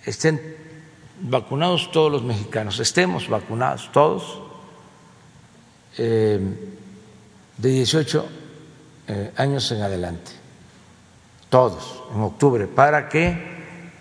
estén 0.05 0.41
vacunados 1.21 1.91
todos 1.91 2.13
los 2.13 2.23
mexicanos, 2.23 2.79
estemos 2.79 3.29
vacunados 3.29 3.91
todos 3.91 4.43
eh, 5.97 6.39
de 7.57 7.69
18 7.69 8.44
eh, 9.07 9.33
años 9.37 9.71
en 9.73 9.83
adelante, 9.83 10.33
todos 11.49 12.03
en 12.15 12.21
octubre, 12.23 12.67
para 12.67 13.09
que 13.09 13.55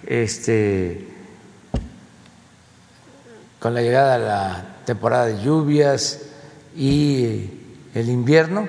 este, 0.05 1.07
con 3.59 3.73
la 3.73 3.81
llegada 3.81 4.17
de 4.17 4.25
la 4.25 4.65
temporada 4.85 5.25
de 5.27 5.43
lluvias 5.43 6.21
y 6.75 7.49
el 7.93 8.09
invierno, 8.09 8.67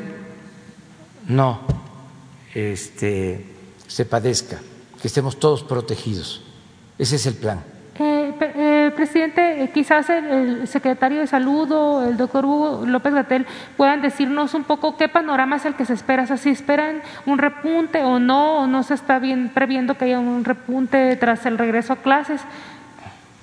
no, 1.27 1.61
este, 2.55 3.47
se 3.87 4.05
padezca, 4.05 4.61
que 5.01 5.09
estemos 5.09 5.39
todos 5.39 5.63
protegidos. 5.63 6.43
Ese 6.99 7.17
es 7.17 7.27
el 7.27 7.35
plan. 7.35 7.74
Presidente, 8.95 9.63
eh, 9.63 9.71
quizás 9.71 10.09
el, 10.11 10.67
secretario 10.67 11.21
de 11.21 11.27
Salud 11.27 11.71
o 11.71 12.09
el 12.09 12.17
doctor 12.17 12.45
Hugo 12.45 12.85
López 12.87 13.15
Gatel 13.15 13.47
puedan 13.77 14.03
decirnos 14.03 14.55
un 14.55 14.65
poco 14.65 14.97
qué 14.97 15.09
panorama 15.09 15.57
es 15.57 15.65
el 15.65 15.75
que 15.75 15.85
se 15.85 15.93
espera, 15.93 16.23
o 16.23 16.27
sea, 16.27 16.37
si 16.37 16.51
esperan 16.51 17.03
un 17.27 17.39
repunte 17.39 18.03
o 18.03 18.19
no, 18.19 18.61
o 18.61 18.67
no 18.67 18.83
se 18.83 18.95
está 18.95 19.19
bien 19.19 19.51
previendo 19.53 19.97
que 19.97 20.07
haya 20.07 20.19
un 20.19 20.45
repunte 20.45 21.17
tras 21.17 21.47
el 21.47 21.59
regreso 21.59 21.93
a 21.93 21.97
clases. 21.97 22.41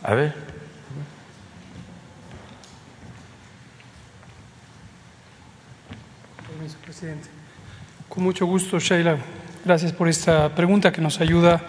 A 0.03 0.13
ver. 0.13 0.33
Permiso, 6.47 6.77
presidente. 6.83 7.29
Con 8.09 8.23
mucho 8.23 8.45
gusto, 8.45 8.79
Sheila. 8.79 9.17
Gracias 9.63 9.93
por 9.93 10.07
esta 10.07 10.49
pregunta 10.55 10.91
que 10.91 11.01
nos 11.01 11.21
ayuda 11.21 11.61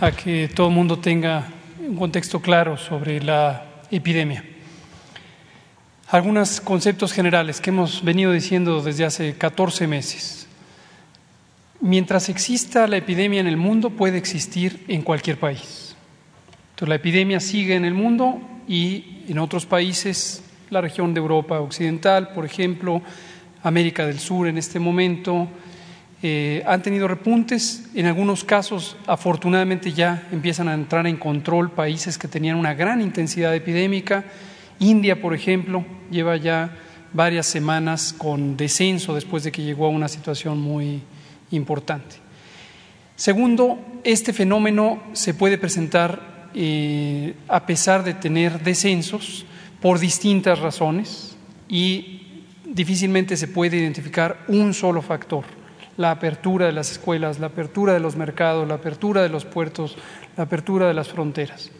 a 0.00 0.12
que 0.12 0.48
todo 0.54 0.68
el 0.68 0.74
mundo 0.74 0.98
tenga 0.98 1.48
un 1.88 1.96
contexto 1.96 2.40
claro 2.40 2.76
sobre 2.76 3.20
la 3.20 3.82
epidemia. 3.90 4.44
Algunos 6.08 6.60
conceptos 6.60 7.12
generales 7.12 7.60
que 7.60 7.70
hemos 7.70 8.02
venido 8.02 8.32
diciendo 8.32 8.82
desde 8.82 9.04
hace 9.04 9.34
14 9.34 9.86
meses. 9.86 10.46
Mientras 11.80 12.28
exista 12.28 12.86
la 12.86 12.96
epidemia 12.96 13.40
en 13.40 13.46
el 13.46 13.56
mundo, 13.56 13.90
puede 13.90 14.16
existir 14.16 14.84
en 14.88 15.02
cualquier 15.02 15.38
país. 15.38 15.94
Entonces, 16.70 16.88
la 16.88 16.94
epidemia 16.94 17.40
sigue 17.40 17.74
en 17.74 17.84
el 17.84 17.94
mundo 17.94 18.40
y 18.66 19.22
en 19.28 19.38
otros 19.38 19.66
países, 19.66 20.42
la 20.70 20.80
región 20.80 21.12
de 21.12 21.20
Europa 21.20 21.60
Occidental, 21.60 22.32
por 22.32 22.46
ejemplo, 22.46 23.02
América 23.62 24.06
del 24.06 24.18
Sur 24.18 24.48
en 24.48 24.56
este 24.56 24.78
momento, 24.78 25.48
eh, 26.26 26.62
han 26.64 26.80
tenido 26.80 27.06
repuntes, 27.06 27.84
en 27.94 28.06
algunos 28.06 28.44
casos 28.44 28.96
afortunadamente 29.06 29.92
ya 29.92 30.26
empiezan 30.32 30.68
a 30.68 30.72
entrar 30.72 31.06
en 31.06 31.18
control 31.18 31.70
países 31.72 32.16
que 32.16 32.28
tenían 32.28 32.56
una 32.56 32.72
gran 32.72 33.02
intensidad 33.02 33.54
epidémica. 33.54 34.24
India, 34.78 35.20
por 35.20 35.34
ejemplo, 35.34 35.84
lleva 36.10 36.38
ya 36.38 36.78
varias 37.12 37.44
semanas 37.44 38.14
con 38.16 38.56
descenso 38.56 39.14
después 39.14 39.44
de 39.44 39.52
que 39.52 39.64
llegó 39.64 39.84
a 39.84 39.90
una 39.90 40.08
situación 40.08 40.58
muy 40.62 41.02
importante. 41.50 42.16
Segundo, 43.16 43.78
este 44.02 44.32
fenómeno 44.32 45.02
se 45.12 45.34
puede 45.34 45.58
presentar 45.58 46.48
eh, 46.54 47.34
a 47.48 47.66
pesar 47.66 48.02
de 48.02 48.14
tener 48.14 48.62
descensos 48.62 49.44
por 49.82 49.98
distintas 49.98 50.58
razones 50.60 51.36
y 51.68 52.40
difícilmente 52.64 53.36
se 53.36 53.46
puede 53.46 53.76
identificar 53.76 54.38
un 54.48 54.72
solo 54.72 55.02
factor 55.02 55.44
la 55.96 56.10
apertura 56.10 56.66
de 56.66 56.72
las 56.72 56.92
escuelas, 56.92 57.38
la 57.38 57.48
apertura 57.48 57.92
de 57.92 58.00
los 58.00 58.16
mercados, 58.16 58.66
la 58.66 58.74
apertura 58.74 59.22
de 59.22 59.28
los 59.28 59.44
puertos, 59.44 59.96
la 60.36 60.44
apertura 60.44 60.88
de 60.88 60.94
las 60.94 61.08
fronteras. 61.08 61.70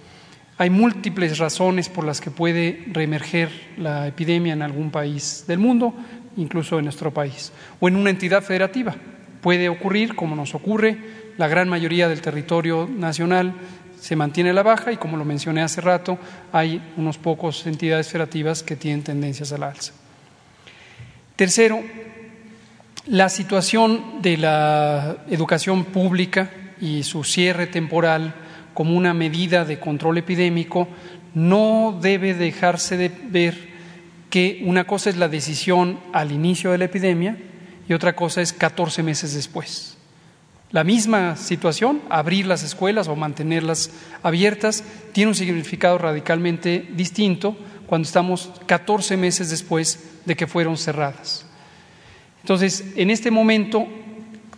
Hay 0.57 0.71
múltiples 0.71 1.39
razones 1.39 1.89
por 1.89 2.05
las 2.05 2.21
que 2.21 2.31
puede 2.31 2.85
reemerger 2.93 3.51
la 3.77 4.07
epidemia 4.07 4.53
en 4.53 4.63
algún 4.63 4.91
país 4.91 5.45
del 5.49 5.59
mundo, 5.59 5.95
incluso 6.37 6.79
en 6.79 6.85
nuestro 6.85 7.13
país, 7.13 7.53
o 7.81 7.89
en 7.89 7.97
una 7.97 8.11
entidad 8.11 8.43
federativa. 8.43 8.95
Puede 9.41 9.69
ocurrir, 9.69 10.15
como 10.15 10.37
nos 10.37 10.55
ocurre, 10.55 10.97
la 11.37 11.49
gran 11.49 11.69
mayoría 11.69 12.09
del 12.09 12.21
territorio 12.21 12.89
nacional 12.89 13.55
se 13.99 14.17
mantiene 14.17 14.51
a 14.51 14.53
la 14.53 14.63
baja 14.63 14.93
y, 14.93 14.97
como 14.97 15.17
lo 15.17 15.25
mencioné 15.25 15.63
hace 15.63 15.81
rato, 15.81 16.19
hay 16.53 16.81
unos 16.97 17.19
pocos 17.19 17.67
entidades 17.67 18.09
federativas 18.09 18.63
que 18.63 18.77
tienen 18.77 19.03
tendencias 19.03 19.51
al 19.53 19.65
alza. 19.65 19.93
Tercero, 21.37 21.83
la 23.07 23.29
situación 23.29 24.23
de 24.23 24.39
la 24.39 25.19
educación 25.29 25.85
pública 25.85 26.51
y 26.81 27.03
su 27.03 27.23
cierre 27.23 27.67
temporal 27.67 28.35
como 28.73 28.97
una 28.97 29.15
medida 29.15 29.65
de 29.65 29.79
control 29.79 30.19
epidémico 30.19 30.89
no 31.35 31.99
debe 32.01 32.35
dejarse 32.35 32.97
de 32.97 33.09
ver 33.09 33.75
que 34.31 34.63
una 34.65 34.85
cosa 34.85 35.11
es 35.11 35.17
la 35.17 35.29
decisión 35.29 36.01
al 36.13 36.33
inicio 36.33 36.73
de 36.73 36.79
la 36.79 36.87
epidemia 36.87 37.37
y 37.89 37.93
otra 37.93 38.17
cosa 38.17 38.41
es 38.41 38.53
14 38.53 39.03
meses 39.03 39.35
después. 39.35 39.97
La 40.71 40.83
misma 40.83 41.37
situación, 41.37 42.01
abrir 42.09 42.47
las 42.47 42.65
escuelas 42.65 43.07
o 43.07 43.15
mantenerlas 43.15 43.91
abiertas, 44.23 44.83
tiene 45.13 45.29
un 45.29 45.35
significado 45.37 45.99
radicalmente 45.99 46.89
distinto 46.97 47.57
cuando 47.87 48.07
estamos 48.07 48.51
14 48.67 49.17
meses 49.17 49.51
después 49.51 50.01
de 50.25 50.35
que 50.35 50.47
fueron 50.47 50.77
cerradas. 50.77 51.47
Entonces, 52.45 52.85
en 52.95 53.09
este 53.09 53.31
momento, 53.31 53.87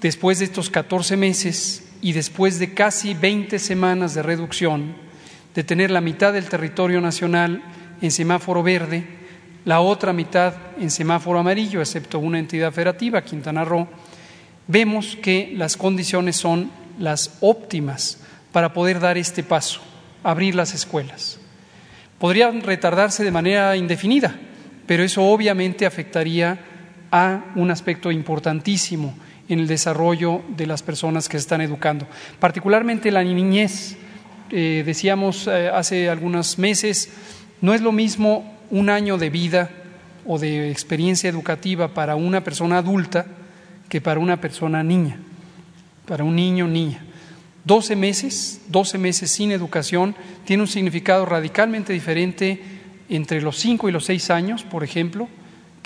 después 0.01 0.41
de 0.41 0.47
estos 0.47 0.71
14 0.71 1.17
meses 1.17 1.85
y 2.03 2.15
después 2.15 2.59
de 2.59 2.75
casi 2.75 3.15
20 3.15 3.61
semanas 3.61 4.13
de 4.13 4.25
reducción, 4.25 4.97
de 5.55 5.63
tener 5.63 5.93
la 5.93 6.01
mitad 6.01 6.33
del 6.33 6.49
territorio 6.49 7.01
nacional 7.01 7.63
en 8.03 8.11
semáforo 8.11 8.65
verde, 8.65 9.05
la 9.65 9.79
otra 9.79 10.13
mitad 10.13 10.55
en 10.81 10.91
semáforo 10.91 11.39
amarillo, 11.39 11.79
excepto 11.79 12.19
una 12.19 12.41
entidad 12.41 12.73
federativa, 12.73 13.23
Quintana 13.23 13.65
Roo, 13.65 13.87
vemos 14.67 15.17
que 15.23 15.53
las 15.55 15.77
condiciones 15.77 16.35
son 16.35 16.73
las 16.99 17.39
óptimas 17.41 18.19
para 18.51 18.73
poder 18.73 18.99
dar 18.99 19.17
este 19.17 19.45
paso, 19.45 19.81
abrir 20.25 20.57
las 20.57 20.75
escuelas. 20.75 21.39
Podrían 22.19 22.63
retardarse 22.63 23.23
de 23.23 23.31
manera 23.31 23.77
indefinida, 23.77 24.35
pero 24.89 25.05
eso 25.05 25.23
obviamente 25.23 25.87
afectaría 25.87 26.59
un 27.55 27.71
aspecto 27.71 28.11
importantísimo 28.11 29.15
en 29.49 29.61
el 29.61 29.67
desarrollo 29.67 30.43
de 30.57 30.67
las 30.67 30.83
personas 30.83 31.29
que 31.29 31.39
se 31.39 31.43
están 31.43 31.61
educando, 31.61 32.07
particularmente 32.39 33.11
la 33.11 33.23
niñez. 33.23 33.97
Eh, 34.51 34.83
decíamos 34.87 35.47
eh, 35.47 35.69
hace 35.69 36.09
algunos 36.09 36.59
meses, 36.59 37.11
no 37.61 37.75
es 37.75 37.81
lo 37.81 37.93
mismo 37.93 38.55
un 38.71 38.91
año 38.91 39.19
de 39.19 39.31
vida 39.31 39.71
o 40.25 40.39
de 40.39 40.71
experiencia 40.71 41.31
educativa 41.31 41.89
para 41.89 42.17
una 42.17 42.43
persona 42.43 42.79
adulta 42.79 43.27
que 43.89 44.01
para 44.01 44.21
una 44.21 44.41
persona 44.41 44.83
niña, 44.83 45.19
para 46.07 46.25
un 46.25 46.37
niño 46.37 46.67
niña. 46.67 47.05
12 47.65 47.97
meses, 47.97 48.61
12 48.69 48.99
meses 48.99 49.31
sin 49.31 49.51
educación, 49.51 50.15
tiene 50.45 50.63
un 50.63 50.69
significado 50.69 51.27
radicalmente 51.27 51.93
diferente 51.93 52.61
entre 53.09 53.41
los 53.41 53.57
5 53.59 53.89
y 53.89 53.93
los 53.93 54.05
6 54.05 54.31
años, 54.31 54.63
por 54.63 54.85
ejemplo, 54.85 55.29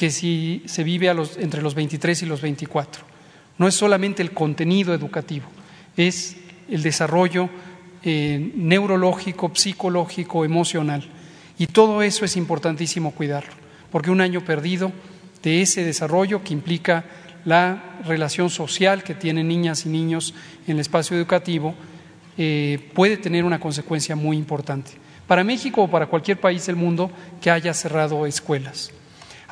que 0.01 0.11
si 0.11 0.63
se 0.65 0.83
vive 0.83 1.11
a 1.11 1.15
los, 1.15 1.37
entre 1.37 1.61
los 1.61 1.75
23 1.75 2.23
y 2.23 2.25
los 2.25 2.41
24. 2.41 3.05
No 3.59 3.69
es 3.69 3.75
solamente 3.75 4.23
el 4.23 4.31
contenido 4.31 4.95
educativo, 4.95 5.45
es 5.95 6.39
el 6.71 6.83
desarrollo 6.83 7.51
eh, 8.03 8.51
neurológico, 8.55 9.53
psicológico, 9.55 10.47
emocional. 10.47 11.07
Y 11.59 11.67
todo 11.67 12.01
eso 12.01 12.25
es 12.25 12.39
importantísimo 12.39 13.11
cuidarlo, 13.11 13.53
porque 13.93 14.11
un 14.11 14.23
año 14.23 14.43
perdido 14.43 14.91
de 15.43 15.61
ese 15.61 15.85
desarrollo 15.85 16.43
que 16.43 16.55
implica 16.55 17.05
la 17.45 18.01
relación 18.07 18.49
social 18.49 19.03
que 19.03 19.15
tienen 19.15 19.49
niñas 19.49 19.85
y 19.85 19.91
niños 19.91 20.33
en 20.67 20.77
el 20.77 20.81
espacio 20.81 21.15
educativo 21.15 21.75
eh, 22.39 22.89
puede 22.95 23.19
tener 23.19 23.45
una 23.45 23.61
consecuencia 23.61 24.17
muy 24.17 24.39
importante 24.39 24.93
para 25.27 25.45
México 25.45 25.83
o 25.83 25.91
para 25.91 26.07
cualquier 26.07 26.41
país 26.41 26.65
del 26.65 26.77
mundo 26.77 27.11
que 27.43 27.51
haya 27.51 27.75
cerrado 27.75 28.25
escuelas. 28.25 28.93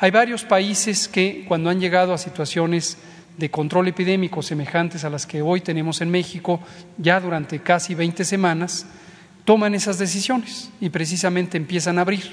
Hay 0.01 0.11
varios 0.11 0.45
países 0.45 1.09
que 1.09 1.43
cuando 1.45 1.69
han 1.69 1.81
llegado 1.81 2.13
a 2.13 2.17
situaciones 2.17 2.97
de 3.37 3.51
control 3.51 3.89
epidémico 3.89 4.41
semejantes 4.41 5.03
a 5.03 5.09
las 5.09 5.25
que 5.25 5.41
hoy 5.41 5.59
tenemos 5.59 5.99
en 5.99 6.09
México, 6.09 6.61
ya 6.97 7.19
durante 7.19 7.59
casi 7.59 7.95
20 7.95 8.23
semanas, 8.23 8.85
toman 9.43 9.75
esas 9.75 9.97
decisiones 9.97 10.69
y 10.79 10.89
precisamente 10.89 11.57
empiezan 11.57 11.97
a 11.97 12.01
abrir. 12.01 12.23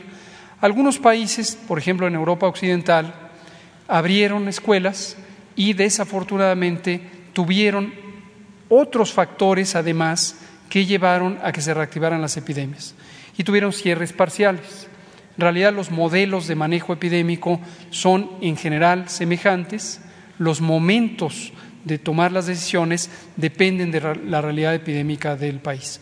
Algunos 0.61 1.01
países, 1.01 1.59
por 1.67 1.81
ejemplo 1.81 2.07
en 2.07 2.15
Europa 2.15 2.47
Occidental, 2.47 3.13
abrieron 3.89 4.47
escuelas 4.47 5.17
y 5.57 5.73
desafortunadamente 5.73 7.01
tuvieron 7.33 7.93
otros 8.69 9.13
factores 9.13 9.75
además 9.75 10.37
que 10.69 10.87
llevaron 10.87 11.41
a 11.43 11.51
que 11.51 11.63
se 11.63 11.75
reactivaran 11.75 12.23
las 12.23 12.37
epidemias 12.37 12.95
y 13.37 13.43
tuvieron 13.43 13.73
cierres 13.73 14.13
parciales. 14.13 14.87
En 15.37 15.43
realidad 15.43 15.73
los 15.73 15.91
modelos 15.91 16.47
de 16.47 16.55
manejo 16.55 16.93
epidémico 16.93 17.61
son 17.91 18.31
en 18.41 18.57
general 18.57 19.09
semejantes, 19.09 20.01
los 20.39 20.61
momentos 20.61 21.53
de 21.85 21.99
tomar 21.99 22.33
las 22.33 22.47
decisiones 22.47 23.11
dependen 23.37 23.91
de 23.91 24.01
la 24.01 24.41
realidad 24.41 24.75
epidémica 24.75 25.37
del 25.37 25.61
país. 25.61 26.01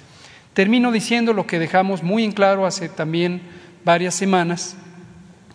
Termino 0.54 0.92
diciendo 0.92 1.32
lo 1.32 1.46
que 1.46 1.58
dejamos 1.58 2.02
muy 2.02 2.24
en 2.24 2.32
claro 2.32 2.64
hace 2.64 2.88
también 2.88 3.42
varias 3.84 4.14
semanas, 4.14 4.76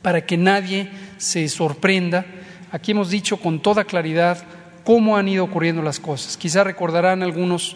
para 0.02 0.26
que 0.26 0.38
nadie 0.38 0.90
se 1.18 1.48
sorprenda 1.50 2.26
Aquí 2.72 2.92
hemos 2.92 3.10
dicho 3.10 3.38
con 3.38 3.62
toda 3.62 3.84
claridad 3.84 4.44
cómo 4.84 5.18
han 5.18 5.28
ido 5.28 5.44
ocurriendo 5.44 5.82
las 5.82 6.00
cosas. 6.00 6.38
Quizá 6.38 6.64
recordarán 6.64 7.24
algunos 7.24 7.76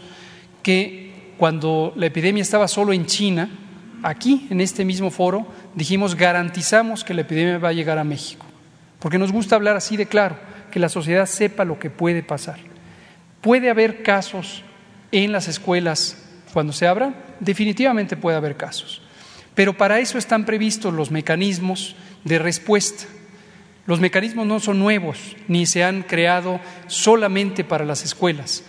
que 0.61 1.33
cuando 1.37 1.93
la 1.95 2.05
epidemia 2.05 2.43
estaba 2.43 2.67
solo 2.67 2.93
en 2.93 3.07
China, 3.07 3.49
aquí, 4.03 4.45
en 4.51 4.61
este 4.61 4.85
mismo 4.85 5.09
foro, 5.09 5.47
dijimos 5.75 6.15
garantizamos 6.15 7.03
que 7.03 7.13
la 7.13 7.21
epidemia 7.21 7.57
va 7.57 7.69
a 7.69 7.73
llegar 7.73 7.97
a 7.97 8.03
México, 8.03 8.45
porque 8.99 9.17
nos 9.17 9.31
gusta 9.31 9.55
hablar 9.55 9.75
así 9.75 9.97
de 9.97 10.05
claro, 10.05 10.37
que 10.71 10.79
la 10.79 10.89
sociedad 10.89 11.25
sepa 11.25 11.65
lo 11.65 11.79
que 11.79 11.89
puede 11.89 12.23
pasar. 12.23 12.57
¿Puede 13.41 13.69
haber 13.69 14.03
casos 14.03 14.63
en 15.11 15.31
las 15.31 15.47
escuelas 15.47 16.17
cuando 16.53 16.73
se 16.73 16.87
abran? 16.87 17.15
Definitivamente 17.39 18.17
puede 18.17 18.37
haber 18.37 18.57
casos, 18.57 19.01
pero 19.55 19.77
para 19.77 19.99
eso 19.99 20.17
están 20.17 20.45
previstos 20.45 20.93
los 20.93 21.11
mecanismos 21.11 21.95
de 22.23 22.39
respuesta. 22.39 23.05
Los 23.85 23.99
mecanismos 23.99 24.47
no 24.47 24.61
son 24.61 24.79
nuevos 24.79 25.35
ni 25.49 25.65
se 25.65 25.83
han 25.83 26.03
creado 26.03 26.61
solamente 26.87 27.65
para 27.65 27.83
las 27.83 28.05
escuelas. 28.05 28.63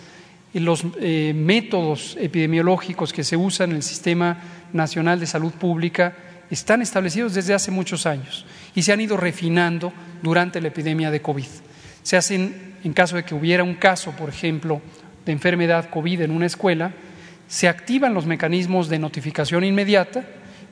Los 0.53 0.83
eh, 0.99 1.33
métodos 1.35 2.17
epidemiológicos 2.19 3.13
que 3.13 3.23
se 3.23 3.37
usan 3.37 3.71
en 3.71 3.77
el 3.77 3.83
Sistema 3.83 4.37
Nacional 4.73 5.19
de 5.19 5.25
Salud 5.25 5.53
Pública 5.53 6.15
están 6.49 6.81
establecidos 6.81 7.33
desde 7.33 7.53
hace 7.53 7.71
muchos 7.71 8.05
años 8.05 8.45
y 8.75 8.83
se 8.83 8.93
han 8.93 9.01
ido 9.01 9.17
refinando 9.17 9.91
durante 10.21 10.61
la 10.61 10.67
epidemia 10.67 11.11
de 11.11 11.21
COVID. 11.21 11.47
Se 12.03 12.17
hacen, 12.17 12.75
en 12.83 12.93
caso 12.93 13.15
de 13.15 13.23
que 13.23 13.35
hubiera 13.35 13.63
un 13.63 13.75
caso, 13.75 14.11
por 14.11 14.29
ejemplo, 14.29 14.81
de 15.25 15.31
enfermedad 15.31 15.89
COVID 15.89 16.21
en 16.21 16.31
una 16.31 16.45
escuela, 16.45 16.93
se 17.47 17.67
activan 17.67 18.13
los 18.13 18.25
mecanismos 18.25 18.89
de 18.89 18.99
notificación 18.99 19.63
inmediata, 19.63 20.25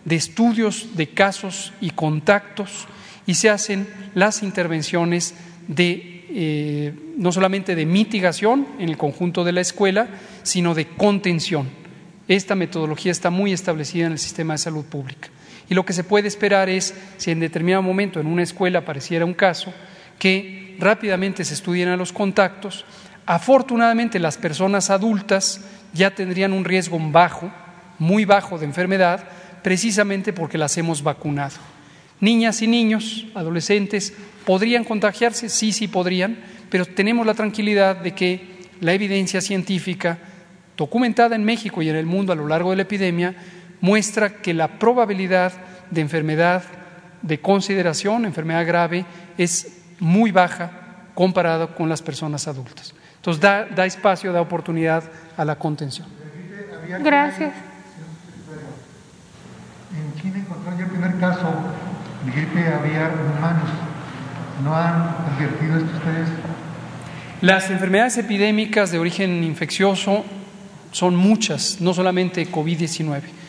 de 0.06 0.16
estudios 0.16 0.96
de 0.96 1.10
casos 1.10 1.74
y 1.82 1.92
contactos, 1.92 2.88
y 3.26 3.36
se 3.36 3.50
hacen 3.50 3.88
las 4.16 4.44
intervenciones 4.44 5.34
de 5.68 6.14
eh, 6.36 6.94
no 7.18 7.32
solamente 7.32 7.76
de 7.76 7.86
mitigación 7.86 8.68
en 8.80 8.90
el 8.90 8.98
conjunto 8.98 9.44
de 9.44 9.52
la 9.52 9.62
escuela, 9.62 10.08
sino 10.42 10.74
de 10.74 10.88
contención. 10.88 11.70
Esta 12.28 12.56
metodología 12.56 13.12
está 13.12 13.30
muy 13.30 13.54
establecida 13.54 14.08
en 14.08 14.14
el 14.14 14.20
sistema 14.20 14.56
de 14.56 14.58
salud 14.58 14.84
pública. 14.84 15.30
Y 15.70 15.74
lo 15.74 15.86
que 15.86 15.94
se 15.94 16.04
puede 16.04 16.28
esperar 16.28 16.70
es, 16.70 16.94
si 17.18 17.32
en 17.32 17.40
determinado 17.40 17.82
momento 17.82 18.20
en 18.20 18.28
una 18.28 18.44
escuela 18.44 18.80
apareciera 18.80 19.26
un 19.26 19.34
caso, 19.34 19.74
que 20.20 20.76
rápidamente 20.80 21.44
se 21.46 21.54
estudien 21.54 21.98
los 21.98 22.14
contactos. 22.14 22.86
Afortunadamente 23.26 24.20
las 24.20 24.38
personas 24.38 24.90
adultas 24.90 25.62
ya 25.94 26.14
tendrían 26.14 26.54
un 26.54 26.66
riesgo 26.66 27.00
bajo, 27.00 27.52
muy 28.00 28.26
bajo 28.26 28.58
de 28.58 28.66
enfermedad, 28.66 29.24
precisamente 29.62 30.34
porque 30.34 30.58
las 30.58 30.78
hemos 30.78 31.04
vacunado. 31.04 31.56
Niñas 32.20 32.62
y 32.62 32.68
niños, 32.68 33.26
adolescentes, 33.36 34.14
¿podrían 34.46 34.84
contagiarse? 34.84 35.50
Sí, 35.50 35.72
sí 35.72 35.88
podrían, 35.88 36.38
pero 36.70 36.86
tenemos 36.86 37.26
la 37.26 37.34
tranquilidad 37.34 37.98
de 37.98 38.14
que 38.14 38.54
la 38.82 38.94
evidencia 38.94 39.42
científica 39.42 40.18
documentada 40.76 41.36
en 41.36 41.44
México 41.44 41.82
y 41.82 41.90
en 41.90 41.96
el 41.96 42.06
mundo 42.06 42.34
a 42.34 42.36
lo 42.36 42.48
largo 42.48 42.72
de 42.72 42.78
la 42.78 42.82
epidemia 42.84 43.36
muestra 43.84 44.30
que 44.42 44.54
la 44.54 44.80
probabilidad 44.80 45.52
de 45.92 46.00
enfermedad 46.00 46.64
de 47.22 47.42
consideración, 47.42 48.24
enfermedad 48.24 48.66
grave, 48.66 49.06
es 49.38 49.82
muy 50.00 50.32
baja 50.32 50.72
comparado 51.14 51.76
con 51.76 51.90
las 51.90 52.02
personas 52.02 52.48
adultas. 52.48 52.94
Entonces 53.18 53.42
da, 53.42 53.66
da 53.66 53.86
espacio, 53.86 54.32
da 54.32 54.40
oportunidad 54.40 55.04
a 55.36 55.44
la 55.44 55.58
contención. 55.58 56.08
Gracias. 57.04 57.54
En 59.92 60.22
China 60.22 60.38
encontró 60.40 60.78
ya 60.78 60.86
el 60.86 60.90
primer 60.90 61.20
caso 61.20 61.54
gripe 62.34 62.66
aviar 62.66 63.12
humanos. 63.38 63.70
¿No 64.64 64.78
han 64.78 65.14
advertido 65.36 65.78
esto 65.78 65.98
ustedes? 65.98 66.30
Las 67.42 67.70
enfermedades 67.70 68.18
epidémicas 68.18 68.92
de 68.92 69.00
origen 69.00 69.44
infeccioso 69.44 70.24
son 70.92 71.18
muchas, 71.18 71.82
no 71.82 71.94
solamente 71.94 72.50
COVID-19. 72.50 73.43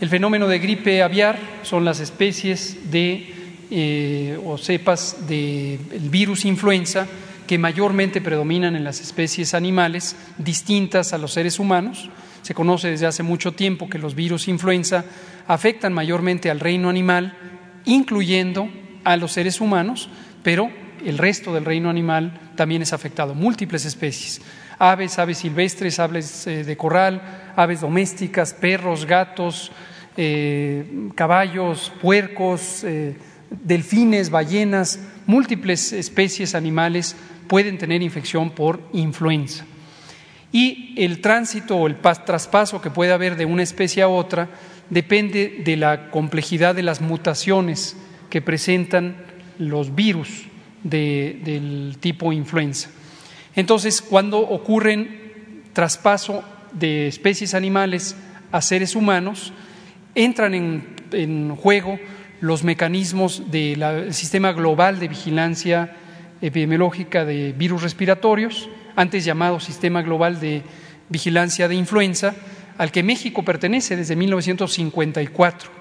El 0.00 0.08
fenómeno 0.08 0.46
de 0.46 0.60
gripe 0.60 1.02
aviar 1.02 1.38
son 1.62 1.84
las 1.84 1.98
especies 1.98 2.90
de 2.92 3.34
eh, 3.70 4.38
o 4.44 4.56
cepas 4.56 5.26
del 5.26 6.08
virus 6.08 6.44
influenza 6.44 7.06
que 7.48 7.58
mayormente 7.58 8.20
predominan 8.20 8.76
en 8.76 8.84
las 8.84 9.00
especies 9.00 9.54
animales 9.54 10.14
distintas 10.38 11.12
a 11.12 11.18
los 11.18 11.32
seres 11.32 11.58
humanos. 11.58 12.10
Se 12.42 12.54
conoce 12.54 12.90
desde 12.90 13.06
hace 13.06 13.24
mucho 13.24 13.52
tiempo 13.52 13.88
que 13.90 13.98
los 13.98 14.14
virus 14.14 14.46
influenza 14.46 15.04
afectan 15.48 15.92
mayormente 15.92 16.48
al 16.48 16.60
reino 16.60 16.88
animal 16.88 17.36
incluyendo 17.84 18.68
a 19.02 19.16
los 19.16 19.32
seres 19.32 19.60
humanos, 19.60 20.08
pero 20.44 20.70
el 21.04 21.18
resto 21.18 21.52
del 21.52 21.64
reino 21.64 21.90
animal 21.90 22.52
también 22.56 22.82
es 22.82 22.92
afectado, 22.92 23.34
múltiples 23.34 23.84
especies. 23.84 24.40
Aves, 24.78 25.18
aves 25.18 25.38
silvestres, 25.38 25.98
aves 25.98 26.46
eh, 26.46 26.64
de 26.64 26.76
corral, 26.76 27.20
aves 27.56 27.80
domésticas, 27.80 28.54
perros, 28.54 29.06
gatos, 29.06 29.72
eh, 30.16 31.10
caballos, 31.14 31.92
puercos, 32.00 32.84
eh, 32.84 33.16
delfines, 33.50 34.30
ballenas, 34.30 35.00
múltiples 35.26 35.92
especies 35.92 36.54
animales 36.54 37.16
pueden 37.48 37.78
tener 37.78 38.02
infección 38.02 38.50
por 38.50 38.80
influenza. 38.92 39.64
Y 40.52 40.94
el 40.96 41.20
tránsito 41.20 41.76
o 41.76 41.86
el 41.86 41.96
traspaso 41.96 42.80
que 42.80 42.90
puede 42.90 43.12
haber 43.12 43.36
de 43.36 43.44
una 43.44 43.62
especie 43.62 44.02
a 44.02 44.08
otra 44.08 44.48
depende 44.90 45.62
de 45.64 45.76
la 45.76 46.10
complejidad 46.10 46.74
de 46.74 46.82
las 46.82 47.00
mutaciones 47.00 47.96
que 48.30 48.40
presentan 48.40 49.16
los 49.58 49.94
virus 49.94 50.48
del 50.82 51.96
tipo 52.00 52.32
influenza. 52.32 52.90
Entonces, 53.54 54.00
cuando 54.00 54.38
ocurren 54.38 55.62
traspaso 55.72 56.42
de 56.72 57.08
especies 57.08 57.54
animales 57.54 58.16
a 58.52 58.60
seres 58.60 58.94
humanos, 58.94 59.52
entran 60.14 60.54
en, 60.54 61.56
juego 61.56 61.98
los 62.40 62.64
mecanismos 62.64 63.50
del 63.50 64.12
sistema 64.14 64.52
global 64.52 64.98
de 64.98 65.08
vigilancia 65.08 65.96
epidemiológica 66.40 67.24
de 67.24 67.52
virus 67.52 67.82
respiratorios, 67.82 68.68
antes 68.94 69.24
llamado 69.24 69.60
Sistema 69.60 70.02
Global 70.02 70.40
de 70.40 70.62
Vigilancia 71.08 71.68
de 71.68 71.74
Influenza, 71.74 72.34
al 72.76 72.92
que 72.92 73.02
México 73.02 73.44
pertenece 73.44 73.96
desde 73.96 74.16
1954. 74.16 75.77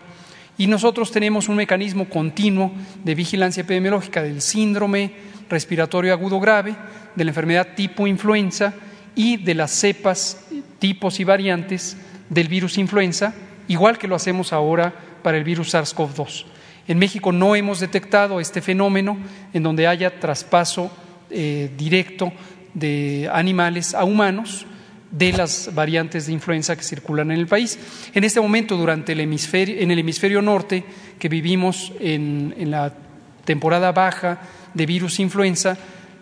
Y 0.58 0.68
nosotros 0.68 1.12
tenemos 1.12 1.49
un 1.49 1.55
mecanismo 1.55 2.10
continuo 2.10 2.72
de 3.03 3.16
vigilancia 3.16 3.62
epidemiológica 3.62 4.24
del 4.24 4.41
síndrome 4.41 5.12
respiratorio 5.49 6.14
agudo 6.14 6.39
grave, 6.39 6.76
de 7.16 7.24
la 7.24 7.32
enfermedad 7.32 7.76
tipo 7.76 8.08
influenza 8.08 8.74
y 9.16 9.38
de 9.38 9.53
las 9.53 9.72
cepas, 9.72 10.47
tipos 10.80 11.20
y 11.20 11.24
variantes 11.24 11.97
del 12.30 12.47
virus 12.47 12.78
influenza, 12.78 13.34
igual 13.68 13.97
que 13.97 14.08
lo 14.08 14.16
hacemos 14.16 14.51
ahora 14.51 14.93
para 15.22 15.38
el 15.38 15.43
virus 15.43 15.74
SARS-CoV-2. 15.74 16.45
En 16.88 16.99
México 16.99 17.32
no 17.32 17.55
hemos 17.55 17.80
detectado 17.80 18.39
este 18.39 18.62
fenómeno 18.62 19.18
en 19.53 19.64
donde 19.64 19.88
haya 19.88 20.20
traspaso 20.20 20.89
eh, 21.30 21.70
directo 21.78 22.32
de 22.74 23.30
animales 23.32 23.93
a 23.93 24.05
humanos 24.05 24.66
de 25.12 25.32
las 25.32 25.74
variantes 25.74 26.28
de 26.28 26.34
influenza 26.34 26.76
que 26.76 26.84
circulan 26.84 27.32
en 27.32 27.39
el 27.39 27.47
país. 27.47 27.80
En 28.14 28.24
este 28.24 28.41
momento, 28.41 28.76
durante 28.78 29.14
el 29.14 29.22
hemisferio, 29.22 29.80
en 29.80 29.91
el 29.91 29.99
hemisferio 29.99 30.41
norte, 30.41 30.84
que 31.18 31.30
vivimos 31.30 31.93
en, 31.99 32.53
en 32.58 32.72
la 32.72 32.93
temporada 33.45 33.91
baja 33.91 34.41
de 34.74 34.86
virus 34.86 35.20
influenza, 35.20 35.78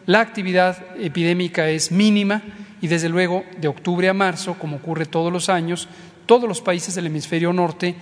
la 0.06 0.20
actividad 0.20 0.78
epidémica 1.00 1.68
es 1.70 1.92
mínima 1.92 2.44
y 2.82 2.88
desde 2.88 3.10
luego 3.10 3.44
de 3.60 3.68
octubre 3.68 4.08
a 4.08 4.14
marzo, 4.14 4.54
como 4.60 4.78
ocurre 4.78 5.06
todos 5.06 5.34
los 5.34 5.50
años, 5.50 5.90
todos 6.26 6.48
los 6.48 6.62
países 6.62 6.94
del 6.96 7.08
hemisferio 7.08 7.54
norte 7.54 7.96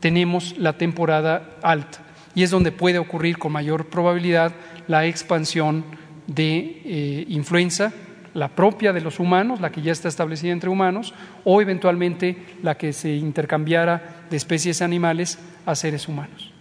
tenemos 0.00 0.56
la 0.58 0.76
temporada 0.76 1.56
alta 1.62 2.04
y 2.34 2.42
es 2.42 2.50
donde 2.50 2.72
puede 2.72 2.98
ocurrir 2.98 3.38
con 3.38 3.52
mayor 3.52 3.86
probabilidad 3.88 4.52
la 4.88 5.06
expansión 5.06 5.84
de 6.26 6.82
eh, 6.84 7.24
influenza, 7.28 7.92
la 8.34 8.48
propia 8.48 8.92
de 8.92 9.00
los 9.00 9.18
humanos, 9.18 9.60
la 9.60 9.70
que 9.70 9.82
ya 9.82 9.92
está 9.92 10.08
establecida 10.08 10.52
entre 10.52 10.70
humanos, 10.70 11.14
o 11.44 11.60
eventualmente 11.60 12.36
la 12.62 12.76
que 12.76 12.92
se 12.92 13.14
intercambiara 13.14 14.24
de 14.30 14.36
especies 14.36 14.82
animales 14.82 15.38
a 15.66 15.74
seres 15.74 16.08
humanos. 16.08 16.52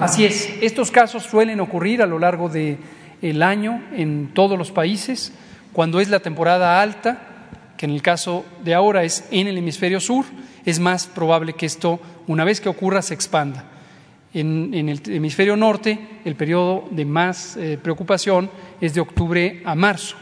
Así 0.00 0.24
es, 0.24 0.56
estos 0.62 0.90
casos 0.90 1.22
suelen 1.22 1.60
ocurrir 1.60 2.02
a 2.02 2.06
lo 2.06 2.18
largo 2.18 2.48
del 2.48 2.78
el 3.22 3.42
año 3.42 3.82
en 3.92 4.30
todos 4.34 4.58
los 4.58 4.70
países, 4.70 5.32
cuando 5.72 6.00
es 6.00 6.08
la 6.08 6.20
temporada 6.20 6.80
alta, 6.80 7.18
que 7.76 7.86
en 7.86 7.92
el 7.92 8.02
caso 8.02 8.44
de 8.62 8.74
ahora 8.74 9.04
es 9.04 9.26
en 9.30 9.46
el 9.46 9.58
hemisferio 9.58 10.00
sur, 10.00 10.24
es 10.64 10.78
más 10.78 11.06
probable 11.06 11.54
que 11.54 11.66
esto, 11.66 12.00
una 12.26 12.44
vez 12.44 12.60
que 12.60 12.68
ocurra, 12.68 13.02
se 13.02 13.14
expanda. 13.14 13.64
En, 14.34 14.74
el 14.74 15.00
hemisferio 15.06 15.56
norte, 15.56 15.98
el 16.24 16.34
periodo 16.34 16.88
de 16.90 17.04
más 17.04 17.56
eh, 17.56 17.78
preocupación 17.80 18.50
es 18.80 18.92
de 18.92 19.00
octubre 19.00 19.62
a 19.64 19.76
marzo. 19.76 20.16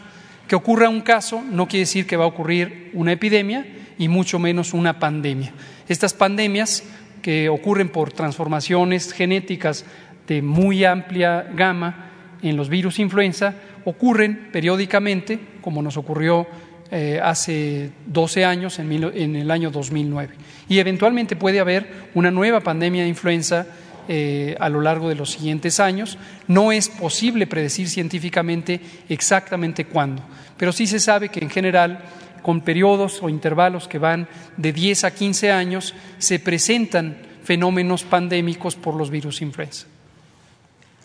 Que 0.47 0.55
ocurra 0.55 0.91
un 0.91 1.01
caso 1.01 1.43
no 1.43 1.67
quiere 1.67 1.85
decir 1.85 2.07
que 2.07 2.17
va 2.17 2.25
a 2.25 2.29
ocurrir 2.29 2.91
una 2.93 3.13
epidemia 3.13 3.67
y 3.97 4.09
mucho 4.09 4.39
menos 4.39 4.75
una 4.75 4.99
pandemia. 4.99 5.55
Estas 5.89 6.13
pandemias 6.13 6.85
que 7.23 7.49
ocurren 7.49 7.89
por 7.89 8.13
transformaciones 8.13 9.13
genéticas 9.13 9.87
de 10.29 10.43
muy 10.43 10.85
amplia 10.85 11.51
gama 11.55 12.11
en 12.43 12.57
los 12.57 12.69
virus 12.69 12.99
influenza 12.99 13.55
ocurren 13.85 14.49
periódicamente, 14.53 15.39
como 15.63 15.81
nos 15.81 15.97
ocurrió 15.97 16.47
eh, 16.91 17.19
hace 17.23 17.91
12 18.07 18.45
años, 18.45 18.79
en, 18.79 18.93
en, 18.93 19.37
el 19.37 19.51
año 19.51 19.71
2009. 19.71 20.35
Y 20.69 20.79
eventualmente 20.79 21.37
puede 21.37 21.61
haber 21.61 22.11
una 22.15 22.31
nueva 22.31 22.61
pandemia 22.61 23.05
de 23.05 23.09
influenza 23.09 23.67
eh, 24.09 24.57
a 24.59 24.69
lo 24.69 24.81
largo 24.81 25.09
de 25.09 25.15
los 25.15 25.31
siguientes 25.31 25.81
años. 25.81 26.19
No 26.49 26.73
es 26.73 26.89
posible 26.89 27.47
predecir 27.47 27.89
científicamente 27.89 28.81
exactamente 29.09 29.87
cuándo, 29.87 30.23
pero 30.57 30.73
sí 30.73 30.87
se 30.87 31.01
sabe 31.01 31.29
que 31.29 31.41
en 31.41 31.51
general 31.51 32.01
con 32.43 32.61
periodos 32.61 33.23
o 33.23 33.29
intervalos 33.29 33.89
que 33.89 33.99
van 33.99 34.29
de 34.57 34.73
10 34.73 35.05
a 35.05 35.11
15 35.13 35.53
años 35.53 35.95
se 36.19 36.39
presentan 36.39 37.17
fenómenos 37.45 38.05
pandémicos 38.05 38.77
por 38.77 38.95
los 38.95 39.11
virus 39.11 39.43
influenza. 39.43 39.87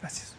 Gracias. 0.01 0.33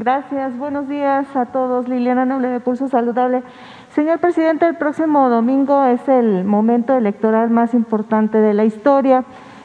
Gracias, 0.00 0.56
buenos 0.56 0.88
días 0.88 1.26
a 1.34 1.46
todos. 1.46 1.88
Liliana 1.88 2.24
Noble 2.24 2.46
de 2.46 2.60
Pulso 2.60 2.86
Saludable. 2.86 3.42
Señor 3.90 4.20
presidente, 4.20 4.64
el 4.64 4.76
próximo 4.76 5.28
domingo 5.28 5.84
es 5.86 6.08
el 6.08 6.44
momento 6.44 6.96
electoral 6.96 7.50
más 7.50 7.74
importante 7.74 8.38
de 8.38 8.54
la 8.54 8.64
historia. 8.64 9.24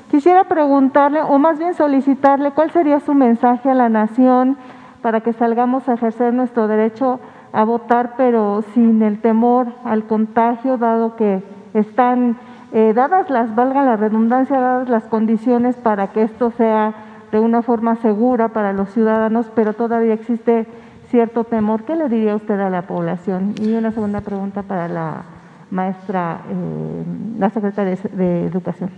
Quisiera 0.09 0.45
preguntarle, 0.45 1.21
o 1.21 1.37
más 1.37 1.59
bien 1.59 1.75
solicitarle, 1.75 2.49
cuál 2.49 2.71
sería 2.71 2.99
su 2.99 3.13
mensaje 3.13 3.69
a 3.69 3.75
la 3.75 3.89
nación 3.89 4.57
para 5.03 5.21
que 5.21 5.33
salgamos 5.33 5.87
a 5.87 5.93
ejercer 5.93 6.33
nuestro 6.33 6.67
derecho 6.67 7.19
a 7.51 7.63
votar, 7.63 8.15
pero 8.17 8.63
sin 8.73 9.03
el 9.03 9.21
temor 9.21 9.67
al 9.83 10.05
contagio, 10.05 10.77
dado 10.79 11.15
que 11.15 11.43
están 11.75 12.37
eh, 12.71 12.93
dadas 12.95 13.29
las, 13.29 13.53
valga 13.53 13.83
la 13.83 13.97
redundancia, 13.97 14.59
dadas 14.59 14.89
las 14.89 15.03
condiciones 15.03 15.75
para 15.75 16.07
que 16.07 16.23
esto 16.23 16.49
sea 16.49 17.12
de 17.33 17.39
una 17.39 17.63
forma 17.63 17.95
segura 17.95 18.49
para 18.49 18.73
los 18.73 18.93
ciudadanos, 18.93 19.47
pero 19.55 19.73
todavía 19.73 20.13
existe 20.13 20.67
cierto 21.09 21.43
temor. 21.43 21.83
¿Qué 21.83 21.95
le 21.95 22.07
diría 22.07 22.35
usted 22.35 22.59
a 22.59 22.69
la 22.69 22.83
población? 22.85 23.55
Y 23.59 23.73
una 23.73 23.91
segunda 23.91 24.21
pregunta 24.21 24.61
para 24.61 24.87
la 24.87 25.23
maestra, 25.71 26.43
eh, 26.47 27.03
la 27.39 27.49
secretaria 27.49 27.97
de 28.13 28.45
Educación. 28.45 28.91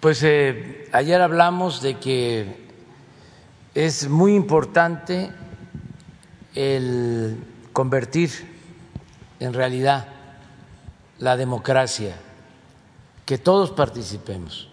Pues 0.00 0.22
eh, 0.22 0.88
ayer 0.92 1.20
hablamos 1.20 1.82
de 1.82 1.98
que 1.98 2.66
es 3.74 4.08
muy 4.08 4.34
importante 4.34 5.30
el 6.54 7.36
convertir 7.74 8.30
en 9.38 9.52
realidad 9.52 10.06
la 11.18 11.36
democracia, 11.36 12.16
que 13.26 13.36
todos 13.36 13.70
participemos 13.70 14.71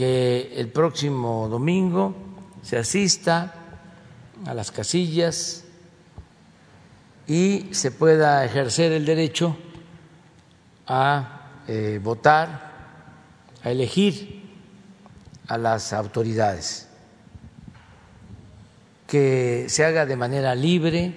que 0.00 0.54
el 0.56 0.68
próximo 0.68 1.46
domingo 1.50 2.14
se 2.62 2.78
asista 2.78 3.52
a 4.46 4.54
las 4.54 4.70
casillas 4.70 5.64
y 7.26 7.68
se 7.72 7.90
pueda 7.90 8.42
ejercer 8.42 8.92
el 8.92 9.04
derecho 9.04 9.58
a 10.86 11.60
eh, 11.68 12.00
votar, 12.02 12.72
a 13.62 13.70
elegir 13.70 14.42
a 15.48 15.58
las 15.58 15.92
autoridades, 15.92 16.88
que 19.06 19.66
se 19.68 19.84
haga 19.84 20.06
de 20.06 20.16
manera 20.16 20.54
libre, 20.54 21.12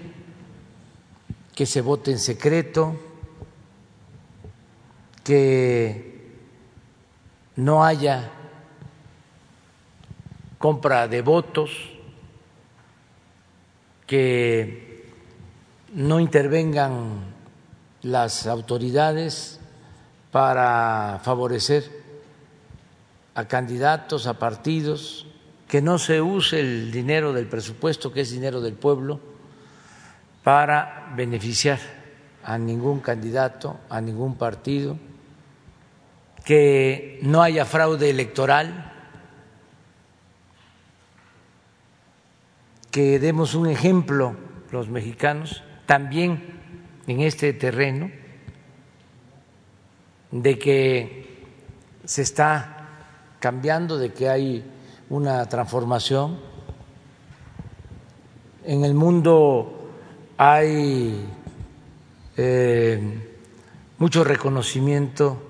que 1.56 1.66
se 1.66 1.80
vote 1.80 2.12
en 2.12 2.20
secreto, 2.20 3.00
que 5.24 6.34
no 7.56 7.86
haya 7.86 8.42
compra 10.64 11.10
de 11.10 11.22
votos, 11.22 11.72
que 14.08 15.12
no 15.94 16.22
intervengan 16.22 17.20
las 18.02 18.48
autoridades 18.48 19.60
para 20.32 21.20
favorecer 21.22 21.84
a 23.36 23.44
candidatos, 23.44 24.26
a 24.26 24.40
partidos, 24.40 25.28
que 25.68 25.82
no 25.82 25.98
se 25.98 26.22
use 26.22 26.62
el 26.62 26.94
dinero 26.94 27.34
del 27.34 27.48
presupuesto, 27.48 28.14
que 28.14 28.22
es 28.22 28.32
dinero 28.32 28.62
del 28.62 28.76
pueblo, 28.76 29.20
para 30.46 31.12
beneficiar 31.18 31.80
a 32.42 32.58
ningún 32.58 33.02
candidato, 33.02 33.82
a 33.90 34.00
ningún 34.00 34.36
partido, 34.38 34.96
que 36.46 37.20
no 37.22 37.44
haya 37.44 37.66
fraude 37.66 38.10
electoral, 38.10 38.93
que 42.94 43.18
demos 43.18 43.56
un 43.56 43.68
ejemplo 43.68 44.36
los 44.70 44.88
mexicanos 44.88 45.64
también 45.88 46.62
en 47.08 47.22
este 47.22 47.52
terreno 47.52 48.12
de 50.30 50.60
que 50.60 51.44
se 52.06 52.22
está 52.22 52.88
cambiando, 53.40 53.98
de 53.98 54.14
que 54.14 54.30
hay 54.30 54.64
una 55.10 55.44
transformación. 55.50 56.38
En 58.64 58.86
el 58.86 58.94
mundo 58.94 59.90
hay 60.38 61.26
eh, 62.38 63.02
mucho 63.98 64.24
reconocimiento 64.24 65.42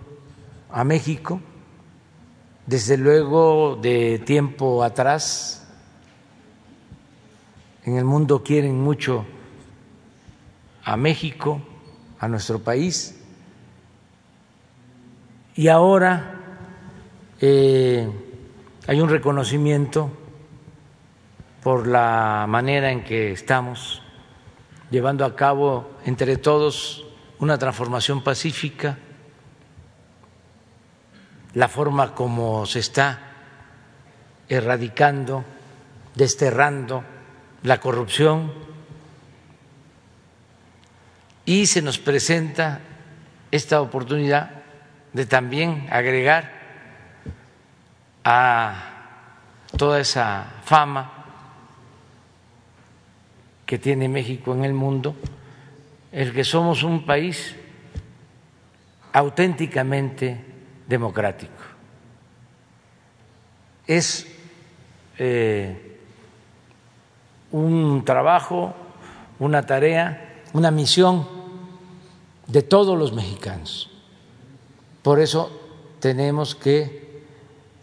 a 0.71 0.85
México, 0.85 1.41
desde 2.67 2.95
luego 2.95 3.75
de 3.81 4.19
tiempo 4.19 4.81
atrás, 4.81 5.62
en 7.86 7.97
el 7.97 8.05
mundo 8.05 8.43
quieren 8.43 8.79
mucho 8.79 9.25
a 10.84 10.95
México, 10.97 11.61
a 12.19 12.27
nuestro 12.27 12.59
país, 12.59 13.19
y 15.55 15.67
ahora 15.67 16.36
eh, 17.39 18.09
hay 18.88 19.01
un 19.01 19.09
reconocimiento 19.09 20.09
por 21.61 21.88
la 21.88 22.45
manera 22.47 22.91
en 22.91 23.03
que 23.03 23.31
estamos 23.31 24.01
llevando 24.89 25.25
a 25.25 25.36
cabo 25.36 25.91
entre 26.05 26.38
todos 26.38 27.05
una 27.39 27.57
transformación 27.57 28.23
pacífica, 28.23 28.97
la 31.53 31.67
forma 31.67 32.15
como 32.15 32.65
se 32.65 32.79
está 32.79 33.19
erradicando, 34.49 35.43
desterrando 36.15 37.03
la 37.64 37.80
corrupción 37.80 38.51
y 41.45 41.66
se 41.66 41.82
nos 41.82 41.97
presenta 41.97 42.82
esta 43.51 43.82
oportunidad 43.82 44.64
de 45.14 45.26
también 45.26 45.88
agregar 45.89 46.51
a 48.24 48.89
toda 49.78 49.99
esa 49.99 50.45
fama 50.66 51.26
que 53.66 53.78
tiene 53.80 54.07
México 54.07 54.53
en 54.53 54.66
el 54.66 54.74
mundo, 54.74 55.16
el 56.11 56.34
que 56.34 56.43
somos 56.43 56.84
un 56.84 57.05
país 57.05 57.55
auténticamente 59.14 60.43
democrático. 60.88 61.64
Es 63.86 64.28
eh, 65.18 65.92
un 67.54 68.04
trabajo, 68.04 68.74
una 69.39 69.66
tarea, 69.66 70.41
una 70.54 70.72
misión 70.72 71.26
de 72.47 72.62
todos 72.62 72.97
los 72.97 73.14
mexicanos. 73.14 73.89
Por 75.01 75.20
eso 75.20 75.51
tenemos 75.99 76.56
que 76.56 77.24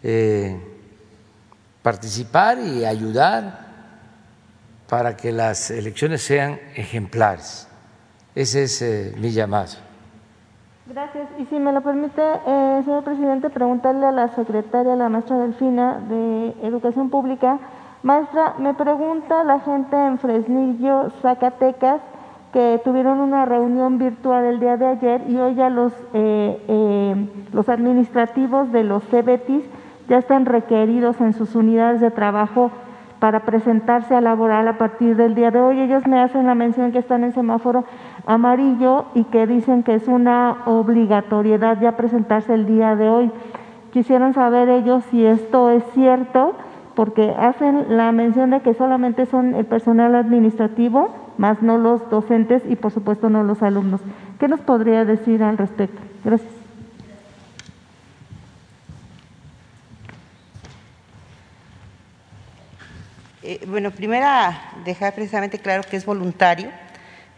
eh, 0.03 0.59
participar 1.81 2.59
y 2.59 2.85
ayudar 2.85 3.71
para 4.87 5.15
que 5.15 5.31
las 5.31 5.71
elecciones 5.71 6.21
sean 6.21 6.59
ejemplares. 6.75 7.67
Ese 8.35 8.63
es 8.63 8.81
eh, 8.81 9.15
mi 9.17 9.31
llamado. 9.31 9.73
Gracias. 10.85 11.29
Y 11.39 11.45
si 11.45 11.55
me 11.59 11.71
lo 11.71 11.81
permite, 11.81 12.21
eh, 12.21 12.81
señor 12.83 13.03
presidente, 13.03 13.49
preguntarle 13.49 14.05
a 14.05 14.11
la 14.11 14.35
secretaria, 14.35 14.95
la 14.95 15.07
maestra 15.07 15.37
Delfina 15.37 15.99
de 16.09 16.55
Educación 16.63 17.09
Pública. 17.09 17.59
Maestra, 18.03 18.55
me 18.57 18.73
pregunta 18.73 19.43
la 19.43 19.59
gente 19.59 19.95
en 19.95 20.17
Fresnillo, 20.17 21.11
Zacatecas, 21.21 22.01
que 22.51 22.81
tuvieron 22.83 23.19
una 23.19 23.45
reunión 23.45 23.99
virtual 23.99 24.43
el 24.45 24.59
día 24.59 24.75
de 24.75 24.87
ayer 24.87 25.23
y 25.29 25.37
hoy 25.37 25.53
ya 25.53 25.69
los, 25.69 25.93
eh, 26.13 26.59
eh, 26.67 27.29
los 27.53 27.69
administrativos 27.69 28.71
de 28.71 28.83
los 28.83 29.03
CBTIs 29.03 29.65
ya 30.09 30.17
están 30.17 30.45
requeridos 30.45 31.21
en 31.21 31.33
sus 31.33 31.55
unidades 31.55 32.01
de 32.01 32.09
trabajo 32.09 32.71
para 33.19 33.41
presentarse 33.41 34.15
a 34.15 34.21
laboral 34.21 34.67
a 34.67 34.79
partir 34.79 35.15
del 35.15 35.35
día 35.35 35.51
de 35.51 35.61
hoy. 35.61 35.79
Ellos 35.79 36.07
me 36.07 36.19
hacen 36.19 36.47
la 36.47 36.55
mención 36.55 36.91
que 36.91 36.97
están 36.97 37.23
en 37.23 37.33
semáforo 37.33 37.85
amarillo 38.25 39.05
y 39.13 39.25
que 39.25 39.45
dicen 39.45 39.83
que 39.83 39.93
es 39.93 40.07
una 40.07 40.63
obligatoriedad 40.65 41.79
ya 41.79 41.95
presentarse 41.95 42.55
el 42.55 42.65
día 42.65 42.95
de 42.95 43.09
hoy. 43.09 43.31
Quisieran 43.93 44.33
saber 44.33 44.69
ellos 44.69 45.03
si 45.11 45.23
esto 45.23 45.69
es 45.69 45.83
cierto, 45.93 46.55
porque 46.95 47.33
hacen 47.37 47.97
la 47.97 48.11
mención 48.11 48.51
de 48.51 48.61
que 48.61 48.73
solamente 48.73 49.25
son 49.25 49.55
el 49.55 49.65
personal 49.65 50.15
administrativo 50.15 51.13
más 51.37 51.61
no 51.61 51.77
los 51.77 52.09
docentes 52.09 52.61
y 52.69 52.75
por 52.75 52.91
supuesto 52.91 53.29
no 53.29 53.43
los 53.43 53.63
alumnos. 53.63 54.01
¿Qué 54.39 54.47
nos 54.47 54.59
podría 54.59 55.05
decir 55.05 55.41
al 55.41 55.57
respecto? 55.57 55.99
Gracias. 56.23 56.51
Eh, 63.43 63.59
bueno, 63.67 63.89
primera, 63.89 64.71
dejar 64.85 65.15
precisamente 65.15 65.57
claro 65.57 65.81
que 65.89 65.97
es 65.97 66.05
voluntario. 66.05 66.69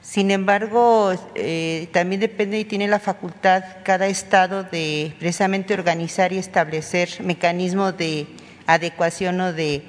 Sin 0.01 0.31
embargo, 0.31 1.13
eh, 1.33 1.87
también 1.93 2.19
depende 2.19 2.59
y 2.59 2.65
tiene 2.65 2.89
la 2.89 2.99
facultad 2.99 3.63
cada 3.83 4.07
estado 4.07 4.63
de 4.63 5.15
precisamente 5.17 5.73
organizar 5.73 6.33
y 6.33 6.39
establecer 6.39 7.09
mecanismos 7.23 7.97
de 7.97 8.27
adecuación 8.67 9.39
o 9.41 9.53
de 9.53 9.83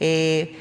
eh, 0.00 0.56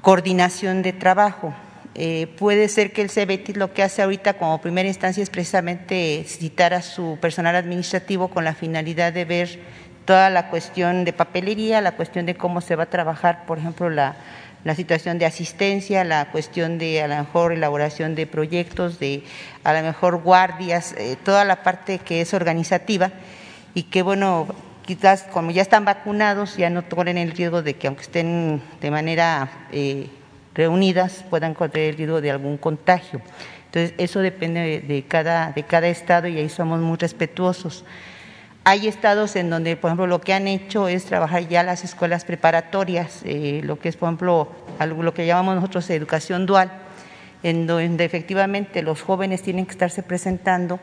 coordinación 0.00 0.82
de 0.82 0.92
trabajo. 0.92 1.54
Eh, 1.96 2.26
puede 2.38 2.68
ser 2.68 2.92
que 2.92 3.02
el 3.02 3.08
CBT 3.08 3.56
lo 3.56 3.72
que 3.72 3.84
hace 3.84 4.02
ahorita 4.02 4.34
como 4.34 4.60
primera 4.60 4.88
instancia 4.88 5.22
es 5.22 5.30
precisamente 5.30 6.24
citar 6.26 6.74
a 6.74 6.82
su 6.82 7.18
personal 7.20 7.54
administrativo 7.54 8.28
con 8.28 8.44
la 8.44 8.54
finalidad 8.54 9.12
de 9.12 9.24
ver 9.24 9.60
toda 10.04 10.28
la 10.28 10.50
cuestión 10.50 11.04
de 11.04 11.12
papelería, 11.12 11.80
la 11.80 11.92
cuestión 11.92 12.26
de 12.26 12.34
cómo 12.34 12.60
se 12.60 12.76
va 12.76 12.84
a 12.84 12.90
trabajar, 12.90 13.46
por 13.46 13.58
ejemplo, 13.58 13.90
la, 13.90 14.16
situación 14.74 15.18
de 15.18 15.26
asistencia, 15.26 16.04
la 16.04 16.30
cuestión 16.30 16.78
de 16.78 17.02
a 17.02 17.08
lo 17.08 17.16
mejor 17.16 17.52
elaboración 17.52 18.14
de 18.14 18.26
proyectos, 18.26 18.98
de 18.98 19.22
a 19.62 19.74
lo 19.74 19.82
mejor 19.82 20.22
guardias, 20.22 20.94
eh, 20.96 21.16
toda 21.22 21.44
la 21.44 21.62
parte 21.62 21.98
que 21.98 22.22
es 22.22 22.32
organizativa 22.32 23.10
y 23.74 23.84
que 23.84 24.02
bueno, 24.02 24.48
quizás 24.84 25.22
como 25.24 25.50
ya 25.50 25.62
están 25.62 25.84
vacunados 25.84 26.56
ya 26.56 26.70
no 26.70 26.86
corren 26.88 27.18
el 27.18 27.32
riesgo 27.32 27.62
de 27.62 27.74
que 27.74 27.86
aunque 27.86 28.02
estén 28.02 28.62
de 28.80 28.90
manera 28.90 29.66
eh, 29.72 30.08
reunidas 30.54 31.24
puedan 31.30 31.54
correr 31.54 31.90
el 31.90 31.96
riesgo 31.96 32.20
de 32.20 32.30
algún 32.30 32.56
contagio. 32.56 33.20
Entonces, 33.66 33.94
eso 33.98 34.20
depende 34.20 34.84
de, 34.86 35.02
cada, 35.02 35.50
de 35.50 35.64
cada 35.64 35.88
estado 35.88 36.28
y 36.28 36.38
ahí 36.38 36.48
somos 36.48 36.80
muy 36.80 36.96
respetuosos. 36.96 37.84
Hay 38.62 38.86
estados 38.86 39.34
en 39.34 39.50
donde, 39.50 39.76
por 39.76 39.88
ejemplo, 39.88 40.06
lo 40.06 40.20
que 40.20 40.32
han 40.32 40.46
hecho 40.46 40.86
es 40.86 41.04
trabajar 41.04 41.48
ya 41.48 41.64
las 41.64 41.82
escuelas 41.82 42.24
preparatorias, 42.24 43.22
eh, 43.24 43.62
lo 43.64 43.80
que 43.80 43.88
es, 43.88 43.96
por 43.96 44.08
ejemplo, 44.08 44.48
algo, 44.78 45.02
lo 45.02 45.12
que 45.12 45.26
llamamos 45.26 45.56
nosotros 45.56 45.90
educación 45.90 46.46
dual, 46.46 46.70
en 47.42 47.66
donde 47.66 48.04
efectivamente 48.04 48.80
los 48.80 49.02
jóvenes 49.02 49.42
tienen 49.42 49.66
que 49.66 49.72
estarse 49.72 50.04
presentando 50.04 50.78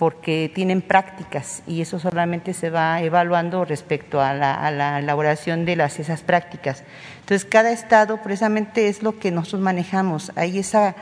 porque 0.00 0.50
tienen 0.54 0.80
prácticas 0.80 1.62
y 1.66 1.82
eso 1.82 1.98
solamente 1.98 2.54
se 2.54 2.70
va 2.70 3.02
evaluando 3.02 3.66
respecto 3.66 4.22
a 4.22 4.32
la, 4.32 4.98
elaboración 4.98 5.66
de 5.66 5.76
las, 5.76 6.00
esas 6.00 6.22
prácticas. 6.22 6.84
Entonces, 7.20 7.44
cada 7.44 7.70
estado 7.70 8.16
precisamente 8.22 8.88
es 8.88 9.02
lo 9.02 9.18
que 9.18 9.30
nosotros 9.30 9.60
manejamos. 9.60 10.32
Hay 10.36 10.58
esa, 10.58 10.96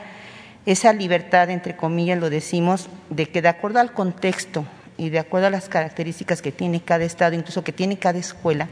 esa 0.65 0.91
libertad, 0.91 1.49
entre 1.49 1.77
comillas, 1.77 2.19
lo 2.19 2.29
decimos, 2.29 2.89
de 3.09 3.27
que 3.27 3.41
de 3.41 3.47
acuerdo 3.47 3.79
al 3.79 3.93
contexto 3.93 4.65
y 4.97 5.11
de 5.11 5.19
acuerdo 5.19 5.47
a 5.47 5.51
las 5.51 5.69
características 5.69 6.41
que 6.41 6.51
tiene 6.51 6.81
cada 6.81 7.05
estado, 7.05 7.35
incluso 7.35 7.63
que 7.63 7.71
tiene 7.71 7.97
cada 7.97 8.19
escuela, 8.19 8.67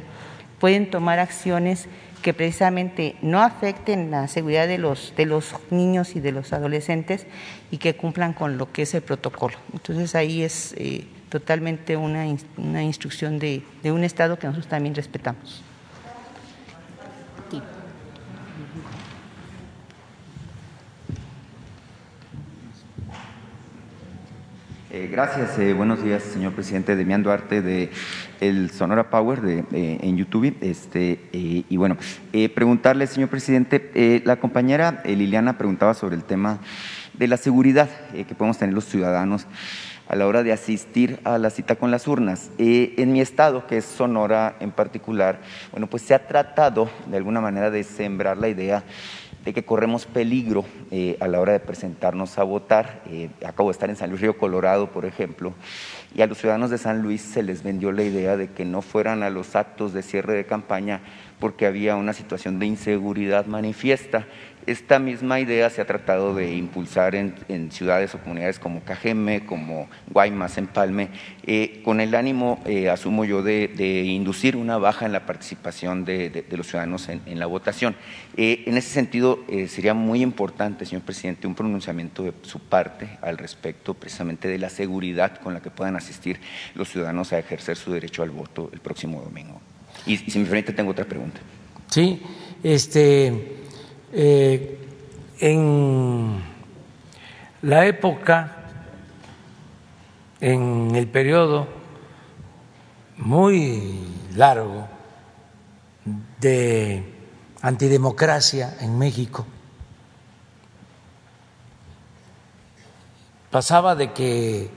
pueden 0.60 0.90
tomar 0.90 1.20
acciones 1.20 1.88
que 2.22 2.34
precisamente 2.34 3.16
no 3.22 3.42
afecten 3.42 4.12
la 4.12 4.28
seguridad 4.28 4.68
de 4.68 4.78
los, 4.78 5.14
de 5.16 5.26
los 5.26 5.54
niños 5.70 6.16
y 6.16 6.20
de 6.20 6.32
los 6.32 6.54
adolescentes 6.54 7.26
y 7.72 7.78
que 7.78 7.96
cumplan 7.96 8.34
con 8.34 8.58
lo 8.58 8.72
que 8.72 8.84
es 8.84 8.94
el 8.94 9.02
protocolo. 9.02 9.56
Entonces 9.74 10.16
ahí 10.16 10.42
es 10.42 10.74
eh, 10.78 11.06
totalmente 11.30 11.98
una, 11.98 12.26
una 12.58 12.84
instrucción 12.84 13.40
de, 13.40 13.62
de, 13.84 13.92
un 13.92 14.04
Estado 14.04 14.40
que 14.40 14.48
nosotros 14.48 14.70
también 14.70 14.96
respetamos. 14.96 15.64
Eh, 24.98 25.10
gracias, 25.12 25.60
eh, 25.60 25.74
buenos 25.74 26.04
días, 26.04 26.24
señor 26.24 26.54
presidente. 26.54 26.96
Demián 26.96 27.22
Duarte 27.22 27.62
de 27.62 27.92
el 28.42 28.72
Sonora 28.72 29.12
Power 29.12 29.42
de, 29.42 29.64
en 29.72 30.18
YouTube. 30.18 30.58
Este, 30.60 31.20
eh, 31.34 31.66
y 31.70 31.78
bueno, 31.78 31.98
preguntarle, 32.56 33.06
señor 33.06 33.30
presidente, 33.30 34.24
la 34.26 34.38
compañera 34.38 35.04
Liliana 35.06 35.56
preguntaba 35.56 35.94
sobre 35.94 36.16
el 36.16 36.24
tema 36.24 36.62
de 37.18 37.28
la 37.28 37.38
seguridad 37.38 37.90
eh, 38.14 38.26
que 38.26 38.36
podemos 38.36 38.58
tener 38.58 38.74
los 38.74 38.86
ciudadanos 38.86 39.48
a 40.08 40.16
la 40.16 40.26
hora 40.26 40.44
de 40.44 40.54
asistir 40.54 41.20
a 41.26 41.38
la 41.38 41.50
cita 41.50 41.76
con 41.76 41.92
las 41.92 42.08
urnas. 42.08 42.50
Eh, 42.58 42.94
en 42.98 43.12
mi 43.12 43.20
estado, 43.20 43.68
que 43.68 43.78
es 43.78 43.86
Sonora 43.86 44.56
en 44.60 44.72
particular, 44.72 45.40
bueno, 45.72 45.88
pues 45.88 46.04
se 46.04 46.14
ha 46.14 46.28
tratado 46.28 46.90
de 47.08 47.18
alguna 47.18 47.42
manera 47.42 47.70
de 47.72 47.84
sembrar 47.84 48.38
la 48.38 48.48
idea 48.48 48.84
de 49.48 49.54
que 49.54 49.64
corremos 49.64 50.06
peligro 50.06 50.66
eh, 50.92 51.16
a 51.22 51.28
la 51.30 51.40
hora 51.40 51.54
de 51.54 51.62
presentarnos 51.62 52.38
a 52.38 52.44
votar. 52.44 53.02
acabo 53.46 53.70
de 53.70 53.72
estar 53.72 53.90
en 53.90 53.96
San 53.96 54.10
Luis 54.10 54.22
Río 54.22 54.38
Colorado, 54.38 54.92
por 54.92 55.06
ejemplo, 55.06 55.54
y 56.14 56.22
a 56.22 56.28
los 56.28 56.38
ciudadanos 56.38 56.70
de 56.70 56.78
San 56.78 57.02
Luis 57.02 57.22
se 57.22 57.44
les 57.44 57.64
vendió 57.64 57.94
la 57.94 58.04
idea 58.04 58.36
de 58.36 58.50
que 58.50 58.66
no 58.66 58.82
fueran 58.82 59.24
a 59.24 59.30
los 59.30 59.56
actos 59.56 59.94
de 59.94 60.04
cierre 60.04 60.34
de 60.34 60.46
campaña 60.46 61.00
porque 61.40 61.66
había 61.66 61.96
una 61.96 62.12
situación 62.12 62.60
de 62.60 62.66
inseguridad 62.66 63.46
manifiesta. 63.46 64.28
Esta 64.68 65.00
misma 65.00 65.40
idea 65.40 65.70
se 65.70 65.80
ha 65.80 65.88
tratado 65.88 66.36
de 66.36 66.54
impulsar 66.54 67.16
en, 67.16 67.72
ciudades 67.72 68.14
o 68.14 68.20
comunidades 68.20 68.60
como 68.60 68.82
Cajeme, 68.82 69.46
como 69.46 69.88
Guaymas, 70.12 70.58
Empalme, 70.58 71.08
eh, 71.44 71.80
con 71.86 72.02
el 72.02 72.14
ánimo, 72.14 72.62
eh, 72.66 72.90
asumo 72.90 73.24
yo, 73.24 73.42
de, 73.42 74.04
inducir 74.06 74.58
una 74.58 74.78
baja 74.78 75.06
en 75.06 75.14
la 75.14 75.26
participación 75.26 76.04
de, 76.04 76.46
los 76.52 76.68
ciudadanos 76.68 77.08
en, 77.08 77.40
la 77.40 77.46
votación. 77.46 77.96
Eh, 78.36 78.66
en 78.68 78.76
ese 78.76 78.90
sentido, 78.90 79.40
sería 79.70 79.94
muy 79.94 80.22
importante, 80.22 80.86
señor 80.86 81.06
presidente, 81.06 81.48
un 81.48 81.56
pronunciamiento 81.56 82.24
de 82.24 82.34
su 82.42 82.60
parte 82.60 83.08
al 83.22 83.38
respecto 83.38 83.94
precisamente 83.94 84.50
de 84.50 84.58
la 84.58 84.70
seguridad 84.70 85.40
con 85.40 85.54
la 85.54 85.62
que 85.62 85.72
puedan 85.72 85.96
asistir 85.96 86.42
los 86.76 86.90
ciudadanos 86.90 87.32
a 87.32 87.40
ejercer 87.40 87.78
su 87.78 87.94
derecho 87.94 88.22
al 88.22 88.32
voto 88.32 88.70
el 88.74 88.82
próximo 88.82 89.22
domingo. 89.22 89.62
Y, 90.06 90.18
si 90.18 90.40
me 90.40 90.46
permite, 90.46 90.74
tengo 90.74 90.92
otra 90.92 91.06
pregunta. 91.06 91.40
Sí, 91.90 92.22
este 92.64 93.57
eh, 94.14 94.80
en 95.40 96.42
la 97.62 97.86
época, 97.86 98.66
en 100.40 100.96
el 100.96 101.08
periodo 101.08 101.68
muy 103.18 104.00
largo 104.36 104.88
de 106.40 107.04
antidemocracia 107.62 108.78
en 108.80 108.98
México, 108.98 109.46
pasaba 113.50 113.96
de 113.96 114.14
que 114.14 114.70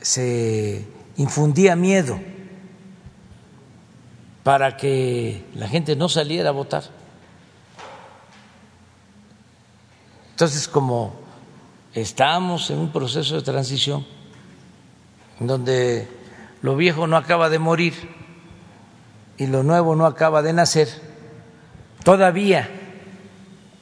se 0.00 0.86
infundía 1.16 1.76
miedo 1.76 2.18
para 4.42 4.76
que 4.76 5.44
la 5.54 5.68
gente 5.68 5.94
no 5.94 6.08
saliera 6.08 6.48
a 6.48 6.52
votar. 6.52 7.01
Entonces, 10.32 10.66
como 10.66 11.14
estamos 11.94 12.70
en 12.70 12.78
un 12.78 12.90
proceso 12.90 13.36
de 13.36 13.42
transición, 13.42 14.04
donde 15.38 16.08
lo 16.62 16.76
viejo 16.76 17.06
no 17.06 17.16
acaba 17.16 17.48
de 17.48 17.58
morir 17.58 17.94
y 19.36 19.46
lo 19.46 19.62
nuevo 19.62 19.94
no 19.94 20.06
acaba 20.06 20.42
de 20.42 20.52
nacer, 20.52 20.88
todavía 22.02 22.68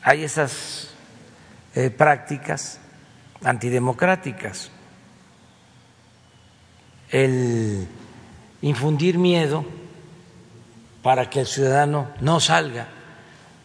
hay 0.02 0.24
esas 0.24 0.90
eh, 1.74 1.90
prácticas 1.90 2.80
antidemocráticas. 3.44 4.70
El 7.10 7.86
infundir 8.62 9.18
miedo 9.18 9.64
para 11.02 11.30
que 11.30 11.40
el 11.40 11.46
ciudadano 11.46 12.08
no 12.20 12.40
salga 12.40 12.88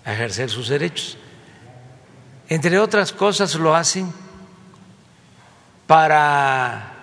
a 0.04 0.14
ejercer 0.14 0.50
sus 0.50 0.70
derechos. 0.70 1.18
Entre 2.48 2.78
otras 2.78 3.12
cosas 3.12 3.56
lo 3.56 3.76
hacen 3.76 4.14
para 5.88 6.94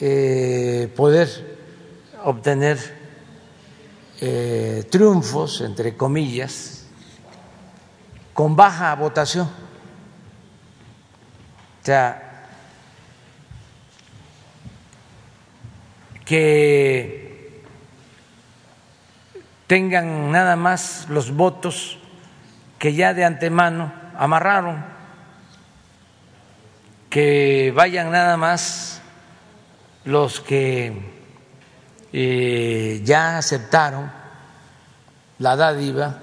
eh, 0.00 0.92
poder 0.96 1.56
obtener 2.24 2.76
eh, 4.20 4.84
triunfos, 4.90 5.60
entre 5.60 5.96
comillas, 5.96 6.86
con 8.32 8.56
baja 8.56 8.92
votación. 8.96 9.46
O 9.46 11.84
sea, 11.84 12.48
que 16.24 17.62
tengan 19.68 20.32
nada 20.32 20.56
más 20.56 21.06
los 21.08 21.30
votos 21.30 22.00
que 22.78 22.94
ya 22.94 23.14
de 23.14 23.24
antemano 23.24 23.92
amarraron, 24.16 24.84
que 27.10 27.72
vayan 27.74 28.10
nada 28.10 28.36
más 28.36 29.00
los 30.04 30.40
que 30.40 30.92
eh, 32.12 33.00
ya 33.04 33.38
aceptaron 33.38 34.10
la 35.38 35.56
dádiva 35.56 36.20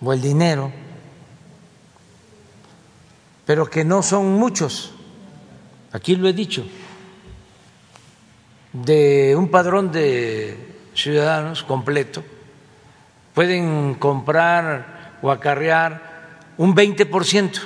o 0.00 0.12
el 0.12 0.20
dinero, 0.20 0.72
pero 3.44 3.68
que 3.68 3.84
no 3.84 4.02
son 4.02 4.34
muchos, 4.34 4.92
aquí 5.92 6.16
lo 6.16 6.28
he 6.28 6.32
dicho, 6.32 6.64
de 8.72 9.34
un 9.36 9.50
padrón 9.50 9.90
de 9.90 10.76
ciudadanos 10.94 11.62
completo 11.62 12.22
pueden 13.38 13.94
comprar 13.94 15.20
o 15.22 15.30
acarrear 15.30 16.50
un 16.56 16.74
20%. 16.74 17.60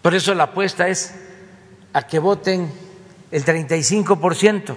Por 0.00 0.14
eso 0.14 0.32
la 0.32 0.44
apuesta 0.44 0.88
es 0.88 1.14
a 1.92 2.06
que 2.06 2.18
voten 2.18 2.72
el 3.30 3.44
35%, 3.44 4.76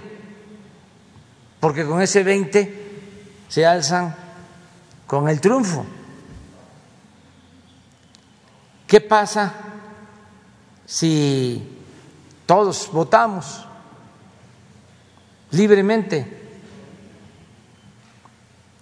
porque 1.61 1.85
con 1.85 2.01
ese 2.01 2.25
20 2.25 3.45
se 3.47 3.65
alzan 3.65 4.13
con 5.07 5.29
el 5.29 5.39
triunfo. 5.39 5.85
¿Qué 8.85 8.99
pasa 8.99 9.53
si 10.85 11.79
todos 12.45 12.91
votamos 12.91 13.65
libremente? 15.51 16.44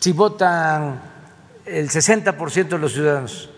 Si 0.03 0.11
votan 0.11 1.01
el 1.65 1.89
60% 1.89 2.67
de 2.67 2.77
los 2.77 2.91
ciudadanos, 2.91 3.49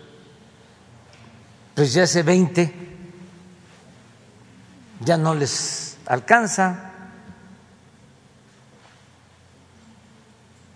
pues 1.73 1.91
ya 1.91 2.03
ese 2.03 2.21
20 2.21 2.71
ya 4.99 5.17
no 5.17 5.33
les 5.33 5.97
alcanza. 6.05 6.91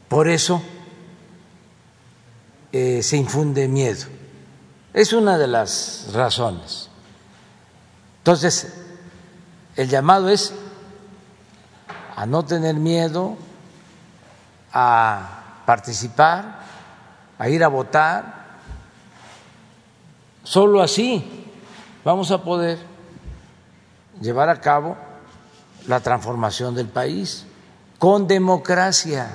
Por 0.07 0.27
eso 0.27 0.59
eh, 2.71 3.03
se 3.03 3.17
infunde 3.17 3.67
miedo. 3.67 4.07
Es 4.91 5.13
una 5.13 5.37
de 5.37 5.45
las 5.45 6.07
razones. 6.13 6.89
Entonces, 8.17 8.73
el 9.75 9.87
llamado 9.87 10.29
es 10.29 10.51
a 12.15 12.25
no 12.25 12.43
tener 12.43 12.73
miedo, 12.73 13.37
a 14.73 15.38
participar, 15.69 16.61
a 17.37 17.47
ir 17.47 17.63
a 17.63 17.67
votar. 17.67 18.57
Solo 20.43 20.81
así 20.81 21.45
vamos 22.03 22.31
a 22.31 22.43
poder 22.43 22.79
llevar 24.19 24.49
a 24.49 24.59
cabo 24.59 24.97
la 25.87 25.99
transformación 25.99 26.73
del 26.73 26.87
país 26.87 27.45
con 27.99 28.25
democracia. 28.25 29.29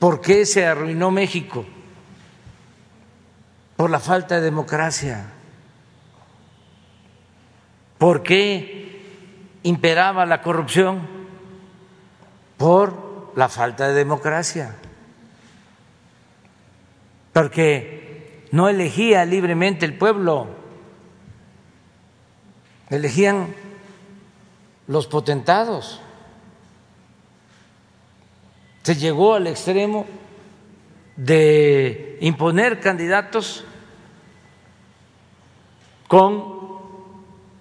¿Por 0.00 0.22
qué 0.22 0.44
se 0.44 0.66
arruinó 0.66 1.12
México? 1.12 1.64
Por 3.76 3.90
la 3.90 4.00
falta 4.00 4.34
de 4.34 4.40
democracia. 4.40 5.24
¿Por 7.96 8.24
qué 8.24 9.60
imperaba 9.62 10.26
la 10.26 10.42
corrupción? 10.42 11.06
Por 12.56 13.07
la 13.36 13.48
falta 13.48 13.88
de 13.88 13.94
democracia, 13.94 14.74
porque 17.32 18.46
no 18.52 18.68
elegía 18.68 19.24
libremente 19.24 19.86
el 19.86 19.94
pueblo, 19.94 20.48
elegían 22.90 23.54
los 24.86 25.06
potentados. 25.06 26.00
Se 28.82 28.96
llegó 28.96 29.34
al 29.34 29.46
extremo 29.46 30.06
de 31.16 32.16
imponer 32.20 32.80
candidatos 32.80 33.64
con 36.06 36.58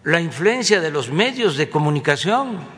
la 0.04 0.22
influencia 0.22 0.80
de 0.80 0.90
los 0.90 1.12
medios 1.12 1.58
de 1.58 1.70
comunicación 1.70 2.77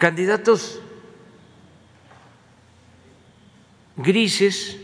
candidatos 0.00 0.80
grises 3.98 4.78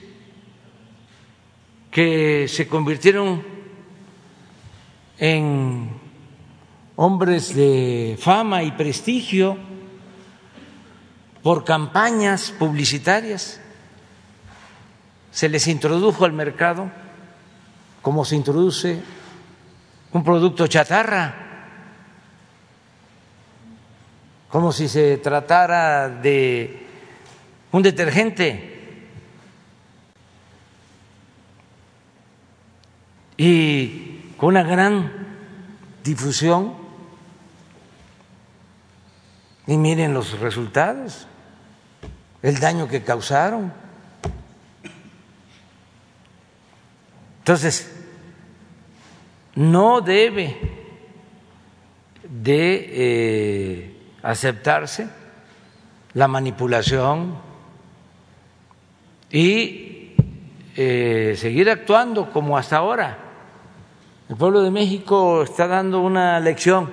que 1.91 2.47
se 2.49 2.69
convirtieron 2.69 3.43
en 5.17 5.89
hombres 6.97 7.57
de 7.57 8.19
fama 8.21 8.63
y 8.63 8.73
prestigio 8.73 9.57
por 11.43 11.65
campañas 11.65 12.51
publicitarias. 12.51 13.59
Se 15.31 15.49
les 15.49 15.67
introdujo 15.67 16.27
al 16.27 16.35
mercado 16.35 16.91
como 18.03 18.23
se 18.27 18.37
introduce 18.37 19.01
un 20.13 20.23
producto 20.23 20.67
chatarra, 20.67 21.46
como 24.49 24.73
si 24.73 24.89
se 24.89 25.19
tratara 25.19 26.09
de 26.09 26.87
un 27.73 27.83
detergente. 27.83 28.73
Y 33.37 34.33
con 34.37 34.51
una 34.51 34.63
gran 34.63 35.13
difusión, 36.03 36.75
y 39.67 39.77
miren 39.77 40.15
los 40.15 40.39
resultados, 40.39 41.27
el 42.43 42.61
daño 42.61 42.89
que 42.89 43.03
causaron. 43.03 43.73
Entonces, 47.39 47.93
no 49.57 50.01
debe 50.01 50.57
de 52.29 52.91
eh, 52.93 53.96
aceptarse 54.27 55.07
la 56.15 56.27
manipulación 56.27 57.37
y 59.31 60.15
eh, 60.75 61.37
seguir 61.39 61.71
actuando 61.71 62.33
como 62.33 62.59
hasta 62.59 62.79
ahora. 62.79 63.19
El 64.29 64.35
pueblo 64.35 64.63
de 64.63 64.73
México 64.73 65.45
está 65.45 65.69
dando 65.69 66.01
una 66.01 66.41
lección 66.41 66.91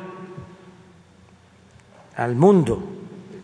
al 2.16 2.36
mundo. 2.36 2.84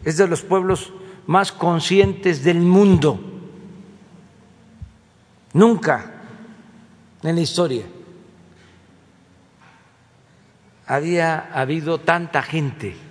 Es 0.05 0.17
de 0.17 0.27
los 0.27 0.43
pueblos 0.43 0.93
más 1.25 1.51
conscientes 1.51 2.43
del 2.43 2.59
mundo. 2.59 3.19
Nunca 5.53 6.11
en 7.23 7.35
la 7.35 7.41
historia 7.41 7.85
había 10.85 11.49
habido 11.51 11.99
tanta 11.99 12.43
gente 12.43 13.08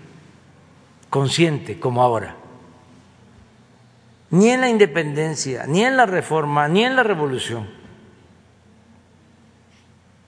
consciente 1.10 1.78
como 1.78 2.02
ahora. 2.02 2.36
Ni 4.30 4.50
en 4.50 4.60
la 4.60 4.68
independencia, 4.68 5.66
ni 5.66 5.82
en 5.84 5.96
la 5.96 6.06
reforma, 6.06 6.68
ni 6.68 6.84
en 6.84 6.96
la 6.96 7.02
revolución. 7.02 7.68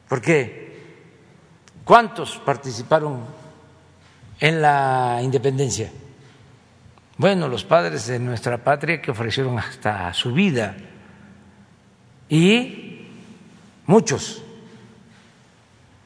¿Por 0.09 0.21
qué? 0.21 0.61
¿Cuántos 1.85 2.39
participaron 2.39 3.21
en 4.39 4.63
la 4.63 5.21
independencia? 5.23 5.91
Bueno, 7.17 7.49
los 7.49 7.65
padres 7.65 8.07
de 8.07 8.19
nuestra 8.19 8.59
patria 8.65 9.03
que 9.03 9.11
ofrecieron 9.11 9.59
hasta 9.59 10.13
su 10.15 10.33
vida 10.33 10.77
y 12.29 13.07
muchos. 13.87 14.43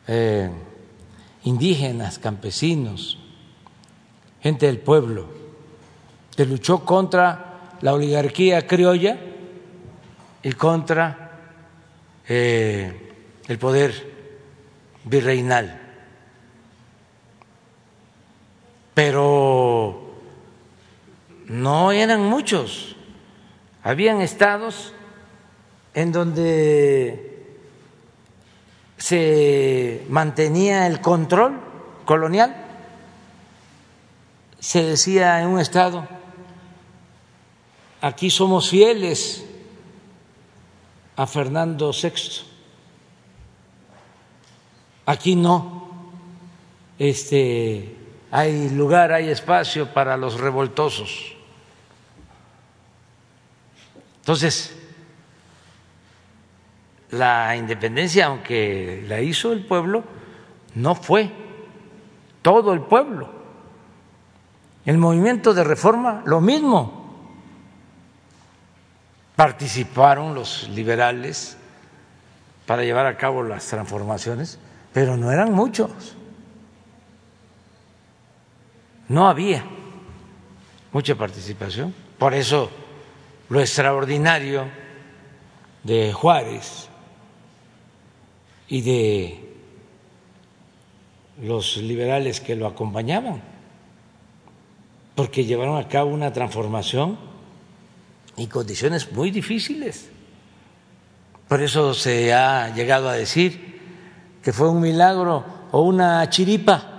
Eh, 0.07 0.51
indígenas, 1.45 2.19
campesinos, 2.19 3.19
gente 4.45 4.67
del 4.67 4.77
pueblo, 4.77 5.25
que 6.37 6.45
luchó 6.45 6.85
contra 6.85 7.77
la 7.81 7.95
oligarquía 7.95 8.67
criolla 8.67 9.19
y 10.43 10.53
contra 10.53 11.31
eh, 12.29 13.15
el 13.49 13.59
poder 13.59 14.13
virreinal. 15.05 15.81
Pero 18.93 20.15
no 21.47 21.93
eran 21.93 22.21
muchos. 22.25 22.97
Habían 23.83 24.21
estados 24.21 24.93
en 25.95 26.13
donde 26.13 27.47
se 28.99 30.05
mantenía 30.11 30.87
el 30.87 31.01
control 31.01 31.59
colonial. 32.05 32.64
Se 34.65 34.83
decía 34.83 35.43
en 35.43 35.49
un 35.49 35.61
estado, 35.61 36.09
aquí 38.01 38.31
somos 38.31 38.71
fieles 38.71 39.45
a 41.17 41.27
Fernando 41.27 41.91
VI, 41.93 42.47
aquí 45.05 45.37
no, 45.37 45.91
este, 46.99 47.95
hay 48.31 48.71
lugar, 48.71 49.13
hay 49.13 49.29
espacio 49.29 49.93
para 49.93 50.17
los 50.17 50.41
revoltosos. 50.41 51.35
Entonces, 54.21 54.75
la 57.11 57.55
independencia, 57.55 58.29
aunque 58.29 59.05
la 59.07 59.21
hizo 59.21 59.53
el 59.53 59.67
pueblo, 59.67 60.05
no 60.75 60.95
fue 60.95 61.31
todo 62.41 62.73
el 62.73 62.81
pueblo. 62.81 63.44
El 64.85 64.99
movimiento 64.99 65.55
de 65.55 65.65
reforma, 65.65 66.23
lo 66.27 66.41
mismo. 66.41 67.05
Participaron 69.37 70.35
los 70.35 70.69
liberales 70.69 71.57
para 72.67 72.85
llevar 72.85 73.07
a 73.07 73.17
cabo 73.17 73.43
las 73.43 73.67
transformaciones, 73.67 74.59
pero 74.93 75.17
no 75.17 75.33
eran 75.33 75.53
muchos. 75.53 76.17
No 79.09 79.29
había 79.29 79.65
mucha 80.93 81.15
participación. 81.15 81.95
Por 82.19 82.35
eso 82.35 82.71
lo 83.49 83.61
extraordinario 83.61 84.67
de 85.83 86.13
Juárez 86.13 86.89
y 88.69 88.81
de 88.81 89.55
los 91.43 91.77
liberales 91.77 92.41
que 92.41 92.57
lo 92.57 92.67
acompañaban, 92.67 93.43
porque 95.15 95.45
llevaron 95.45 95.79
a 95.79 95.89
cabo 95.89 96.11
una 96.11 96.33
transformación 96.33 97.19
y 98.37 98.47
condiciones 98.49 99.13
muy 99.13 99.31
difíciles. 99.31 100.11
Por 101.49 101.63
eso 101.63 101.95
se 101.95 102.33
ha 102.33 102.75
llegado 102.75 103.09
a 103.09 103.15
decir 103.15 103.81
que 104.43 104.53
fue 104.53 104.69
un 104.69 104.81
milagro 104.81 105.45
o 105.71 105.83
una 105.83 106.29
chiripa, 106.29 106.91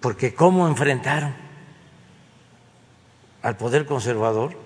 porque 0.00 0.34
cómo 0.34 0.66
enfrentaron 0.66 1.34
al 3.42 3.56
poder 3.56 3.86
conservador, 3.86 4.56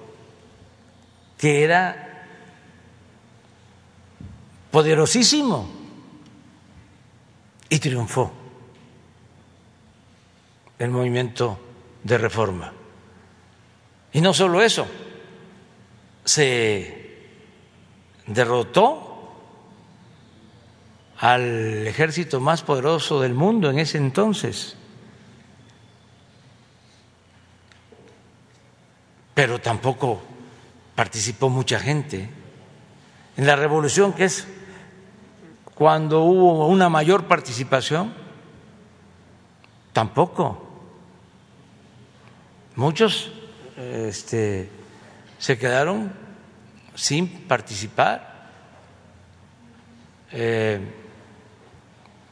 que 1.36 1.62
era 1.62 2.24
poderosísimo 4.70 5.68
y 7.68 7.78
triunfó 7.78 8.32
el 10.78 10.90
movimiento 10.90 11.58
de 12.02 12.18
reforma. 12.18 12.72
Y 14.12 14.20
no 14.20 14.32
solo 14.32 14.62
eso, 14.62 14.86
se 16.24 17.18
derrotó 18.26 19.06
al 21.18 21.86
ejército 21.86 22.40
más 22.40 22.62
poderoso 22.62 23.20
del 23.20 23.34
mundo 23.34 23.70
en 23.70 23.78
ese 23.78 23.98
entonces. 23.98 24.76
Pero 29.34 29.60
tampoco 29.60 30.22
participó 30.94 31.48
mucha 31.48 31.78
gente. 31.78 32.28
En 33.36 33.46
la 33.46 33.54
revolución, 33.54 34.14
que 34.14 34.24
es 34.24 34.46
cuando 35.74 36.22
hubo 36.22 36.66
una 36.68 36.88
mayor 36.88 37.26
participación? 37.26 38.14
Tampoco. 39.92 40.65
Muchos 42.76 43.32
este, 43.76 44.70
se 45.38 45.58
quedaron 45.58 46.12
sin 46.94 47.28
participar. 47.48 48.50
Eh, 50.30 50.80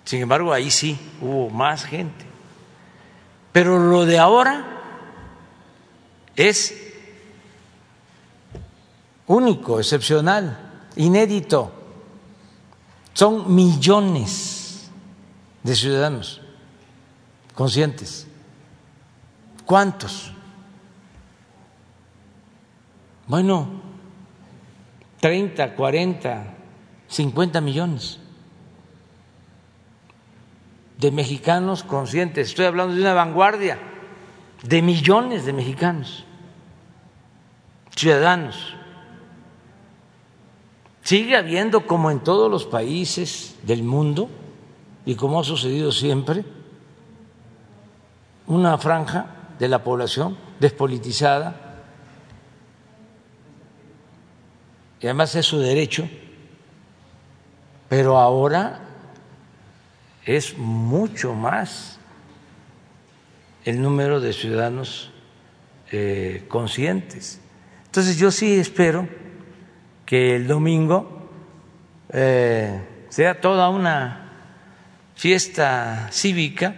sin 0.04 0.20
embargo, 0.20 0.52
ahí 0.52 0.70
sí 0.70 0.98
hubo 1.22 1.48
más 1.48 1.84
gente. 1.84 2.26
Pero 3.52 3.78
lo 3.78 4.04
de 4.04 4.18
ahora 4.18 4.64
es 6.36 6.74
único, 9.26 9.78
excepcional, 9.78 10.88
inédito. 10.96 11.72
Son 13.14 13.54
millones 13.54 14.90
de 15.62 15.74
ciudadanos 15.74 16.42
conscientes. 17.54 18.26
¿Cuántos 19.64 20.33
Bueno, 23.26 23.68
30, 25.20 25.74
40, 25.74 26.54
50 27.08 27.60
millones 27.62 28.20
de 30.98 31.10
mexicanos 31.10 31.82
conscientes. 31.82 32.48
Estoy 32.48 32.66
hablando 32.66 32.94
de 32.94 33.00
una 33.00 33.14
vanguardia 33.14 33.78
de 34.62 34.82
millones 34.82 35.46
de 35.46 35.52
mexicanos, 35.52 36.24
ciudadanos. 37.96 38.74
Sigue 41.02 41.36
habiendo, 41.36 41.86
como 41.86 42.10
en 42.10 42.20
todos 42.20 42.50
los 42.50 42.64
países 42.64 43.56
del 43.62 43.82
mundo, 43.82 44.28
y 45.06 45.14
como 45.14 45.40
ha 45.40 45.44
sucedido 45.44 45.92
siempre, 45.92 46.44
una 48.46 48.76
franja 48.78 49.26
de 49.58 49.68
la 49.68 49.82
población 49.82 50.36
despolitizada, 50.60 51.63
y 55.04 55.06
además 55.06 55.34
es 55.34 55.44
su 55.44 55.58
derecho, 55.58 56.08
pero 57.90 58.16
ahora 58.16 58.80
es 60.24 60.56
mucho 60.56 61.34
más 61.34 61.98
el 63.66 63.82
número 63.82 64.18
de 64.18 64.32
ciudadanos 64.32 65.12
eh, 65.92 66.46
conscientes. 66.48 67.38
Entonces 67.84 68.16
yo 68.16 68.30
sí 68.30 68.54
espero 68.54 69.06
que 70.06 70.36
el 70.36 70.46
domingo 70.46 71.28
eh, 72.08 73.04
sea 73.10 73.42
toda 73.42 73.68
una 73.68 74.32
fiesta 75.16 76.08
cívica 76.12 76.76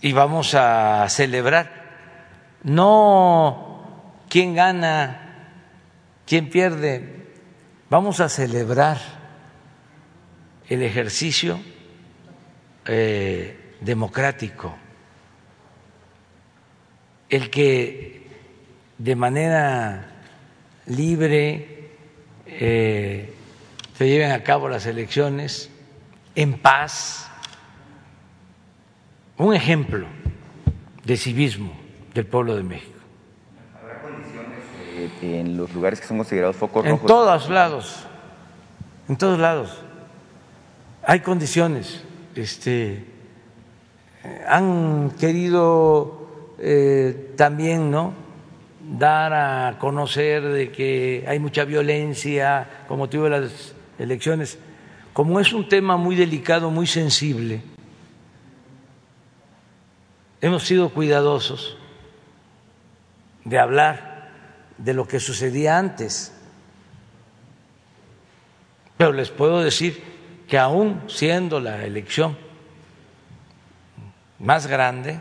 y 0.00 0.10
vamos 0.10 0.56
a 0.56 1.08
celebrar 1.08 1.70
no 2.64 4.24
quién 4.28 4.56
gana, 4.56 5.27
quién 6.28 6.50
pierde, 6.50 7.24
vamos 7.88 8.20
a 8.20 8.28
celebrar 8.28 8.98
el 10.68 10.82
ejercicio 10.82 11.58
eh, 12.84 13.74
democrático, 13.80 14.76
el 17.30 17.48
que 17.48 18.26
de 18.98 19.16
manera 19.16 20.22
libre 20.86 21.92
eh, 22.46 23.32
se 23.96 24.06
lleven 24.06 24.32
a 24.32 24.42
cabo 24.42 24.68
las 24.68 24.84
elecciones 24.84 25.70
en 26.34 26.58
paz, 26.58 27.30
un 29.38 29.54
ejemplo 29.54 30.06
de 31.04 31.16
civismo 31.16 31.72
del 32.12 32.26
pueblo 32.26 32.54
de 32.54 32.64
México. 32.64 32.97
¿Habrá 34.98 35.10
condiciones 35.10 35.22
eh, 35.22 35.40
en 35.40 35.56
los 35.56 35.72
lugares 35.72 36.00
que 36.00 36.06
son 36.06 36.18
considerados 36.18 36.56
focos 36.56 36.84
en 36.84 36.92
rojos? 36.92 37.02
En 37.02 37.06
todos 37.06 37.48
lados, 37.50 38.06
en 39.08 39.16
todos 39.16 39.38
lados. 39.38 39.78
Hay 41.04 41.20
condiciones. 41.20 42.04
Este, 42.34 43.04
han 44.46 45.12
querido 45.18 46.54
eh, 46.58 47.32
también, 47.36 47.90
¿no? 47.90 48.12
Dar 48.80 49.32
a 49.32 49.78
conocer 49.78 50.42
de 50.42 50.72
que 50.72 51.24
hay 51.28 51.38
mucha 51.38 51.64
violencia 51.64 52.84
con 52.88 52.98
motivo 52.98 53.24
de 53.24 53.30
las 53.30 53.74
elecciones. 53.98 54.58
Como 55.12 55.40
es 55.40 55.52
un 55.52 55.68
tema 55.68 55.96
muy 55.96 56.16
delicado, 56.16 56.70
muy 56.70 56.86
sensible, 56.86 57.60
hemos 60.40 60.62
sido 60.62 60.90
cuidadosos 60.90 61.76
de 63.44 63.58
hablar 63.58 64.07
de 64.78 64.94
lo 64.94 65.06
que 65.06 65.20
sucedía 65.20 65.78
antes. 65.78 66.32
Pero 68.96 69.12
les 69.12 69.30
puedo 69.30 69.60
decir 69.60 70.02
que 70.48 70.58
aún 70.58 71.02
siendo 71.08 71.60
la 71.60 71.84
elección 71.84 72.36
más 74.38 74.66
grande 74.66 75.20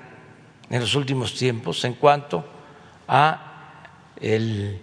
en 0.70 0.80
los 0.80 0.96
últimos 0.96 1.34
tiempos 1.34 1.84
en 1.86 1.94
cuanto 1.94 2.46
a 3.08 3.84
el 4.20 4.82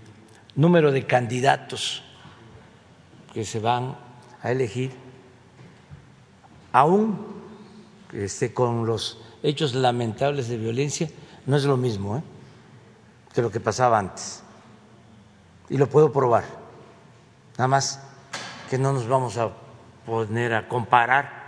número 0.55 0.93
de 0.93 1.07
candidatos 1.07 2.03
que 3.33 3.45
se 3.45 3.59
van 3.59 3.97
a 4.43 4.53
elegir, 4.53 4.93
aún 6.73 7.35
este, 8.13 8.55
con 8.55 8.87
los 8.87 9.21
hechos 9.43 9.75
lamentables 9.75 10.49
de 10.49 10.57
violencia, 10.57 11.11
no 11.47 11.57
es 11.57 11.65
lo 11.65 11.77
mismo 11.77 12.19
¿eh? 12.19 12.23
que 13.33 13.43
lo 13.43 13.51
que 13.51 13.61
pasaba 13.61 13.99
antes. 13.99 14.44
Y 15.69 15.77
lo 15.79 15.89
puedo 15.89 16.13
probar. 16.13 16.45
Nada 17.57 17.69
más 17.69 18.01
que 18.69 18.79
no 18.79 18.93
nos 18.93 19.07
vamos 19.09 19.39
a 19.39 19.51
poner 20.07 20.55
a 20.55 20.69
comparar 20.69 21.45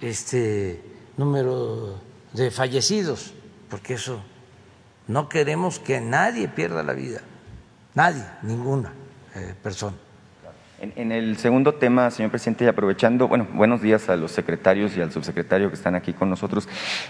este 0.00 0.82
número 1.16 2.00
de 2.32 2.50
fallecidos, 2.50 3.34
porque 3.68 3.94
eso 3.94 4.20
no 5.08 5.28
queremos 5.28 5.78
que 5.78 6.00
nadie 6.00 6.48
pierda 6.48 6.82
la 6.82 6.92
vida, 6.92 7.20
nadie, 7.94 8.24
ninguna 8.42 8.92
eh, 9.34 9.54
persona. 9.62 9.96
En, 10.80 11.12
el 11.12 11.36
segundo 11.36 11.74
tema, 11.74 12.10
señor 12.10 12.30
presidente, 12.30 12.64
y 12.64 12.68
aprovechando, 12.68 13.28
bueno, 13.28 13.46
buenos 13.52 13.82
días 13.82 14.08
a 14.08 14.16
los 14.16 14.30
secretarios 14.30 14.96
y 14.96 15.02
al 15.02 15.12
subsecretario 15.12 15.68
que 15.68 15.74
están 15.74 15.94
aquí 15.94 16.14
con 16.14 16.30
nosotros, 16.30 16.66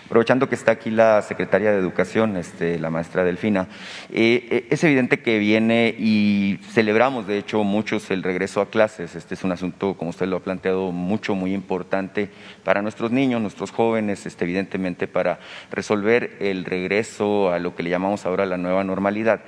aprovechando 0.07 0.49
que 0.49 0.57
está 0.57 0.73
aquí 0.73 0.91
la 0.91 1.23
secretaria 1.23 1.71
de 1.71 1.79
Educación, 1.79 2.37
este, 2.37 2.81
la 2.81 2.91
maestra 2.91 3.23
Delfina, 3.23 3.69
eh, 4.11 4.49
eh, 4.51 4.67
es 4.71 4.83
evidente 4.83 5.21
que 5.21 5.39
viene 5.39 5.95
y 5.97 6.59
celebramos, 6.73 7.29
de 7.29 7.39
hecho, 7.39 7.63
muchos 7.63 8.11
el 8.11 8.25
regreso 8.25 8.61
a 8.61 8.71
clases. 8.71 9.15
Este 9.15 9.35
es 9.35 9.45
un 9.45 9.53
asunto, 9.53 9.95
como 9.95 10.11
usted 10.11 10.27
lo 10.27 10.39
ha 10.39 10.41
planteado, 10.41 10.91
mucho, 10.91 11.37
muy 11.37 11.55
importante 11.55 12.29
para 12.65 12.83
nuestros 12.83 13.13
niños, 13.13 13.41
nuestros 13.41 13.71
jóvenes, 13.71 14.27
este, 14.27 14.47
evidentemente 14.47 15.07
para 15.07 15.39
resolver 15.71 16.39
el 16.41 16.65
regreso 16.65 17.53
a 17.53 17.61
lo 17.61 17.77
que 17.77 17.85
le 17.85 17.91
llamamos 17.91 18.27
ahora 18.27 18.47
la 18.47 18.57
nueva 18.57 18.83
normalidad. 18.83 19.43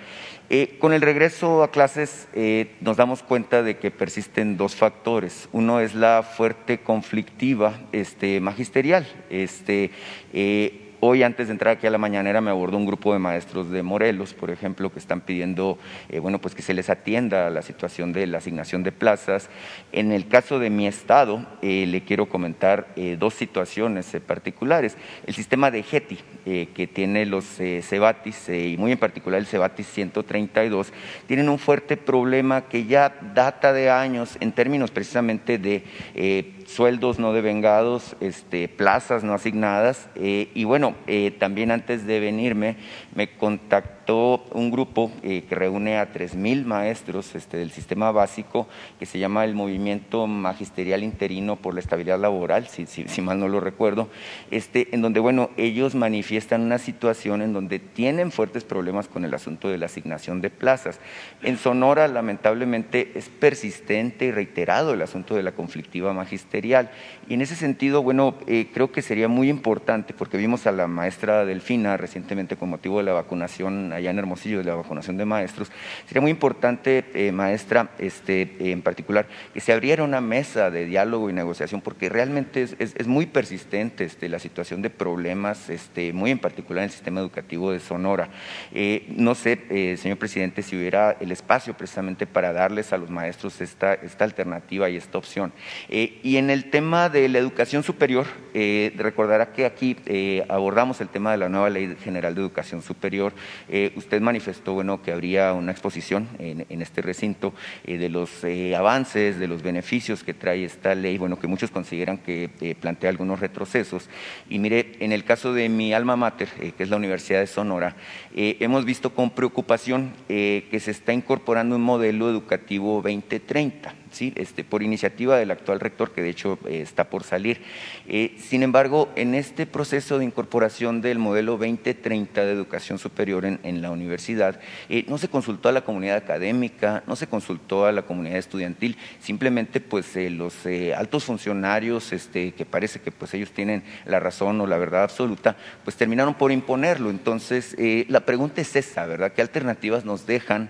Eh, 0.55 0.77
con 0.79 0.93
el 0.93 1.01
regreso 1.01 1.63
a 1.63 1.71
clases 1.71 2.29
eh, 2.35 2.73
nos 2.83 2.99
damos 2.99 3.23
cuenta 3.23 3.63
de 3.63 3.79
que 3.79 3.91
persisten 3.91 4.59
dos 4.59 4.77
factores. 4.77 5.49
Uno 5.51 5.81
es 5.81 5.95
la 5.95 6.23
fuerte 6.23 6.81
conflictiva 6.81 7.81
este, 7.91 8.39
magisterial. 8.39 9.09
Este, 9.31 9.93
eh, 10.35 10.82
Hoy, 11.05 11.25
antes 11.25 11.49
de 11.49 11.53
entrar 11.55 11.79
aquí 11.79 11.89
a 11.89 11.91
la 11.91 11.99
mañanera, 11.99 12.41
me 12.41 12.53
abordó 12.53 12.77
un 12.77 12.87
grupo 12.87 13.13
de 13.13 13.19
maestros 13.19 13.73
de 13.73 13.83
Morelos, 13.83 14.35
por 14.35 14.53
ejemplo, 14.53 14.93
que 14.93 15.01
están 15.01 15.21
pidiendo, 15.21 15.77
eh, 16.09 16.21
bueno, 16.21 16.41
pues 16.41 16.55
que 16.55 16.63
se 16.63 16.75
les 16.75 16.91
atienda 16.91 17.49
a 17.49 17.51
la 17.51 17.63
situación 17.63 18.13
de 18.13 18.25
la 18.29 18.39
asignación 18.39 18.85
de 18.85 18.93
plazas. 18.93 19.51
En 19.91 20.13
el 20.13 20.29
caso 20.29 20.61
de 20.61 20.71
mi 20.71 20.87
estado, 20.87 21.45
eh, 21.61 21.87
le 21.89 22.05
quiero 22.05 22.29
comentar 22.29 22.87
eh, 22.95 23.17
dos 23.19 23.35
situaciones 23.35 24.17
particulares. 24.25 24.97
El 25.27 25.35
sistema 25.35 25.73
de 25.73 25.83
GETI, 25.83 26.19
que 26.45 26.87
tiene 26.87 27.27
los 27.27 27.47
CEBATIS, 27.47 28.49
y 28.51 28.77
muy 28.79 28.93
en 28.93 28.99
particular 28.99 29.41
el 29.41 29.47
CEBATIS 29.47 29.89
132, 29.89 30.93
tienen 31.27 31.49
un 31.49 31.59
fuerte 31.59 31.97
problema 31.97 32.69
que 32.69 32.87
ya 32.87 33.13
data 33.35 33.73
de 33.73 33.91
años 33.91 34.37
en 34.41 34.53
términos 34.53 34.93
precisamente 34.93 35.59
de 35.59 36.62
sueldos 36.73 37.19
no 37.19 37.33
devengados, 37.33 38.17
este, 38.21 38.69
plazas 38.69 39.23
no 39.25 39.35
asignadas. 39.35 40.09
Eh, 40.15 40.51
y 40.55 40.65
bueno, 40.65 40.95
eh, 41.07 41.31
también 41.31 41.71
antes 41.71 42.07
de 42.07 42.21
venirme 42.21 42.77
me 43.15 43.37
contactó 43.37 44.02
un 44.09 44.71
grupo 44.71 45.11
eh, 45.23 45.45
que 45.49 45.55
reúne 45.55 45.99
a 45.99 46.13
3.000 46.13 46.65
maestros 46.65 47.35
este, 47.35 47.57
del 47.57 47.71
sistema 47.71 48.11
básico 48.11 48.67
que 48.99 49.07
se 49.07 49.19
llama 49.19 49.45
el 49.45 49.55
Movimiento 49.55 50.27
Magisterial 50.27 51.03
Interino 51.03 51.57
por 51.57 51.75
la 51.75 51.81
Estabilidad 51.81 52.19
Laboral, 52.19 52.67
si, 52.67 52.87
si, 52.87 53.23
mal 53.23 53.39
no 53.39 53.49
lo 53.49 53.61
recuerdo, 53.61 54.09
este, 54.51 54.95
en 54.95 55.03
donde 55.03 55.21
bueno, 55.21 55.51
ellos 55.57 55.95
manifiestan 55.95 56.63
una 56.63 56.79
situación 56.79 57.43
en 57.43 57.53
donde 57.53 57.79
tienen 57.79 58.33
fuertes 58.33 58.65
problemas 58.65 59.09
con 59.09 59.25
el 59.25 59.35
asunto 59.35 59.69
de 59.69 59.79
la 59.79 59.87
asignación 59.87 60.41
de 60.41 60.51
plazas. 60.51 60.99
En 61.43 61.57
Sonora, 61.57 62.09
lamentablemente, 62.09 63.13
es 63.15 63.29
persistente 63.29 64.27
y 64.27 64.33
reiterado 64.33 64.95
el 64.95 65.03
asunto 65.03 65.35
de 65.35 65.43
la 65.43 65.53
conflictiva 65.53 66.13
magisterial 66.13 66.91
y 67.29 67.35
en 67.35 67.41
ese 67.41 67.55
sentido, 67.55 68.03
bueno, 68.03 68.35
eh, 68.47 68.69
creo 68.73 68.91
que 68.91 69.03
sería 69.03 69.29
muy 69.29 69.49
importante, 69.49 70.13
porque 70.13 70.37
vimos 70.37 70.67
a 70.67 70.73
la 70.73 70.87
maestra 70.87 71.45
Delfina 71.45 71.97
recientemente 71.97 72.57
con 72.57 72.71
motivo 72.71 72.99
de 72.99 73.05
la 73.05 73.13
vacunación 73.13 73.92
allá 73.93 74.11
en 74.11 74.19
Hermosillo, 74.19 74.59
de 74.59 74.65
la 74.65 74.75
vacunación 74.75 75.17
de 75.17 75.25
maestros, 75.25 75.71
sería 76.07 76.21
muy 76.21 76.31
importante, 76.31 77.05
eh, 77.15 77.33
maestra, 77.33 77.91
este, 77.99 78.57
en 78.73 78.83
particular, 78.83 79.27
que 79.53 79.61
se 79.61 79.73
abriera 79.73 80.05
una 80.05 80.21
mesa 80.21 80.71
de 80.71 80.87
diálogo 80.87 81.31
y 81.31 81.33
negociación, 81.33 81.81
porque 81.81 82.09
realmente 82.09 82.63
es, 82.79 83.07
muy 83.07 83.27
persistente 83.27 84.05
este, 84.05 84.29
la 84.29 84.39
situación 84.39 84.81
de 84.81 84.91
problemas, 84.91 85.69
este, 85.69 86.13
muy 86.13 86.31
en 86.31 86.39
particular 86.39 86.83
en 86.83 86.87
el 86.87 86.93
sistema 86.93 87.21
educativo 87.21 87.73
de 87.73 87.81
Sonora. 87.81 88.29
Eh, 88.73 89.07
no 89.17 89.35
sé, 89.35 89.97
señor 89.99 90.19
presidente, 90.19 90.63
si 90.63 90.77
hubiera 90.77 91.17
el 91.21 91.33
espacio 91.33 91.75
precisamente 91.75 92.27
para 92.27 92.53
darles 92.53 92.93
a 92.93 92.99
los 92.99 93.11
maestros 93.11 93.61
esta, 93.61 93.95
esta 93.95 94.25
alternativa 94.25 94.89
y 94.89 94.97
esta 94.97 95.19
opción. 95.19 95.53
y 95.89 96.37
en 96.37 96.51
el 96.51 96.71
tema 96.71 97.09
de 97.09 97.29
la 97.29 97.39
educación 97.39 97.83
superior, 97.83 98.27
eh, 98.55 98.93
recordará 98.97 99.53
que 99.53 99.65
aquí 99.65 99.97
eh, 100.07 100.45
abordamos 100.49 101.01
el 101.01 101.09
tema 101.09 101.33
de 101.33 101.39
la 101.39 101.49
nueva 101.49 101.71
Ley 101.71 101.97
General 102.03 102.35
de 102.35 102.41
Educación 102.41 102.83
Superior, 102.83 103.33
eh, 103.69 103.82
Eh, 103.83 103.93
usted 103.97 104.21
manifestó 104.21 104.75
bueno, 104.75 105.03
que 105.03 105.11
habría 105.11 105.53
una 105.55 105.73
exposición 105.73 106.29
en, 106.39 106.83
este 106.83 107.03
recinto 107.03 107.53
eh, 107.85 107.99
de 107.99 108.09
los 108.09 108.45
eh, 108.45 108.77
avances, 108.77 109.41
de 109.41 109.49
los 109.49 109.63
beneficios 109.63 110.23
que 110.23 110.35
trae 110.35 110.65
esta 110.65 110.95
ley, 110.95 111.19
bueno, 111.19 111.37
que 111.41 111.49
muchos 111.49 111.73
consideran 111.73 112.19
que 112.19 112.77
plantea 112.81 113.11
algunos 113.11 113.41
retrocesos. 113.41 114.09
Y 114.49 114.61
mire, 114.61 114.93
en 115.01 115.11
el 115.11 115.25
caso 115.25 115.53
de 115.53 115.69
mi 115.69 115.93
alma 115.93 116.15
mater, 116.15 116.49
que 116.49 116.83
es 116.83 116.91
la 116.91 116.97
Universidad 116.97 117.41
de 117.41 117.49
Sonora, 117.49 117.97
hemos 118.35 118.85
visto 118.85 119.15
con 119.15 119.31
preocupación 119.31 120.13
que 120.29 120.79
se 120.81 120.93
está 120.93 121.13
incorporando 121.13 121.75
un 121.75 121.83
modelo 121.83 122.31
educativo 122.31 123.03
2030 123.03 124.02
este, 124.21 124.65
por 124.65 124.83
iniciativa 124.83 125.39
del 125.39 125.51
actual 125.51 125.81
rector, 125.81 126.13
que 126.13 126.23
de 126.23 126.31
hecho 126.31 126.59
eh, 126.67 126.83
está 126.83 127.09
por 127.09 127.25
salir. 127.25 127.63
Eh, 128.07 128.37
sin 128.39 128.63
embargo, 128.63 129.11
en 129.17 129.35
este 129.35 129.67
proceso 129.67 130.19
de 130.19 130.25
incorporación 130.25 131.01
del 131.01 131.19
modelo 131.19 131.53
2030 131.53 132.45
de 132.45 132.53
educación 132.53 132.99
superior 132.99 133.45
en, 133.45 133.83
la 133.83 133.91
universidad, 133.91 134.61
eh, 134.89 135.05
no 135.09 135.19
se 135.19 135.29
consultó 135.29 135.69
a 135.69 135.73
la 135.73 135.81
comunidad 135.83 136.17
académica, 136.17 137.03
no 137.07 137.17
se 137.17 137.27
consultó 137.27 137.87
a 137.87 137.93
la 137.93 138.03
comunidad 138.03 138.37
estudiantil, 138.37 138.97
simplemente 139.19 139.81
pues 139.81 140.15
los 140.17 140.55
altos 140.97 141.25
funcionarios, 141.25 142.13
este, 142.13 142.53
que 142.53 142.67
parece 142.67 143.01
que 143.01 143.11
pues 143.11 143.33
ellos 143.35 143.53
tienen 143.53 143.83
la 144.05 144.21
razón 144.21 144.61
o 144.61 144.67
la 144.67 144.77
verdad 144.77 145.05
absoluta, 145.05 145.57
pues 145.85 145.97
terminaron 145.97 146.35
por 146.35 146.53
imponerlo. 146.53 147.11
Entonces, 147.11 147.75
la 148.09 148.21
pregunta 148.21 148.61
es 148.61 148.77
esa, 148.77 149.07
¿verdad? 149.07 149.33
¿Qué 149.33 149.41
alternativas 149.41 150.05
nos 150.05 150.27
dejan, 150.27 150.69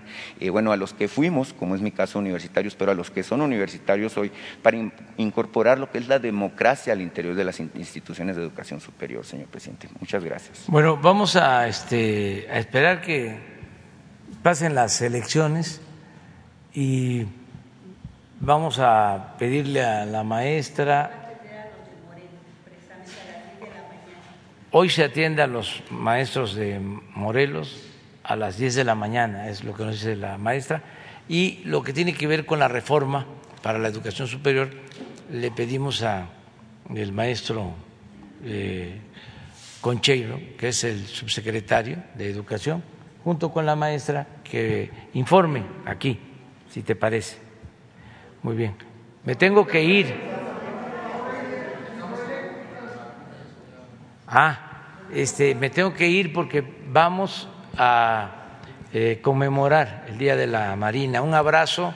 bueno, 0.51 0.71
a 0.71 0.77
los 0.77 0.93
que 0.93 1.07
fuimos, 1.07 1.53
como 1.53 1.75
es 1.75 1.81
mi 1.81 1.91
caso, 1.91 2.19
universitarios, 2.19 2.75
pero 2.75 2.91
a 2.91 2.95
los 2.95 3.11
que 3.11 3.23
son 3.23 3.32
universitarios 3.41 4.17
hoy 4.17 4.31
para 4.61 4.77
incorporar 5.17 5.79
lo 5.79 5.89
que 5.91 5.97
es 5.97 6.07
la 6.07 6.19
democracia 6.19 6.93
al 6.93 7.01
interior 7.01 7.35
de 7.35 7.43
las 7.43 7.59
instituciones 7.59 8.35
de 8.35 8.41
educación 8.41 8.79
superior, 8.79 9.25
señor 9.25 9.47
presidente. 9.47 9.87
Muchas 9.99 10.23
gracias. 10.23 10.63
Bueno, 10.67 10.97
vamos 10.97 11.35
a, 11.35 11.67
este, 11.67 12.47
a 12.51 12.59
esperar 12.59 13.01
que 13.01 13.37
pasen 14.41 14.75
las 14.75 15.01
elecciones 15.01 15.81
y 16.73 17.25
vamos 18.39 18.79
a 18.79 19.35
pedirle 19.37 19.83
a 19.83 20.05
la 20.05 20.23
maestra. 20.23 21.19
Hoy 24.71 24.89
se 24.89 25.03
atiende 25.03 25.43
a 25.43 25.47
los 25.47 25.83
maestros 25.91 26.55
de 26.55 26.79
Morelos 26.79 27.89
a 28.23 28.35
las 28.35 28.57
10 28.57 28.75
de 28.75 28.83
la 28.83 28.95
mañana, 28.95 29.49
es 29.49 29.63
lo 29.63 29.73
que 29.75 29.83
nos 29.83 29.95
dice 29.95 30.15
la 30.15 30.37
maestra 30.37 30.81
y 31.29 31.61
lo 31.65 31.83
que 31.83 31.93
tiene 31.93 32.13
que 32.13 32.27
ver 32.27 32.45
con 32.45 32.59
la 32.59 32.67
reforma 32.67 33.25
para 33.61 33.79
la 33.79 33.87
educación 33.87 34.27
superior, 34.27 34.69
le 35.31 35.51
pedimos 35.51 36.03
a 36.03 36.27
el 36.93 37.11
maestro 37.13 37.73
eh, 38.43 38.99
Concheiro, 39.81 40.39
que 40.57 40.69
es 40.69 40.83
el 40.83 41.05
subsecretario 41.05 42.03
de 42.15 42.29
Educación, 42.29 42.83
junto 43.23 43.51
con 43.51 43.65
la 43.65 43.75
maestra, 43.75 44.27
que 44.43 44.89
informe 45.13 45.63
aquí, 45.85 46.19
si 46.69 46.81
te 46.83 46.95
parece. 46.95 47.37
Muy 48.41 48.55
bien. 48.55 48.75
Me 49.23 49.35
tengo 49.35 49.65
que 49.65 49.81
ir. 49.81 50.13
Ah, 54.27 55.05
este, 55.13 55.55
me 55.55 55.69
tengo 55.69 55.93
que 55.93 56.07
ir 56.07 56.33
porque 56.33 56.63
vamos 56.91 57.47
a 57.77 58.42
eh, 58.95 59.21
conmemorar 59.23 60.05
el 60.07 60.19
Día 60.19 60.35
de 60.35 60.45
la 60.45 60.75
Marina. 60.75 61.23
Un 61.23 61.33
abrazo 61.33 61.95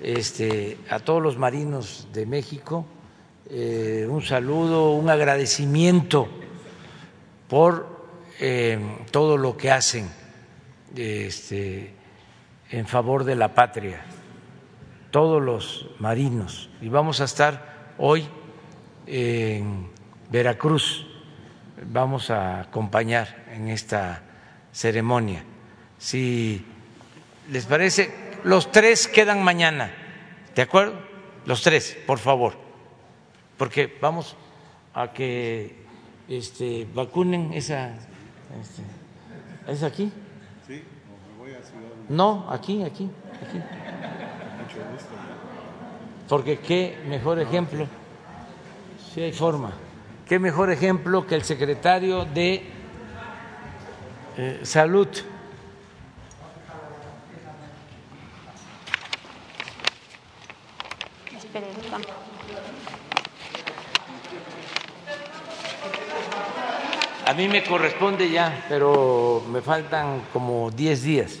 este, 0.00 0.78
a 0.88 0.98
todos 0.98 1.22
los 1.22 1.36
marinos 1.36 2.08
de 2.10 2.24
México, 2.24 2.86
eh, 3.50 4.06
un 4.08 4.22
saludo, 4.22 4.92
un 4.92 5.10
agradecimiento 5.10 6.26
por 7.48 7.86
eh, 8.40 8.80
todo 9.10 9.36
lo 9.36 9.58
que 9.58 9.70
hacen 9.72 10.08
este, 10.96 11.92
en 12.70 12.86
favor 12.86 13.24
de 13.24 13.34
la 13.34 13.48
patria, 13.48 14.00
todos 15.10 15.42
los 15.42 15.90
marinos. 15.98 16.70
Y 16.80 16.88
vamos 16.88 17.20
a 17.20 17.24
estar 17.24 17.92
hoy 17.98 18.26
en 19.06 19.90
Veracruz, 20.30 21.06
vamos 21.92 22.30
a 22.30 22.62
acompañar 22.62 23.44
en 23.52 23.68
esta 23.68 24.22
ceremonia 24.72 25.44
si 26.02 26.64
les 27.48 27.64
parece, 27.64 28.12
los 28.42 28.72
tres 28.72 29.06
quedan 29.06 29.44
mañana, 29.44 29.94
¿de 30.52 30.62
acuerdo? 30.62 30.94
Los 31.46 31.62
tres, 31.62 31.96
por 32.06 32.18
favor, 32.18 32.54
porque 33.56 33.98
vamos 34.00 34.36
a 34.94 35.12
que 35.12 35.76
este, 36.28 36.88
vacunen 36.92 37.52
esa... 37.52 37.94
Este, 38.60 38.82
¿Es 39.72 39.84
aquí? 39.84 40.10
Sí, 40.66 40.82
me 41.30 41.38
voy 41.38 41.52
a 41.52 41.62
Ciudad. 41.62 41.94
No, 42.08 42.50
aquí, 42.50 42.82
aquí, 42.82 43.08
aquí. 43.40 43.58
Mucho 43.58 44.90
gusto. 44.92 45.08
Porque 46.28 46.58
qué 46.58 46.98
mejor 47.06 47.38
ejemplo, 47.38 47.86
si 49.14 49.20
hay 49.22 49.32
forma, 49.32 49.72
qué 50.26 50.40
mejor 50.40 50.72
ejemplo 50.72 51.24
que 51.28 51.36
el 51.36 51.44
secretario 51.44 52.24
de 52.24 52.66
eh, 54.36 54.60
Salud 54.64 55.08
A 67.24 67.34
mí 67.34 67.48
me 67.48 67.62
corresponde 67.62 68.30
ya, 68.30 68.64
pero 68.68 69.42
me 69.48 69.62
faltan 69.62 70.22
como 70.32 70.70
10 70.70 71.02
días. 71.02 71.40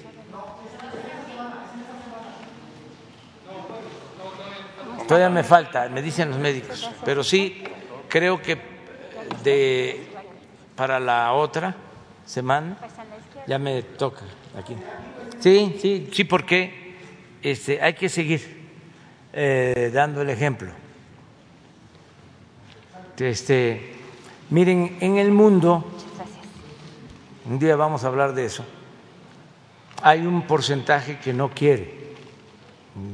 Todavía 5.08 5.28
me 5.28 5.42
falta, 5.42 5.88
me 5.88 6.00
dicen 6.00 6.30
los 6.30 6.38
médicos, 6.38 6.88
pero 7.04 7.24
sí 7.24 7.62
creo 8.08 8.40
que 8.40 8.56
de 9.42 10.06
para 10.76 11.00
la 11.00 11.32
otra 11.32 11.74
semana 12.24 12.78
ya 13.46 13.58
me 13.58 13.82
toca 13.82 14.22
aquí. 14.56 14.76
Sí, 15.40 15.76
sí, 15.80 16.08
sí, 16.12 16.24
porque 16.24 16.94
este, 17.42 17.82
hay 17.82 17.94
que 17.94 18.08
seguir 18.08 18.62
eh, 19.32 19.90
dando 19.92 20.22
el 20.22 20.30
ejemplo. 20.30 20.70
Este, 23.18 23.91
Miren, 24.52 24.98
en 25.00 25.16
el 25.16 25.32
mundo, 25.32 25.82
un 27.46 27.58
día 27.58 27.74
vamos 27.74 28.04
a 28.04 28.08
hablar 28.08 28.34
de 28.34 28.44
eso, 28.44 28.62
hay 30.02 30.26
un 30.26 30.42
porcentaje 30.42 31.18
que 31.18 31.32
no 31.32 31.48
quiere 31.48 32.14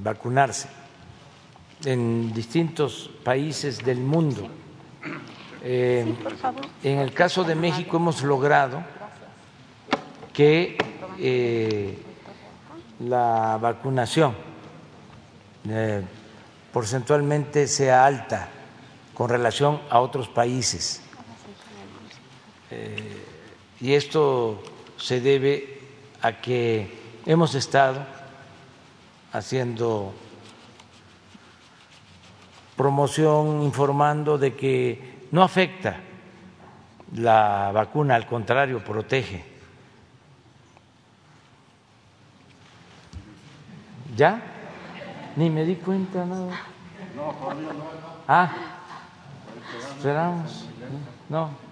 vacunarse 0.02 0.69
en 1.85 2.32
distintos 2.32 3.09
países 3.23 3.78
del 3.85 4.01
mundo. 4.01 4.48
Eh, 5.62 6.12
en 6.82 6.98
el 6.98 7.12
caso 7.12 7.44
de 7.44 7.55
México 7.55 7.98
hemos 7.98 8.20
logrado 8.24 8.82
que 10.32 10.77
eh, 11.20 12.02
la 12.98 13.60
vacunación 13.62 14.35
eh, 15.69 16.02
porcentualmente 16.73 17.69
sea 17.69 18.05
alta 18.05 18.48
con 19.15 19.28
relación 19.28 19.81
a 19.89 20.01
otros 20.01 20.28
países. 20.28 21.05
Eh, 22.70 23.24
y 23.80 23.92
esto 23.94 24.62
se 24.96 25.20
debe 25.20 25.80
a 26.20 26.32
que 26.32 27.20
hemos 27.26 27.54
estado 27.54 28.04
haciendo 29.32 30.12
promoción, 32.76 33.62
informando 33.62 34.38
de 34.38 34.54
que 34.54 35.26
no 35.30 35.42
afecta 35.42 36.00
la 37.14 37.70
vacuna, 37.72 38.14
al 38.14 38.26
contrario, 38.26 38.82
protege. 38.84 39.44
¿Ya? 44.16 44.42
Ni 45.36 45.50
me 45.50 45.64
di 45.64 45.76
cuenta 45.76 46.24
nada. 46.24 46.60
Ah, 48.26 48.50
esperamos. 49.96 50.66
No. 51.28 51.67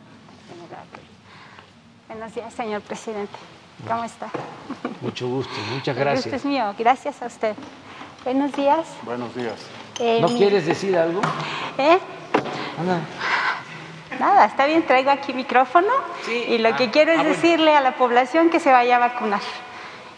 Buenos 2.16 2.34
días, 2.34 2.54
señor 2.54 2.80
presidente. 2.80 3.36
¿Cómo 3.86 4.02
está? 4.02 4.30
Mucho 5.02 5.28
gusto, 5.28 5.52
muchas 5.70 5.94
gracias. 5.94 6.24
El 6.24 6.32
gusto 6.32 6.48
es 6.48 6.50
mío, 6.50 6.74
gracias 6.78 7.20
a 7.20 7.26
usted. 7.26 7.54
Buenos 8.24 8.52
días. 8.54 8.86
Buenos 9.02 9.34
días. 9.34 9.52
Eh, 9.98 10.20
¿No 10.22 10.28
quieres 10.28 10.64
decir 10.64 10.96
algo? 10.96 11.20
¿Eh? 11.76 11.98
Nada, 14.18 14.46
está 14.46 14.64
bien, 14.64 14.86
traigo 14.86 15.10
aquí 15.10 15.34
micrófono 15.34 15.90
y 16.48 16.56
lo 16.56 16.74
que 16.74 16.84
ah, 16.84 16.90
quiero 16.90 17.12
es 17.12 17.18
ah, 17.18 17.24
decirle 17.24 17.76
a 17.76 17.82
la 17.82 17.96
población 17.96 18.48
que 18.48 18.60
se 18.60 18.72
vaya 18.72 18.96
a 18.96 18.98
vacunar. 18.98 19.42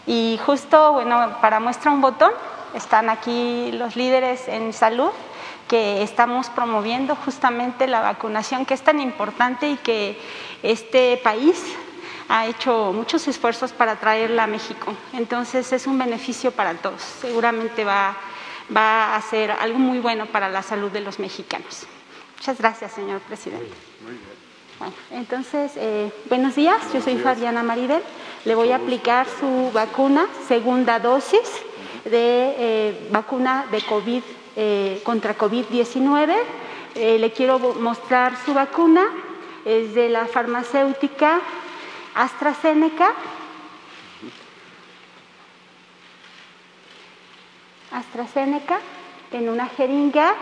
Y 0.07 0.39
justo, 0.45 0.93
bueno, 0.93 1.35
para 1.41 1.59
muestra 1.59 1.91
un 1.91 1.99
botón, 1.99 2.31
están 2.75 3.09
aquí 3.09 3.73
los 3.73 3.97
líderes 3.97 4.47
en 4.47 4.71
salud 4.71 5.11
que 5.67 6.01
estamos 6.01 6.49
promoviendo 6.49 7.17
justamente 7.17 7.87
la 7.87 7.99
vacunación 7.99 8.65
que 8.65 8.73
es 8.73 8.81
tan 8.81 9.01
importante 9.01 9.69
y 9.69 9.75
que 9.75 10.17
este 10.63 11.17
país 11.17 11.61
ha 12.29 12.45
hecho 12.45 12.93
muchos 12.93 13.27
esfuerzos 13.27 13.73
para 13.73 13.95
traerla 13.95 14.43
a 14.43 14.47
México. 14.47 14.93
Entonces 15.13 15.73
es 15.73 15.87
un 15.87 15.97
beneficio 15.97 16.51
para 16.51 16.75
todos. 16.75 17.01
Seguramente 17.01 17.83
va, 17.83 18.15
va 18.75 19.15
a 19.15 19.21
ser 19.21 19.51
algo 19.51 19.79
muy 19.79 19.97
bueno 19.97 20.27
para 20.27 20.47
la 20.47 20.61
salud 20.61 20.91
de 20.91 21.01
los 21.01 21.17
mexicanos. 21.17 21.87
Muchas 22.37 22.59
gracias, 22.59 22.91
señor 22.91 23.19
presidente. 23.21 23.73
Bueno, 24.77 24.93
entonces, 25.11 25.73
eh, 25.75 26.11
buenos 26.29 26.55
días, 26.55 26.77
yo 26.93 27.01
soy 27.01 27.17
Fabiana 27.17 27.63
Maribel. 27.63 28.01
Le 28.45 28.55
voy 28.55 28.71
a 28.71 28.77
aplicar 28.77 29.27
su 29.39 29.71
vacuna, 29.73 30.27
segunda 30.47 30.99
dosis 30.99 31.41
de 32.05 32.55
eh, 32.57 33.09
vacuna 33.11 33.65
de 33.71 33.81
COVID 33.81 34.21
eh, 34.55 35.01
contra 35.03 35.35
COVID-19. 35.37 36.33
le 36.95 37.31
quiero 37.31 37.59
mostrar 37.59 38.37
su 38.45 38.53
vacuna, 38.53 39.05
es 39.65 39.93
de 39.95 40.09
la 40.09 40.27
farmacéutica 40.27 41.41
AstraZeneca. 42.15 43.13
AstraZeneca 47.91 48.79
en 49.31 49.49
una 49.49 49.67
jeringa 49.67 50.33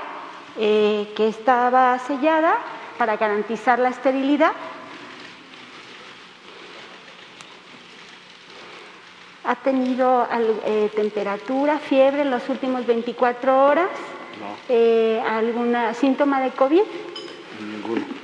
eh, 0.57 1.13
que 1.15 1.27
estaba 1.27 1.97
sellada 1.99 2.57
para 2.97 3.17
garantizar 3.17 3.79
la 3.79 3.89
esterilidad. 3.89 4.51
¿Ha 9.43 9.55
tenido 9.55 10.27
eh, 10.65 10.91
temperatura, 10.95 11.79
fiebre 11.79 12.23
en 12.23 12.31
los 12.31 12.49
últimos 12.49 12.85
24 12.85 13.65
horas? 13.65 13.87
No. 14.41 14.47
Eh, 14.67 15.23
¿Algún 15.25 15.75
síntoma 15.93 16.41
de 16.41 16.51
COVID? 16.51 16.81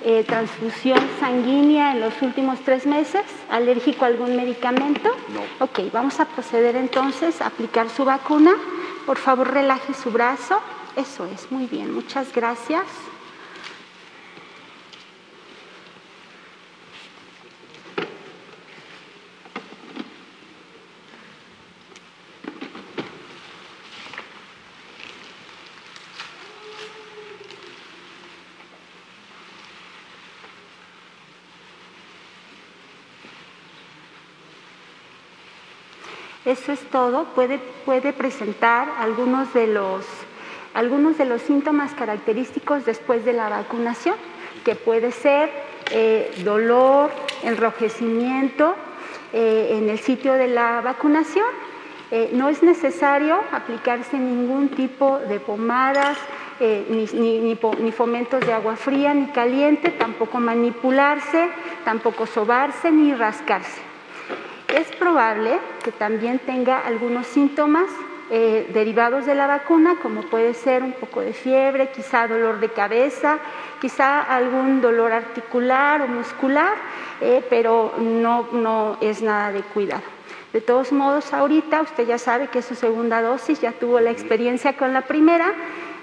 Eh, 0.04 0.24
transfusión 0.26 1.00
sanguínea 1.20 1.94
en 1.94 2.02
los 2.02 2.22
últimos 2.22 2.60
tres 2.62 2.86
meses, 2.86 3.24
alérgico 3.50 4.06
a 4.06 4.08
algún 4.10 4.36
medicamento. 4.36 5.10
No. 5.34 5.66
Ok, 5.66 5.92
vamos 5.92 6.20
a 6.20 6.26
proceder 6.26 6.76
entonces 6.76 7.42
a 7.42 7.48
aplicar 7.48 7.90
su 7.90 8.04
vacuna. 8.06 8.54
Por 9.06 9.18
favor, 9.18 9.54
relaje 9.54 9.94
su 9.94 10.12
brazo. 10.12 10.60
Eso 10.96 11.26
es, 11.26 11.52
muy 11.52 11.66
bien, 11.66 11.94
muchas 11.94 12.34
gracias. 12.34 12.84
Eso 36.54 36.72
es 36.72 36.82
todo. 36.92 37.26
Puede, 37.34 38.14
presentar 38.14 38.88
algunos 39.00 39.52
de, 39.56 39.66
los, 39.66 40.06
síntomas 41.48 41.96
característicos 41.96 42.86
después 42.86 43.26
de 43.26 43.34
la 43.34 43.50
vacunación, 43.50 44.14
que 44.64 44.76
puede 44.76 45.12
ser 45.12 45.50
eh, 45.90 46.32
dolor, 46.46 47.10
enrojecimiento 47.42 48.76
eh, 49.34 49.80
en 49.80 49.90
el 49.90 49.98
sitio 49.98 50.34
de 50.34 50.48
la 50.48 50.82
vacunación. 50.82 51.48
Eh, 52.12 52.30
no 52.34 52.50
es 52.50 52.62
necesario 52.62 53.42
aplicarse 53.52 54.20
ningún 54.20 54.70
tipo 54.70 55.18
de 55.18 55.40
pomadas, 55.40 56.20
ni, 56.60 57.08
ni, 57.08 57.92
fomentos 57.92 58.46
de 58.46 58.54
agua 58.54 58.76
fría 58.76 59.12
ni 59.16 59.26
caliente, 59.32 59.90
tampoco 59.90 60.40
manipularse, 60.40 61.50
tampoco 61.84 62.28
sobarse 62.28 62.92
ni 62.92 63.12
rascarse. 63.16 63.93
Es 64.74 64.88
probable 64.88 65.60
que 65.84 65.92
también 65.92 66.40
tenga 66.40 66.80
algunos 66.80 67.28
síntomas 67.28 67.86
eh, 68.32 68.68
derivados 68.74 69.28
de 69.28 69.36
la 69.36 69.46
vacuna, 69.46 69.98
como 70.02 70.22
puede 70.24 70.56
ser 70.56 70.82
un 70.82 70.94
poco 70.94 71.22
de 71.22 71.32
fiebre, 71.32 71.92
quizá 71.92 72.28
dolor 72.28 72.60
de 72.60 72.70
cabeza, 72.70 73.38
quizá 73.80 74.24
algún 74.24 74.82
dolor 74.82 75.12
articular 75.12 76.02
o 76.02 76.08
muscular, 76.08 76.74
eh, 77.22 77.46
pero 77.52 77.94
no, 78.00 78.48
no 78.52 78.98
es 79.00 79.22
nada 79.22 79.52
de 79.52 79.62
cuidado. 79.62 80.02
De 80.54 80.62
todos 80.62 80.92
modos, 80.92 81.32
ahorita 81.34 81.84
usted 81.84 82.08
ya 82.08 82.18
sabe 82.18 82.48
que 82.48 82.60
es 82.60 82.66
su 82.66 82.74
segunda 82.74 83.22
dosis, 83.22 83.62
ya 83.62 83.74
tuvo 83.74 84.00
la 84.00 84.10
experiencia 84.10 84.76
con 84.76 84.92
la 84.92 85.02
primera, 85.02 85.54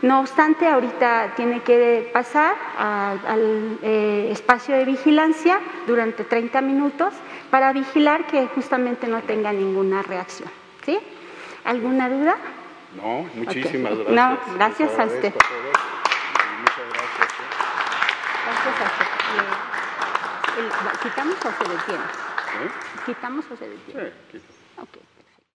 no 0.02 0.20
obstante, 0.20 0.68
ahorita 0.68 1.32
tiene 1.34 1.60
que 1.62 2.08
pasar 2.12 2.54
al 2.78 3.78
eh, 3.82 4.28
espacio 4.30 4.76
de 4.76 4.84
vigilancia 4.84 5.58
durante 5.88 6.22
30 6.22 6.60
minutos 6.60 7.12
para 7.50 7.72
vigilar 7.72 8.26
que 8.26 8.46
justamente 8.48 9.06
no 9.08 9.22
tenga 9.22 9.52
ninguna 9.52 10.02
reacción. 10.02 10.50
¿Sí? 10.84 10.98
¿Alguna 11.64 12.08
duda? 12.08 12.36
No, 12.96 13.28
muchísimas 13.34 13.94
gracias. 13.96 14.14
No, 14.14 14.38
gracias 14.54 14.98
a 14.98 15.04
usted. 15.04 15.32
Muchas 15.32 16.86
gracias. 16.92 17.28
Gracias 18.46 18.80
a 18.80 18.84
usted. 18.84 19.06
¿Quitamos 21.02 21.36
o 21.36 21.52
se 21.52 21.68
detiene? 21.70 22.04
¿Quitamos 23.06 23.44
o 23.50 23.56
se 23.56 23.68
detiene? 23.68 24.12
Sí. 24.32 24.40